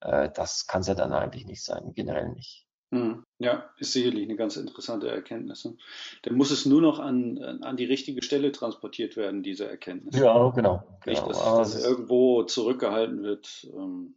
Äh, 0.00 0.30
das 0.34 0.66
kann 0.66 0.80
es 0.80 0.88
ja 0.88 0.94
dann 0.94 1.12
eigentlich 1.12 1.46
nicht 1.46 1.64
sein, 1.64 1.92
generell 1.94 2.30
nicht. 2.30 2.66
Hm. 2.92 3.24
Ja, 3.38 3.70
ist 3.78 3.94
sicherlich 3.94 4.24
eine 4.24 4.36
ganz 4.36 4.58
interessante 4.58 5.08
Erkenntnis. 5.08 5.64
Ne? 5.64 5.78
Dann 6.22 6.34
muss 6.34 6.50
es 6.50 6.66
nur 6.66 6.82
noch 6.82 6.98
an, 6.98 7.38
an 7.62 7.78
die 7.78 7.86
richtige 7.86 8.22
Stelle 8.22 8.52
transportiert 8.52 9.16
werden, 9.16 9.42
diese 9.42 9.66
Erkenntnis. 9.66 10.14
Ja, 10.20 10.50
genau. 10.50 10.84
Nicht, 11.06 11.24
genau. 11.24 11.58
dass 11.58 11.72
das 11.72 11.84
irgendwo 11.84 12.42
zurückgehalten 12.42 13.22
wird. 13.22 13.66
Ähm, 13.74 14.16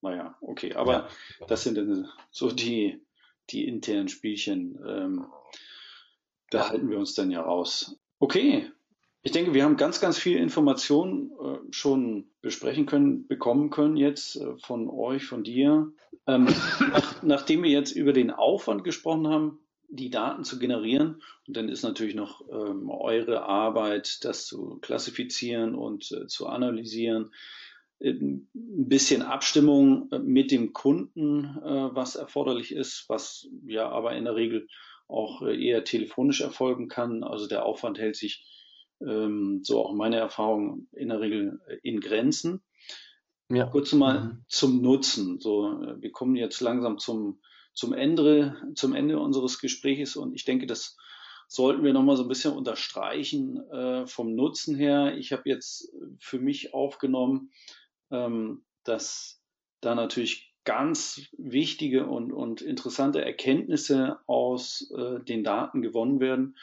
naja, 0.00 0.36
okay. 0.40 0.72
Aber 0.72 0.92
ja. 0.92 1.08
das 1.48 1.64
sind 1.64 1.76
dann 1.76 2.08
so 2.30 2.50
die, 2.50 2.98
die 3.50 3.68
internen 3.68 4.08
Spielchen. 4.08 4.82
Ähm, 4.86 5.26
da 6.50 6.70
halten 6.70 6.88
wir 6.88 6.98
uns 6.98 7.14
dann 7.14 7.30
ja 7.30 7.42
raus. 7.42 8.00
Okay, 8.20 8.72
ich 9.24 9.32
denke, 9.32 9.54
wir 9.54 9.64
haben 9.64 9.78
ganz, 9.78 10.00
ganz 10.00 10.18
viel 10.18 10.36
Informationen 10.36 11.30
äh, 11.32 11.58
schon 11.72 12.26
besprechen 12.42 12.84
können, 12.84 13.26
bekommen 13.26 13.70
können 13.70 13.96
jetzt 13.96 14.36
äh, 14.36 14.58
von 14.58 14.90
euch, 14.90 15.24
von 15.24 15.42
dir. 15.42 15.92
Ähm, 16.26 16.44
nach, 16.92 17.22
nachdem 17.22 17.62
wir 17.62 17.70
jetzt 17.70 17.92
über 17.92 18.12
den 18.12 18.30
Aufwand 18.30 18.84
gesprochen 18.84 19.26
haben, 19.28 19.58
die 19.88 20.10
Daten 20.10 20.44
zu 20.44 20.58
generieren, 20.58 21.22
und 21.46 21.56
dann 21.56 21.70
ist 21.70 21.82
natürlich 21.82 22.14
noch 22.14 22.42
ähm, 22.50 22.90
eure 22.90 23.44
Arbeit, 23.44 24.26
das 24.26 24.44
zu 24.44 24.78
klassifizieren 24.82 25.74
und 25.74 26.12
äh, 26.12 26.26
zu 26.26 26.46
analysieren, 26.46 27.30
äh, 28.00 28.10
ein 28.10 28.46
bisschen 28.52 29.22
Abstimmung 29.22 30.10
äh, 30.12 30.18
mit 30.18 30.50
dem 30.50 30.74
Kunden, 30.74 31.44
äh, 31.64 31.94
was 31.94 32.16
erforderlich 32.16 32.72
ist, 32.72 33.06
was 33.08 33.48
ja 33.66 33.88
aber 33.88 34.14
in 34.16 34.24
der 34.24 34.36
Regel 34.36 34.68
auch 35.08 35.40
eher 35.40 35.82
telefonisch 35.84 36.42
erfolgen 36.42 36.88
kann. 36.88 37.24
Also 37.24 37.46
der 37.46 37.64
Aufwand 37.64 37.98
hält 37.98 38.16
sich 38.16 38.44
ähm, 39.00 39.60
so 39.62 39.84
auch 39.84 39.94
meine 39.94 40.16
Erfahrung 40.16 40.88
in 40.92 41.08
der 41.08 41.20
Regel 41.20 41.60
äh, 41.66 41.78
in 41.82 42.00
Grenzen. 42.00 42.62
Ja. 43.50 43.66
Kurz 43.66 43.92
mal 43.92 44.20
mhm. 44.20 44.44
zum 44.48 44.82
Nutzen. 44.82 45.40
So, 45.40 45.82
äh, 45.82 46.00
wir 46.00 46.12
kommen 46.12 46.36
jetzt 46.36 46.60
langsam 46.60 46.98
zum, 46.98 47.40
zum 47.74 47.92
Ende, 47.92 48.56
zum 48.74 48.94
Ende 48.94 49.18
unseres 49.18 49.58
Gesprächs 49.58 50.16
und 50.16 50.34
ich 50.34 50.44
denke, 50.44 50.66
das 50.66 50.96
sollten 51.46 51.84
wir 51.84 51.92
nochmal 51.92 52.16
so 52.16 52.22
ein 52.22 52.28
bisschen 52.28 52.54
unterstreichen 52.54 53.58
äh, 53.70 54.06
vom 54.06 54.34
Nutzen 54.34 54.76
her. 54.76 55.16
Ich 55.18 55.32
habe 55.32 55.42
jetzt 55.46 55.92
für 56.18 56.38
mich 56.38 56.72
aufgenommen, 56.72 57.50
ähm, 58.10 58.64
dass 58.82 59.42
da 59.80 59.94
natürlich 59.94 60.54
ganz 60.64 61.20
wichtige 61.36 62.06
und, 62.06 62.32
und 62.32 62.62
interessante 62.62 63.22
Erkenntnisse 63.22 64.18
aus 64.26 64.90
äh, 64.96 65.22
den 65.22 65.44
Daten 65.44 65.82
gewonnen 65.82 66.20
werden 66.20 66.56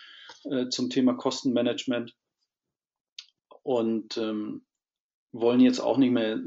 äh, 0.46 0.70
zum 0.70 0.90
Thema 0.90 1.14
Kostenmanagement 1.14 2.16
und 3.64 4.18
ähm, 4.18 4.64
wollen 5.32 5.60
jetzt 5.60 5.80
auch 5.80 5.98
nicht 5.98 6.12
mehr 6.12 6.40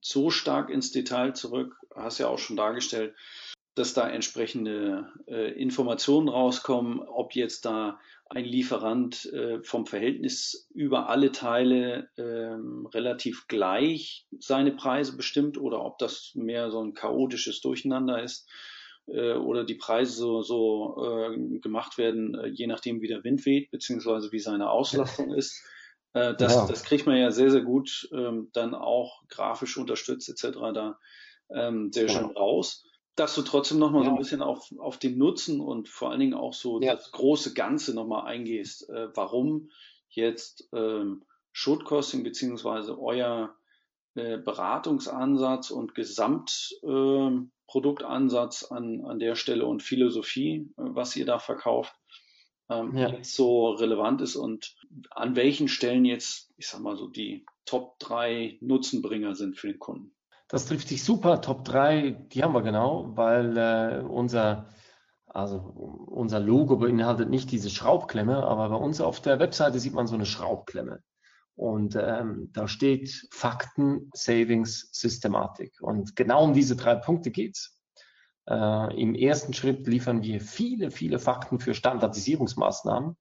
so 0.00 0.30
stark 0.30 0.70
ins 0.70 0.92
Detail 0.92 1.32
zurück. 1.32 1.76
Hast 1.94 2.18
ja 2.18 2.28
auch 2.28 2.38
schon 2.38 2.56
dargestellt, 2.56 3.14
dass 3.74 3.94
da 3.94 4.08
entsprechende 4.08 5.12
äh, 5.26 5.52
Informationen 5.52 6.28
rauskommen, 6.28 7.00
ob 7.00 7.34
jetzt 7.34 7.64
da 7.64 8.00
ein 8.30 8.44
Lieferant 8.44 9.24
äh, 9.32 9.62
vom 9.62 9.86
Verhältnis 9.86 10.68
über 10.74 11.08
alle 11.08 11.32
Teile 11.32 12.10
ähm, 12.18 12.86
relativ 12.92 13.46
gleich 13.48 14.26
seine 14.38 14.72
Preise 14.72 15.16
bestimmt 15.16 15.58
oder 15.58 15.82
ob 15.84 15.98
das 15.98 16.32
mehr 16.34 16.70
so 16.70 16.82
ein 16.82 16.92
chaotisches 16.92 17.60
Durcheinander 17.60 18.22
ist 18.22 18.48
äh, 19.06 19.32
oder 19.32 19.64
die 19.64 19.76
Preise 19.76 20.12
so, 20.12 20.42
so 20.42 21.30
äh, 21.32 21.58
gemacht 21.60 21.96
werden, 21.96 22.34
äh, 22.34 22.48
je 22.48 22.66
nachdem 22.66 23.00
wie 23.00 23.08
der 23.08 23.24
Wind 23.24 23.46
weht, 23.46 23.70
beziehungsweise 23.70 24.30
wie 24.32 24.40
seine 24.40 24.70
Auslastung 24.70 25.32
ist. 25.34 25.64
Äh, 26.18 26.36
das, 26.36 26.54
ja. 26.54 26.66
das 26.66 26.82
kriegt 26.82 27.06
man 27.06 27.16
ja 27.16 27.30
sehr, 27.30 27.50
sehr 27.50 27.62
gut 27.62 28.08
ähm, 28.12 28.50
dann 28.52 28.74
auch 28.74 29.22
grafisch 29.28 29.76
unterstützt 29.76 30.28
etc. 30.28 30.58
da 30.74 30.98
ähm, 31.50 31.92
sehr 31.92 32.06
ja. 32.06 32.12
schön 32.12 32.30
raus. 32.30 32.84
Dass 33.14 33.34
du 33.34 33.42
trotzdem 33.42 33.78
nochmal 33.78 34.02
ja. 34.02 34.08
so 34.08 34.14
ein 34.14 34.18
bisschen 34.18 34.42
auf, 34.42 34.72
auf 34.78 34.98
den 34.98 35.18
Nutzen 35.18 35.60
und 35.60 35.88
vor 35.88 36.10
allen 36.10 36.20
Dingen 36.20 36.34
auch 36.34 36.54
so 36.54 36.80
ja. 36.80 36.94
das 36.94 37.10
große 37.10 37.54
Ganze 37.54 37.94
nochmal 37.94 38.26
eingehst, 38.26 38.88
äh, 38.90 39.08
warum 39.14 39.70
jetzt 40.08 40.68
ähm, 40.72 41.24
Shortcosting 41.52 42.22
beziehungsweise 42.22 43.00
euer 43.00 43.56
äh, 44.14 44.38
Beratungsansatz 44.38 45.70
und 45.70 45.94
Gesamtproduktansatz 45.94 48.68
äh, 48.70 48.74
an, 48.74 49.04
an 49.04 49.18
der 49.18 49.34
Stelle 49.34 49.66
und 49.66 49.82
Philosophie, 49.82 50.72
äh, 50.76 50.76
was 50.76 51.16
ihr 51.16 51.26
da 51.26 51.40
verkauft, 51.40 51.97
ähm, 52.70 52.96
ja. 52.96 53.08
jetzt 53.08 53.34
so 53.34 53.70
relevant 53.70 54.20
ist 54.20 54.36
und 54.36 54.76
an 55.10 55.36
welchen 55.36 55.68
Stellen 55.68 56.04
jetzt, 56.04 56.52
ich 56.56 56.66
sag 56.68 56.80
mal 56.80 56.96
so, 56.96 57.08
die 57.08 57.46
Top 57.64 57.98
3 57.98 58.58
Nutzenbringer 58.60 59.34
sind 59.34 59.56
für 59.56 59.68
den 59.68 59.78
Kunden. 59.78 60.14
Das 60.48 60.66
trifft 60.66 60.88
sich 60.88 61.04
super. 61.04 61.40
Top 61.40 61.64
3, 61.64 62.12
die 62.32 62.42
haben 62.42 62.54
wir 62.54 62.62
genau, 62.62 63.12
weil 63.16 63.56
äh, 63.56 64.02
unser, 64.02 64.70
also 65.26 65.58
unser 65.58 66.40
Logo 66.40 66.76
beinhaltet 66.76 67.28
nicht 67.28 67.50
diese 67.50 67.68
Schraubklemme, 67.68 68.44
aber 68.44 68.70
bei 68.70 68.76
uns 68.76 69.00
auf 69.00 69.20
der 69.20 69.38
Webseite 69.38 69.78
sieht 69.78 69.92
man 69.92 70.06
so 70.06 70.14
eine 70.14 70.26
Schraubklemme. 70.26 71.02
Und 71.54 71.96
ähm, 71.96 72.50
da 72.52 72.68
steht 72.68 73.26
Fakten, 73.30 74.10
Savings, 74.14 74.88
Systematik. 74.92 75.80
Und 75.80 76.16
genau 76.16 76.44
um 76.44 76.54
diese 76.54 76.76
drei 76.76 76.94
Punkte 76.94 77.30
geht's. 77.30 77.77
Äh, 78.48 79.00
Im 79.00 79.14
ersten 79.14 79.52
Schritt 79.52 79.86
liefern 79.86 80.22
wir 80.22 80.40
viele, 80.40 80.90
viele 80.90 81.18
Fakten 81.18 81.60
für 81.60 81.74
Standardisierungsmaßnahmen 81.74 83.16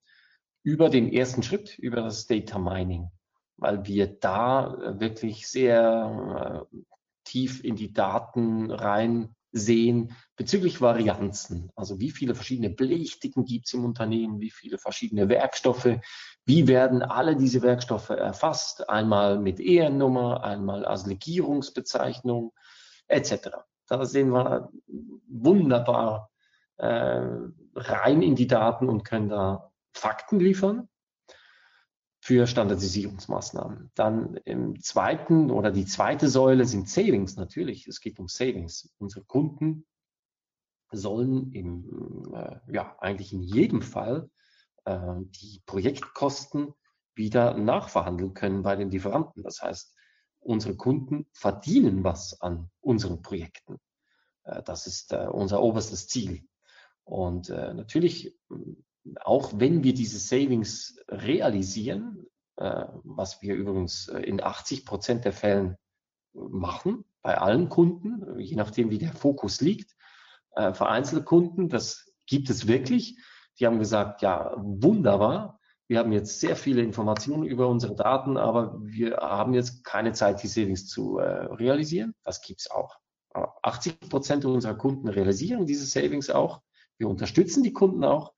über 0.64 0.90
den 0.90 1.12
ersten 1.12 1.44
Schritt, 1.44 1.78
über 1.78 2.02
das 2.02 2.28
Data 2.28 2.58
Mining, 2.58 3.10
weil 3.58 3.86
wir 3.86 4.08
da 4.08 4.74
äh, 4.74 5.00
wirklich 5.00 5.48
sehr 5.48 6.66
äh, 6.72 6.78
tief 7.26 7.64
in 7.64 7.76
die 7.76 7.92
Daten 7.92 8.72
rein 8.72 9.36
sehen 9.52 10.16
bezüglich 10.38 10.80
Varianzen. 10.80 11.72
Also 11.76 12.00
wie 12.00 12.12
viele 12.12 12.36
verschiedene 12.36 12.70
Belichtigen 12.70 13.44
gibt 13.44 13.68
es 13.68 13.74
im 13.74 13.84
Unternehmen, 13.84 14.40
wie 14.40 14.52
viele 14.52 14.78
verschiedene 14.78 15.28
Werkstoffe, 15.28 16.00
wie 16.46 16.68
werden 16.68 17.02
alle 17.02 17.36
diese 17.36 17.62
Werkstoffe 17.62 18.10
erfasst, 18.10 18.90
einmal 18.90 19.40
mit 19.40 19.60
EN-Nummer, 19.60 20.44
einmal 20.44 20.86
als 20.86 21.06
Legierungsbezeichnung 21.06 22.54
etc. 23.08 23.67
Da 23.88 24.06
sehen 24.06 24.30
wir 24.30 24.70
wunderbar 25.28 26.32
äh, 26.78 27.26
rein 27.76 28.22
in 28.22 28.36
die 28.36 28.48
Daten 28.48 28.90
und 28.90 29.04
können 29.04 29.30
da 29.30 29.72
Fakten 29.94 30.40
liefern 30.40 30.90
für 32.20 32.46
Standardisierungsmaßnahmen. 32.46 33.92
Dann 33.96 34.36
im 34.44 34.82
zweiten 34.82 35.50
oder 35.50 35.72
die 35.72 35.86
zweite 35.86 36.28
Säule 36.28 36.66
sind 36.66 36.90
Savings 36.90 37.38
natürlich. 37.38 37.88
Es 37.88 38.02
geht 38.02 38.20
um 38.20 38.28
Savings. 38.28 38.94
Unsere 39.00 39.24
Kunden 39.26 39.86
sollen 40.92 41.52
im, 41.54 42.34
äh, 42.34 42.60
ja, 42.72 42.98
eigentlich 43.00 43.34
in 43.34 43.42
jedem 43.42 43.82
Fall 43.82 44.30
äh, 44.86 45.16
die 45.42 45.62
Projektkosten 45.66 46.74
wieder 47.16 47.54
nachverhandeln 47.56 48.34
können 48.34 48.62
bei 48.62 48.76
den 48.76 48.92
Lieferanten. 48.92 49.44
Das 49.44 49.62
heißt, 49.62 49.96
unsere 50.40 50.76
Kunden 50.76 51.28
verdienen 51.34 52.04
was 52.04 52.42
an 52.42 52.70
unseren 52.80 53.22
Projekten. 53.22 53.80
Äh, 54.48 54.64
das 54.64 54.88
ist 54.88 55.14
äh, 55.14 55.28
unser 55.30 55.62
oberstes 55.62 56.08
Ziel. 56.08 56.48
Und 57.04 57.50
äh, 57.50 57.74
natürlich, 57.74 58.36
auch 59.22 59.54
wenn 59.56 59.84
wir 59.84 59.94
diese 59.94 60.20
Savings 60.20 61.00
realisieren, 61.08 62.26
was 62.60 63.44
wir 63.44 63.54
übrigens 63.54 64.08
in 64.08 64.42
80 64.42 64.84
Prozent 64.84 65.26
der 65.26 65.32
Fällen 65.32 65.78
machen, 66.34 67.06
bei 67.22 67.38
allen 67.38 67.70
Kunden, 67.70 68.40
je 68.40 68.56
nachdem, 68.56 68.90
wie 68.90 68.98
der 68.98 69.14
Fokus 69.14 69.62
liegt, 69.62 69.96
vereinzelte 70.56 71.24
Kunden, 71.24 71.70
das 71.70 72.12
gibt 72.26 72.50
es 72.50 72.68
wirklich. 72.68 73.16
Die 73.60 73.68
haben 73.68 73.78
gesagt, 73.78 74.24
ja, 74.24 74.56
wunderbar, 74.58 75.60
wir 75.88 76.00
haben 76.00 76.12
jetzt 76.12 76.40
sehr 76.40 76.56
viele 76.56 76.82
Informationen 76.82 77.44
über 77.44 77.68
unsere 77.68 77.96
Daten, 77.96 78.38
aber 78.38 78.78
wir 78.82 79.18
haben 79.18 79.54
jetzt 79.54 79.84
keine 79.86 80.12
Zeit, 80.12 80.44
die 80.44 80.48
Savings 80.48 80.88
zu 80.88 81.18
äh, 81.18 81.46
realisieren. 81.46 82.14
Das 82.24 82.42
gibt's 82.42 82.70
auch. 82.70 82.98
80 83.62 84.10
Prozent 84.10 84.46
unserer 84.46 84.76
Kunden 84.76 85.08
realisieren 85.08 85.66
diese 85.66 85.86
Savings 85.86 86.30
auch. 86.30 86.62
Wir 86.98 87.08
unterstützen 87.08 87.64
die 87.64 87.74
Kunden 87.74 88.04
auch. 88.04 88.34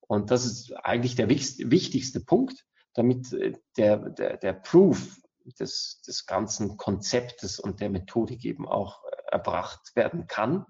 Und 0.00 0.30
das 0.30 0.44
ist 0.44 0.72
eigentlich 0.82 1.14
der 1.14 1.28
wichtigste 1.28 2.20
Punkt, 2.20 2.64
damit 2.94 3.32
äh, 3.32 3.52
der, 3.76 4.10
der, 4.10 4.36
der 4.38 4.52
Proof 4.54 5.20
des, 5.60 6.02
des 6.06 6.26
ganzen 6.26 6.76
Konzeptes 6.76 7.60
und 7.60 7.80
der 7.80 7.90
Methodik 7.90 8.44
eben 8.44 8.66
auch 8.66 9.04
erbracht 9.30 9.94
werden 9.94 10.26
kann. 10.26 10.66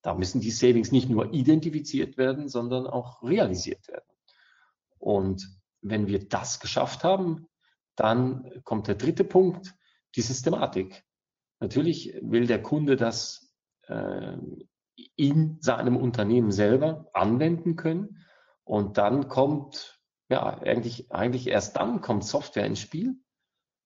Da 0.00 0.14
müssen 0.14 0.40
die 0.40 0.50
Savings 0.50 0.90
nicht 0.90 1.10
nur 1.10 1.32
identifiziert 1.32 2.16
werden, 2.16 2.48
sondern 2.48 2.86
auch 2.86 3.22
realisiert 3.22 3.88
werden. 3.88 4.04
Und 5.04 5.60
wenn 5.82 6.06
wir 6.06 6.26
das 6.26 6.60
geschafft 6.60 7.04
haben, 7.04 7.46
dann 7.94 8.50
kommt 8.64 8.88
der 8.88 8.94
dritte 8.94 9.22
Punkt, 9.22 9.74
die 10.16 10.22
Systematik. 10.22 11.04
Natürlich 11.60 12.18
will 12.22 12.46
der 12.46 12.62
Kunde 12.62 12.96
das 12.96 13.52
äh, 13.82 14.38
in 15.14 15.58
seinem 15.60 15.98
Unternehmen 15.98 16.52
selber 16.52 17.10
anwenden 17.12 17.76
können. 17.76 18.24
Und 18.64 18.96
dann 18.96 19.28
kommt, 19.28 20.00
ja, 20.30 20.58
eigentlich, 20.60 21.12
eigentlich 21.12 21.48
erst 21.48 21.76
dann 21.76 22.00
kommt 22.00 22.24
Software 22.24 22.64
ins 22.64 22.80
Spiel, 22.80 23.14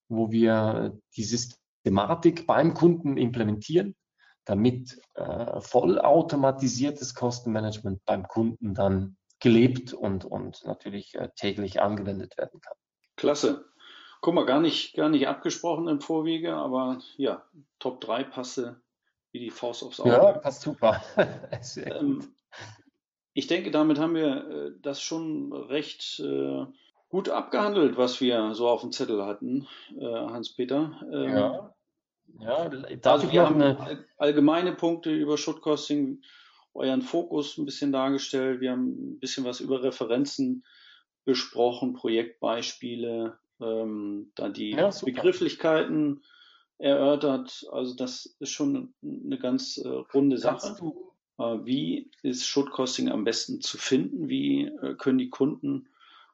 wo 0.07 0.31
wir 0.31 0.97
die 1.17 1.25
Systematik 1.25 2.47
beim 2.47 2.73
Kunden 2.73 3.17
implementieren, 3.17 3.93
damit 4.45 5.01
äh, 5.15 5.59
vollautomatisiertes 5.59 7.13
Kostenmanagement 7.13 8.05
beim 8.05 8.25
Kunden 8.25 8.73
dann 8.73 9.17
gelebt 9.39 9.93
und, 9.93 10.25
und 10.25 10.65
natürlich 10.65 11.15
äh, 11.15 11.29
täglich 11.35 11.81
angewendet 11.81 12.37
werden 12.37 12.61
kann. 12.61 12.75
Klasse. 13.15 13.65
Guck 14.21 14.33
mal, 14.33 14.45
gar 14.45 14.59
nicht, 14.59 14.95
gar 14.95 15.09
nicht 15.09 15.27
abgesprochen 15.27 15.87
im 15.87 16.01
Vorwege, 16.01 16.55
aber 16.55 16.99
ja, 17.17 17.45
Top 17.79 18.01
3 18.01 18.25
passe 18.25 18.81
wie 19.31 19.39
die 19.39 19.51
Faust 19.51 19.83
aufs 19.83 19.99
Auge. 19.99 20.09
Ja, 20.09 20.33
passt 20.33 20.61
super. 20.61 21.01
ähm, 21.77 22.33
ich 23.33 23.47
denke, 23.47 23.71
damit 23.71 23.99
haben 23.99 24.15
wir 24.15 24.49
äh, 24.49 24.71
das 24.81 25.01
schon 25.01 25.53
recht 25.53 26.19
äh, 26.19 26.65
gut 27.09 27.29
abgehandelt, 27.29 27.97
was 27.97 28.19
wir 28.19 28.53
so 28.55 28.67
auf 28.67 28.81
dem 28.81 28.91
Zettel 28.91 29.25
hatten, 29.25 29.67
äh, 29.97 30.05
Hans-Peter. 30.05 30.99
Ähm, 31.11 31.37
ja. 31.37 31.75
Ja, 32.41 32.69
also 33.05 33.31
wir 33.31 33.43
haben 33.43 33.59
eine... 33.59 34.05
allgemeine 34.17 34.73
Punkte 34.73 35.11
über 35.11 35.35
Shootkosting, 35.35 36.21
euren 36.73 37.01
Fokus 37.01 37.57
ein 37.57 37.65
bisschen 37.65 37.91
dargestellt. 37.91 38.61
Wir 38.61 38.71
haben 38.71 39.13
ein 39.13 39.19
bisschen 39.19 39.43
was 39.43 39.59
über 39.59 39.83
Referenzen 39.83 40.63
besprochen, 41.25 41.93
Projektbeispiele, 41.93 43.37
ähm, 43.61 44.31
da 44.35 44.49
die 44.49 44.71
ja, 44.71 44.89
Begrifflichkeiten 45.03 46.23
erörtert. 46.77 47.65
Also 47.71 47.95
das 47.95 48.35
ist 48.39 48.51
schon 48.51 48.93
eine 49.03 49.37
ganz 49.37 49.77
äh, 49.77 49.87
runde 49.87 50.37
Sache. 50.37 50.75
Äh, 51.37 51.43
wie 51.65 52.11
ist 52.23 52.45
Shortcosting 52.45 53.09
am 53.09 53.23
besten 53.23 53.61
zu 53.61 53.77
finden? 53.77 54.29
Wie 54.29 54.65
äh, 54.65 54.95
können 54.95 55.17
die 55.17 55.29
Kunden 55.29 55.89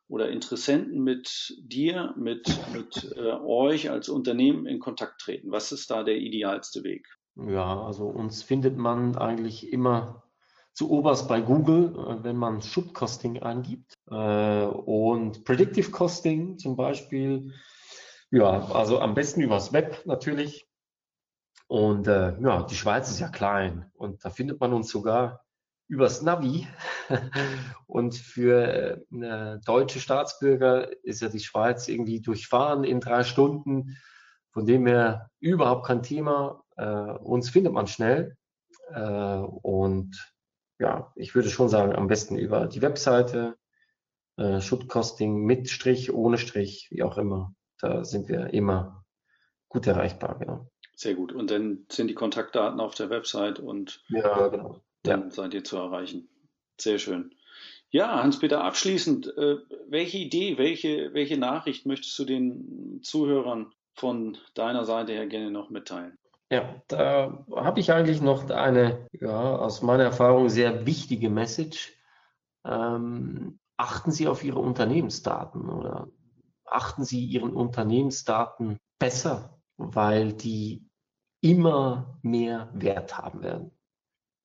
oder 0.07 0.29
Interessenten 0.29 1.03
mit 1.03 1.55
dir, 1.59 2.13
mit, 2.15 2.47
mit 2.73 3.15
äh, 3.17 3.31
euch 3.31 3.89
als 3.89 4.07
Unternehmen 4.07 4.67
in 4.67 4.79
Kontakt 4.79 5.21
treten? 5.21 5.51
Was 5.51 5.71
ist 5.71 5.89
da 5.89 6.03
der 6.03 6.17
idealste 6.17 6.83
Weg? 6.83 7.07
Ja, 7.35 7.83
also 7.83 8.05
uns 8.05 8.43
findet 8.43 8.77
man 8.77 9.17
eigentlich 9.17 9.73
immer 9.73 10.23
zu 10.75 10.91
oberst 10.91 11.27
bei 11.29 11.39
Google, 11.39 11.95
äh, 11.97 12.23
wenn 12.23 12.35
man 12.35 12.61
Schubcosting 12.61 13.41
angibt. 13.41 13.93
Äh, 14.11 14.65
und 14.65 15.45
Predictive 15.45 15.89
Costing 15.89 16.59
zum 16.59 16.75
Beispiel, 16.75 17.53
ja, 18.29 18.69
also 18.71 18.99
am 18.99 19.13
besten 19.15 19.41
übers 19.41 19.71
Web 19.71 20.01
natürlich. 20.05 20.67
Und 21.67 22.07
äh, 22.07 22.37
ja, 22.41 22.63
die 22.63 22.75
Schweiz 22.75 23.09
ist 23.09 23.21
ja 23.21 23.29
klein 23.29 23.89
und 23.93 24.23
da 24.23 24.29
findet 24.29 24.59
man 24.59 24.73
uns 24.73 24.89
sogar 24.89 25.45
übers 25.87 26.21
Navi. 26.21 26.67
Und 27.87 28.15
für 28.15 29.05
deutsche 29.65 29.99
Staatsbürger 29.99 30.91
ist 31.03 31.21
ja 31.21 31.29
die 31.29 31.39
Schweiz 31.39 31.87
irgendwie 31.87 32.21
durchfahren 32.21 32.83
in 32.83 32.99
drei 32.99 33.23
Stunden. 33.23 33.95
Von 34.49 34.65
dem 34.65 34.87
her 34.87 35.29
überhaupt 35.39 35.85
kein 35.85 36.01
Thema. 36.01 36.63
Äh, 36.75 36.87
uns 36.87 37.51
findet 37.51 37.73
man 37.73 37.85
schnell. 37.85 38.35
Und 39.61 40.34
ja, 40.79 41.11
ich 41.15 41.35
würde 41.35 41.49
schon 41.49 41.69
sagen, 41.69 41.95
am 41.95 42.07
besten 42.07 42.37
über 42.37 42.67
die 42.67 42.81
Webseite, 42.81 43.57
äh, 44.37 44.59
Shootcosting 44.59 45.45
mit 45.45 45.69
Strich, 45.69 46.13
ohne 46.13 46.37
Strich, 46.37 46.87
wie 46.91 47.03
auch 47.03 47.17
immer. 47.17 47.53
Da 47.79 48.03
sind 48.03 48.27
wir 48.27 48.53
immer 48.53 49.05
gut 49.69 49.87
erreichbar, 49.87 50.37
genau. 50.39 50.69
Sehr 50.95 51.15
gut. 51.15 51.33
Und 51.33 51.51
dann 51.51 51.85
sind 51.89 52.07
die 52.07 52.13
Kontaktdaten 52.13 52.79
auf 52.79 52.95
der 52.95 53.09
Website 53.09 53.59
und 53.59 54.03
ja, 54.09 54.47
genau. 54.47 54.81
dann 55.03 55.23
ja. 55.23 55.31
seid 55.31 55.53
ihr 55.53 55.63
zu 55.63 55.77
erreichen. 55.77 56.29
Sehr 56.79 56.99
schön. 56.99 57.35
Ja, 57.89 58.21
Hans-Peter, 58.21 58.63
abschließend, 58.63 59.37
äh, 59.37 59.57
welche 59.87 60.17
Idee, 60.17 60.57
welche, 60.57 61.13
welche 61.13 61.37
Nachricht 61.37 61.85
möchtest 61.85 62.17
du 62.19 62.25
den 62.25 62.99
Zuhörern 63.03 63.71
von 63.93 64.37
deiner 64.53 64.83
Seite 64.83 65.13
her 65.13 65.27
gerne 65.27 65.51
noch 65.51 65.69
mitteilen? 65.69 66.17
Ja, 66.51 66.81
da 66.87 67.45
habe 67.55 67.79
ich 67.79 67.91
eigentlich 67.91 68.21
noch 68.21 68.49
eine, 68.49 69.07
ja, 69.11 69.57
aus 69.57 69.81
meiner 69.81 70.03
Erfahrung 70.03 70.49
sehr 70.49 70.85
wichtige 70.85 71.29
Message. 71.29 71.93
Ähm, 72.63 73.59
achten 73.77 74.11
Sie 74.11 74.27
auf 74.27 74.43
Ihre 74.43 74.59
Unternehmensdaten 74.59 75.69
oder 75.69 76.07
achten 76.65 77.03
Sie 77.03 77.25
Ihren 77.25 77.53
Unternehmensdaten 77.53 78.77
besser, 78.99 79.59
weil 79.77 80.33
die 80.33 80.87
immer 81.41 82.19
mehr 82.21 82.69
Wert 82.73 83.17
haben 83.17 83.41
werden. 83.41 83.71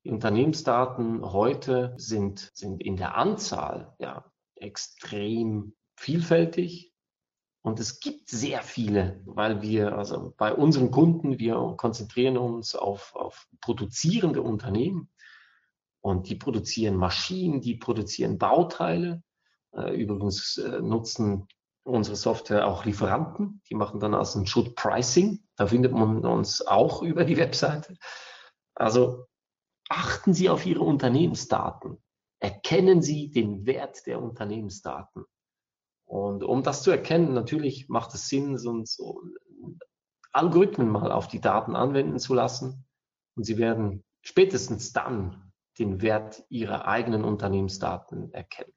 Die 0.05 0.11
Unternehmensdaten 0.11 1.21
heute 1.33 1.95
sind, 1.99 2.51
sind 2.55 2.83
in 2.83 2.97
der 2.97 3.17
Anzahl 3.17 3.95
ja, 3.99 4.25
extrem 4.55 5.75
vielfältig 5.97 6.90
und 7.63 7.79
es 7.79 8.01
gibt 8.01 8.29
sehr 8.29 8.63
viele, 8.63 9.21
weil 9.27 9.61
wir, 9.61 9.97
also 9.97 10.33
bei 10.39 10.55
unseren 10.55 10.91
Kunden, 10.91 11.39
wir 11.39 11.75
konzentrieren 11.77 12.39
uns 12.39 12.75
auf, 12.75 13.15
auf 13.15 13.49
produzierende 13.61 14.41
Unternehmen 14.41 15.11
und 16.01 16.31
die 16.31 16.37
produzieren 16.37 16.97
Maschinen, 16.97 17.61
die 17.61 17.75
produzieren 17.75 18.39
Bauteile. 18.39 19.23
Äh, 19.73 19.95
übrigens 19.95 20.57
äh, 20.57 20.81
nutzen 20.81 21.47
unsere 21.83 22.17
Software 22.17 22.67
auch 22.67 22.85
Lieferanten, 22.85 23.63
die 23.69 23.75
machen 23.75 24.01
dann 24.01 24.15
also 24.15 24.39
ein 24.39 24.47
Shoot 24.47 24.75
Pricing. 24.75 25.43
Da 25.57 25.67
findet 25.67 25.93
man 25.93 26.25
uns 26.25 26.67
auch 26.67 27.03
über 27.03 27.25
die 27.25 27.37
Webseite. 27.37 27.97
Also 28.75 29.27
achten 29.91 30.33
Sie 30.33 30.49
auf 30.49 30.65
Ihre 30.65 30.83
Unternehmensdaten. 30.83 32.03
Erkennen 32.39 33.03
Sie 33.03 33.31
den 33.31 33.67
Wert 33.67 34.07
der 34.07 34.23
Unternehmensdaten. 34.23 35.27
Und 36.11 36.43
um 36.43 36.65
das 36.65 36.83
zu 36.83 36.91
erkennen, 36.91 37.35
natürlich 37.35 37.89
macht 37.89 38.13
es 38.15 38.29
Sinn, 38.29 38.59
so, 38.59 38.83
so 38.85 39.23
Algorithmen 40.33 40.89
mal 40.89 41.13
auf 41.13 41.29
die 41.29 41.41
Daten 41.41 41.77
anwenden 41.77 42.19
zu 42.19 42.35
lassen. 42.35 42.85
Und 43.37 43.45
Sie 43.45 43.59
werden 43.59 44.03
spätestens 44.21 44.93
dann 44.93 45.53
den 45.79 46.03
Wert 46.03 46.43
Ihrer 46.49 46.89
eigenen 46.89 47.23
Unternehmensdaten 47.23 48.35
erkennen. 48.35 48.73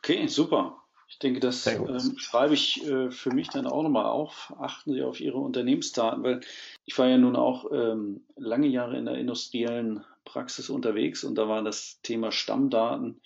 Okay, 0.00 0.26
super. 0.26 0.76
Ich 1.08 1.18
denke, 1.18 1.40
das 1.40 1.66
ähm, 1.66 2.18
schreibe 2.18 2.52
ich 2.52 2.86
äh, 2.86 3.10
für 3.10 3.30
mich 3.30 3.48
dann 3.48 3.66
auch 3.66 3.82
nochmal 3.82 4.04
auf. 4.04 4.52
Achten 4.58 4.92
Sie 4.92 5.02
auf 5.02 5.18
Ihre 5.18 5.38
Unternehmensdaten, 5.38 6.22
weil 6.22 6.42
ich 6.84 6.98
war 6.98 7.06
ja 7.08 7.16
nun 7.16 7.36
auch 7.36 7.72
ähm, 7.72 8.26
lange 8.36 8.66
Jahre 8.66 8.98
in 8.98 9.06
der 9.06 9.14
industriellen 9.14 10.04
Praxis 10.26 10.68
unterwegs 10.68 11.24
und 11.24 11.36
da 11.36 11.48
war 11.48 11.62
das 11.62 12.00
Thema 12.02 12.32
Stammdaten 12.32 13.22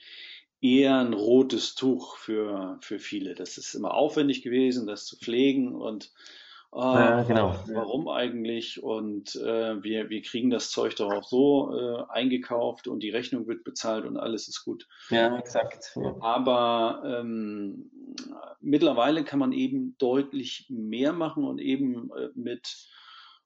eher 0.61 0.98
ein 0.98 1.12
rotes 1.12 1.74
Tuch 1.74 2.16
für, 2.16 2.78
für 2.80 2.98
viele. 2.98 3.34
Das 3.34 3.58
ist 3.58 3.74
immer 3.74 3.94
aufwendig 3.94 4.42
gewesen, 4.42 4.86
das 4.86 5.06
zu 5.06 5.16
pflegen 5.16 5.74
und 5.74 6.12
Ah, 6.72 7.00
ja, 7.00 7.22
genau. 7.24 7.54
Warum 7.66 8.06
eigentlich? 8.06 8.80
Und 8.80 9.34
äh, 9.34 9.82
wir, 9.82 10.08
wir 10.08 10.22
kriegen 10.22 10.50
das 10.50 10.70
Zeug 10.70 10.94
doch 10.94 11.11
auch 11.11 11.24
so 11.24 11.76
äh, 11.76 12.04
eingekauft 12.11 12.86
und 12.86 13.02
die 13.02 13.11
Rechnung 13.11 13.48
wird 13.48 13.64
bezahlt 13.64 14.04
und 14.04 14.16
alles 14.16 14.46
ist 14.46 14.64
gut. 14.64 14.86
Ja, 15.08 15.36
exakt. 15.36 15.96
Ja. 15.96 16.14
Aber 16.20 17.02
ähm, 17.04 17.90
mittlerweile 18.61 19.24
kann 19.24 19.40
man 19.40 19.50
eben 19.52 19.96
deutlich 19.98 20.66
mehr 20.68 21.12
machen 21.12 21.42
und 21.42 21.58
eben 21.58 22.11
äh, 22.16 22.28
mit 22.36 22.86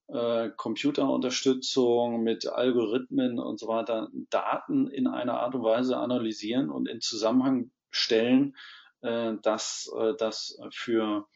äh, 0.09 0.51
Computerunterstützung, 0.57 2.23
mit 2.23 2.47
Algorithmen 2.47 3.39
und 3.39 3.59
so 3.59 3.69
weiter 3.69 4.09
Daten 4.31 4.89
in 4.89 5.07
einer 5.07 5.41
Art 5.41 5.55
und 5.55 5.63
Weise 5.63 5.97
analysieren 5.97 6.71
und 6.71 6.89
in 6.89 7.01
Zusammenhang 7.01 7.71
stellen, 7.91 8.57
äh, 9.03 9.35
dass 9.43 9.91
äh, 9.99 10.15
das 10.19 10.59
für 10.71 11.27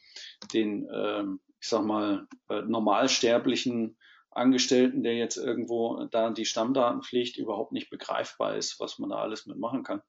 den 0.53 0.87
ähm, 0.93 1.39
ich 1.59 1.67
sag 1.67 1.83
mal, 1.83 2.27
äh, 2.49 2.61
normalsterblichen 2.61 3.97
Angestellten, 4.31 5.03
der 5.03 5.15
jetzt 5.15 5.37
irgendwo 5.37 6.05
da 6.05 6.29
die 6.29 6.45
Stammdaten 6.45 7.01
pflegt, 7.01 7.37
überhaupt 7.37 7.71
nicht 7.71 7.89
begreifbar 7.89 8.55
ist, 8.55 8.79
was 8.79 8.99
man 8.99 9.09
da 9.09 9.17
alles 9.17 9.45
mitmachen 9.45 9.83
kann. 9.83 10.01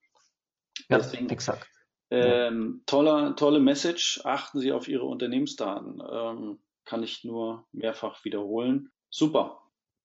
Ja, 0.89 0.99
Deswegen, 0.99 1.29
exakt. 1.31 1.69
Ähm, 2.11 2.83
toller, 2.87 3.37
tolle 3.37 3.61
Message. 3.61 4.21
Achten 4.25 4.61
Sie 4.61 4.73
auf 4.73 4.89
Ihre 4.89 5.05
Unternehmensdaten. 5.05 6.03
Ähm, 6.11 6.59
kann 6.91 7.05
ich 7.05 7.23
nur 7.23 7.69
mehrfach 7.71 8.25
wiederholen. 8.25 8.91
Super. 9.11 9.63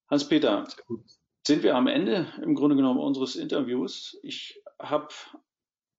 Hans-Peter, 0.08 0.68
sind 1.48 1.64
wir 1.64 1.76
am 1.76 1.88
Ende 1.88 2.32
im 2.44 2.54
Grunde 2.54 2.76
genommen 2.76 3.00
unseres 3.00 3.36
Interviews. 3.36 4.20
Ich 4.22 4.62
habe 4.80 5.08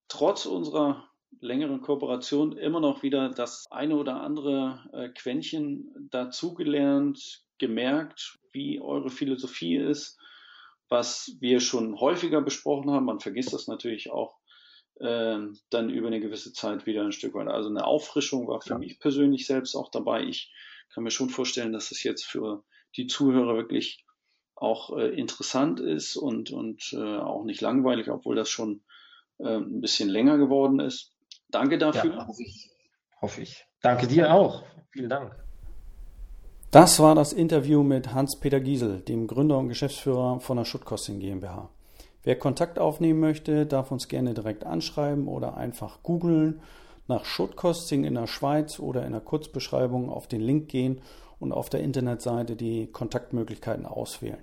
trotz 0.07 0.47
unserer 0.47 1.11
längeren 1.41 1.81
Kooperation 1.81 2.57
immer 2.57 2.79
noch 2.79 3.03
wieder 3.03 3.31
das 3.31 3.67
eine 3.69 3.97
oder 3.97 4.21
andere 4.21 4.89
äh, 4.93 5.09
Quäntchen 5.09 6.09
dazugelernt, 6.13 7.43
gemerkt, 7.59 8.39
wie 8.53 8.81
eure 8.81 9.11
Philosophie 9.11 9.77
ist, 9.77 10.21
was 10.89 11.37
wir 11.41 11.59
schon 11.59 11.99
häufiger 11.99 12.43
besprochen 12.43 12.93
haben. 12.93 13.07
Man 13.07 13.19
vergisst 13.19 13.53
das 13.53 13.67
natürlich 13.67 14.13
auch 14.13 14.39
äh, 15.01 15.39
dann 15.71 15.91
über 15.91 16.07
eine 16.07 16.21
gewisse 16.21 16.53
Zeit 16.53 16.87
wieder 16.87 17.03
ein 17.03 17.11
Stück 17.11 17.35
weit. 17.35 17.49
Also 17.49 17.71
eine 17.71 17.85
Auffrischung 17.85 18.47
war 18.47 18.61
für 18.61 18.75
ja. 18.75 18.79
mich 18.79 19.01
persönlich 19.01 19.49
selbst 19.49 19.75
auch 19.75 19.91
dabei. 19.91 20.23
Ich 20.23 20.53
kann 20.93 21.05
mir 21.05 21.11
schon 21.11 21.31
vorstellen, 21.31 21.73
dass 21.73 21.91
es 21.91 22.03
jetzt 22.03 22.25
für 22.25 22.65
die 22.97 23.07
Zuhörer 23.07 23.55
wirklich 23.57 24.05
auch 24.55 24.97
äh, 24.97 25.09
interessant 25.09 25.81
ist 25.81 26.17
und, 26.17 26.51
und 26.51 26.93
äh, 26.93 27.19
auch 27.19 27.45
nicht 27.45 27.61
langweilig, 27.61 28.11
obwohl 28.11 28.37
das 28.37 28.49
schon 28.49 28.83
äh, 29.39 29.57
ein 29.57 29.81
bisschen 29.81 30.09
länger 30.09 30.39
geworden 30.39 30.81
ist. 30.81 31.13
Danke 31.49 31.79
dafür. 31.79 32.15
Ja, 32.15 32.27
hoffe 32.27 32.43
ich. 32.43 32.71
Hoffe 33.21 33.43
ich. 33.43 33.67
Danke 33.83 34.07
dir 34.07 34.33
auch. 34.33 34.65
Vielen 34.91 35.11
Dank. 35.11 35.35
Das 36.71 36.99
war 36.99 37.15
das 37.15 37.33
Interview 37.33 37.83
mit 37.83 38.13
Hans-Peter 38.13 38.61
Giesel, 38.61 39.01
dem 39.01 39.27
Gründer 39.27 39.59
und 39.59 39.69
Geschäftsführer 39.69 40.41
von 40.41 40.57
der 40.57 40.65
Schuttkosting 40.65 41.21
GmbH. 41.21 41.71
Wer 42.23 42.39
Kontakt 42.39 42.79
aufnehmen 42.79 43.21
möchte, 43.21 43.67
darf 43.67 43.93
uns 43.93 44.09
gerne 44.09 44.35
direkt 44.35 44.65
anschreiben 44.65 45.29
oder 45.29 45.57
einfach 45.57 46.03
googeln 46.03 46.61
nach 47.09 47.25
Schuttkosting 47.25 48.05
in 48.05 48.15
der 48.15 48.27
Schweiz 48.27 48.79
oder 48.79 49.05
in 49.07 49.13
der 49.13 49.21
Kurzbeschreibung 49.21 50.11
auf 50.11 50.27
den 50.27 50.41
Link 50.41 50.69
gehen 50.69 51.01
und 51.39 51.53
auf 51.53 51.69
der 51.69 51.81
Internetseite 51.81 52.57
die 52.57 52.87
Kontaktmöglichkeiten 52.89 53.87
auswählen. 53.87 54.43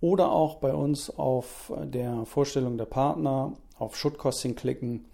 Oder 0.00 0.32
auch 0.32 0.56
bei 0.56 0.74
uns 0.74 1.10
auf 1.10 1.72
der 1.84 2.24
Vorstellung 2.24 2.78
der 2.78 2.86
Partner 2.86 3.52
auf 3.78 3.96
Schuttkosting 3.96 4.54
klicken, 4.54 5.06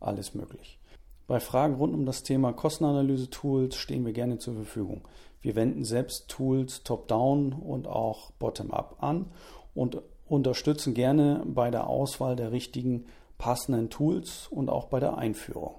alles 0.00 0.34
möglich. 0.34 0.78
Bei 1.26 1.40
Fragen 1.40 1.74
rund 1.76 1.94
um 1.94 2.04
das 2.04 2.22
Thema 2.22 2.52
Kostenanalyse-Tools 2.52 3.76
stehen 3.76 4.04
wir 4.04 4.12
gerne 4.12 4.38
zur 4.38 4.54
Verfügung. 4.54 5.00
Wir 5.40 5.56
wenden 5.56 5.84
selbst 5.84 6.28
Tools 6.28 6.82
top-down 6.82 7.52
und 7.54 7.86
auch 7.86 8.30
bottom-up 8.32 8.96
an 9.00 9.26
und 9.74 10.02
unterstützen 10.26 10.92
gerne 10.92 11.42
bei 11.46 11.70
der 11.70 11.86
Auswahl 11.86 12.36
der 12.36 12.52
richtigen 12.52 13.06
passenden 13.38 13.88
Tools 13.88 14.48
und 14.50 14.68
auch 14.68 14.86
bei 14.86 15.00
der 15.00 15.16
Einführung. 15.16 15.74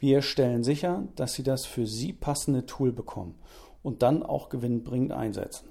Wir 0.00 0.22
stellen 0.22 0.64
sicher, 0.64 1.04
dass 1.14 1.34
Sie 1.34 1.44
das 1.44 1.64
für 1.64 1.86
Sie 1.86 2.12
passende 2.12 2.66
Tool 2.66 2.90
bekommen 2.90 3.36
und 3.82 4.02
dann 4.02 4.24
auch 4.24 4.48
gewinnbringend 4.48 5.12
einsetzen. 5.12 5.68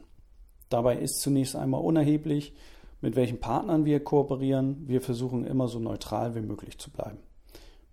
Dabei 0.69 0.97
ist 0.97 1.19
zunächst 1.19 1.57
einmal 1.57 1.81
unerheblich, 1.81 2.53
mit 3.01 3.17
welchen 3.17 3.39
Partnern 3.39 3.83
wir 3.83 3.99
kooperieren. 4.01 4.87
Wir 4.87 5.01
versuchen 5.01 5.45
immer 5.45 5.67
so 5.67 5.79
neutral 5.79 6.35
wie 6.35 6.41
möglich 6.41 6.77
zu 6.77 6.91
bleiben 6.91 7.17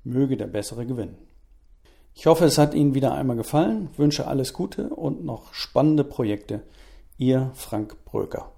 möge 0.06 0.36
der 0.36 0.46
Bessere 0.46 0.86
gewinnen. 0.86 1.18
Ich 2.14 2.26
hoffe, 2.26 2.46
es 2.46 2.56
hat 2.56 2.74
Ihnen 2.74 2.94
wieder 2.94 3.12
einmal 3.12 3.36
gefallen, 3.36 3.90
wünsche 3.96 4.26
alles 4.26 4.52
Gute 4.54 4.88
und 4.88 5.24
noch 5.24 5.52
spannende 5.52 6.04
Projekte. 6.04 6.62
Ihr 7.18 7.50
Frank 7.54 8.04
Bröker. 8.04 8.55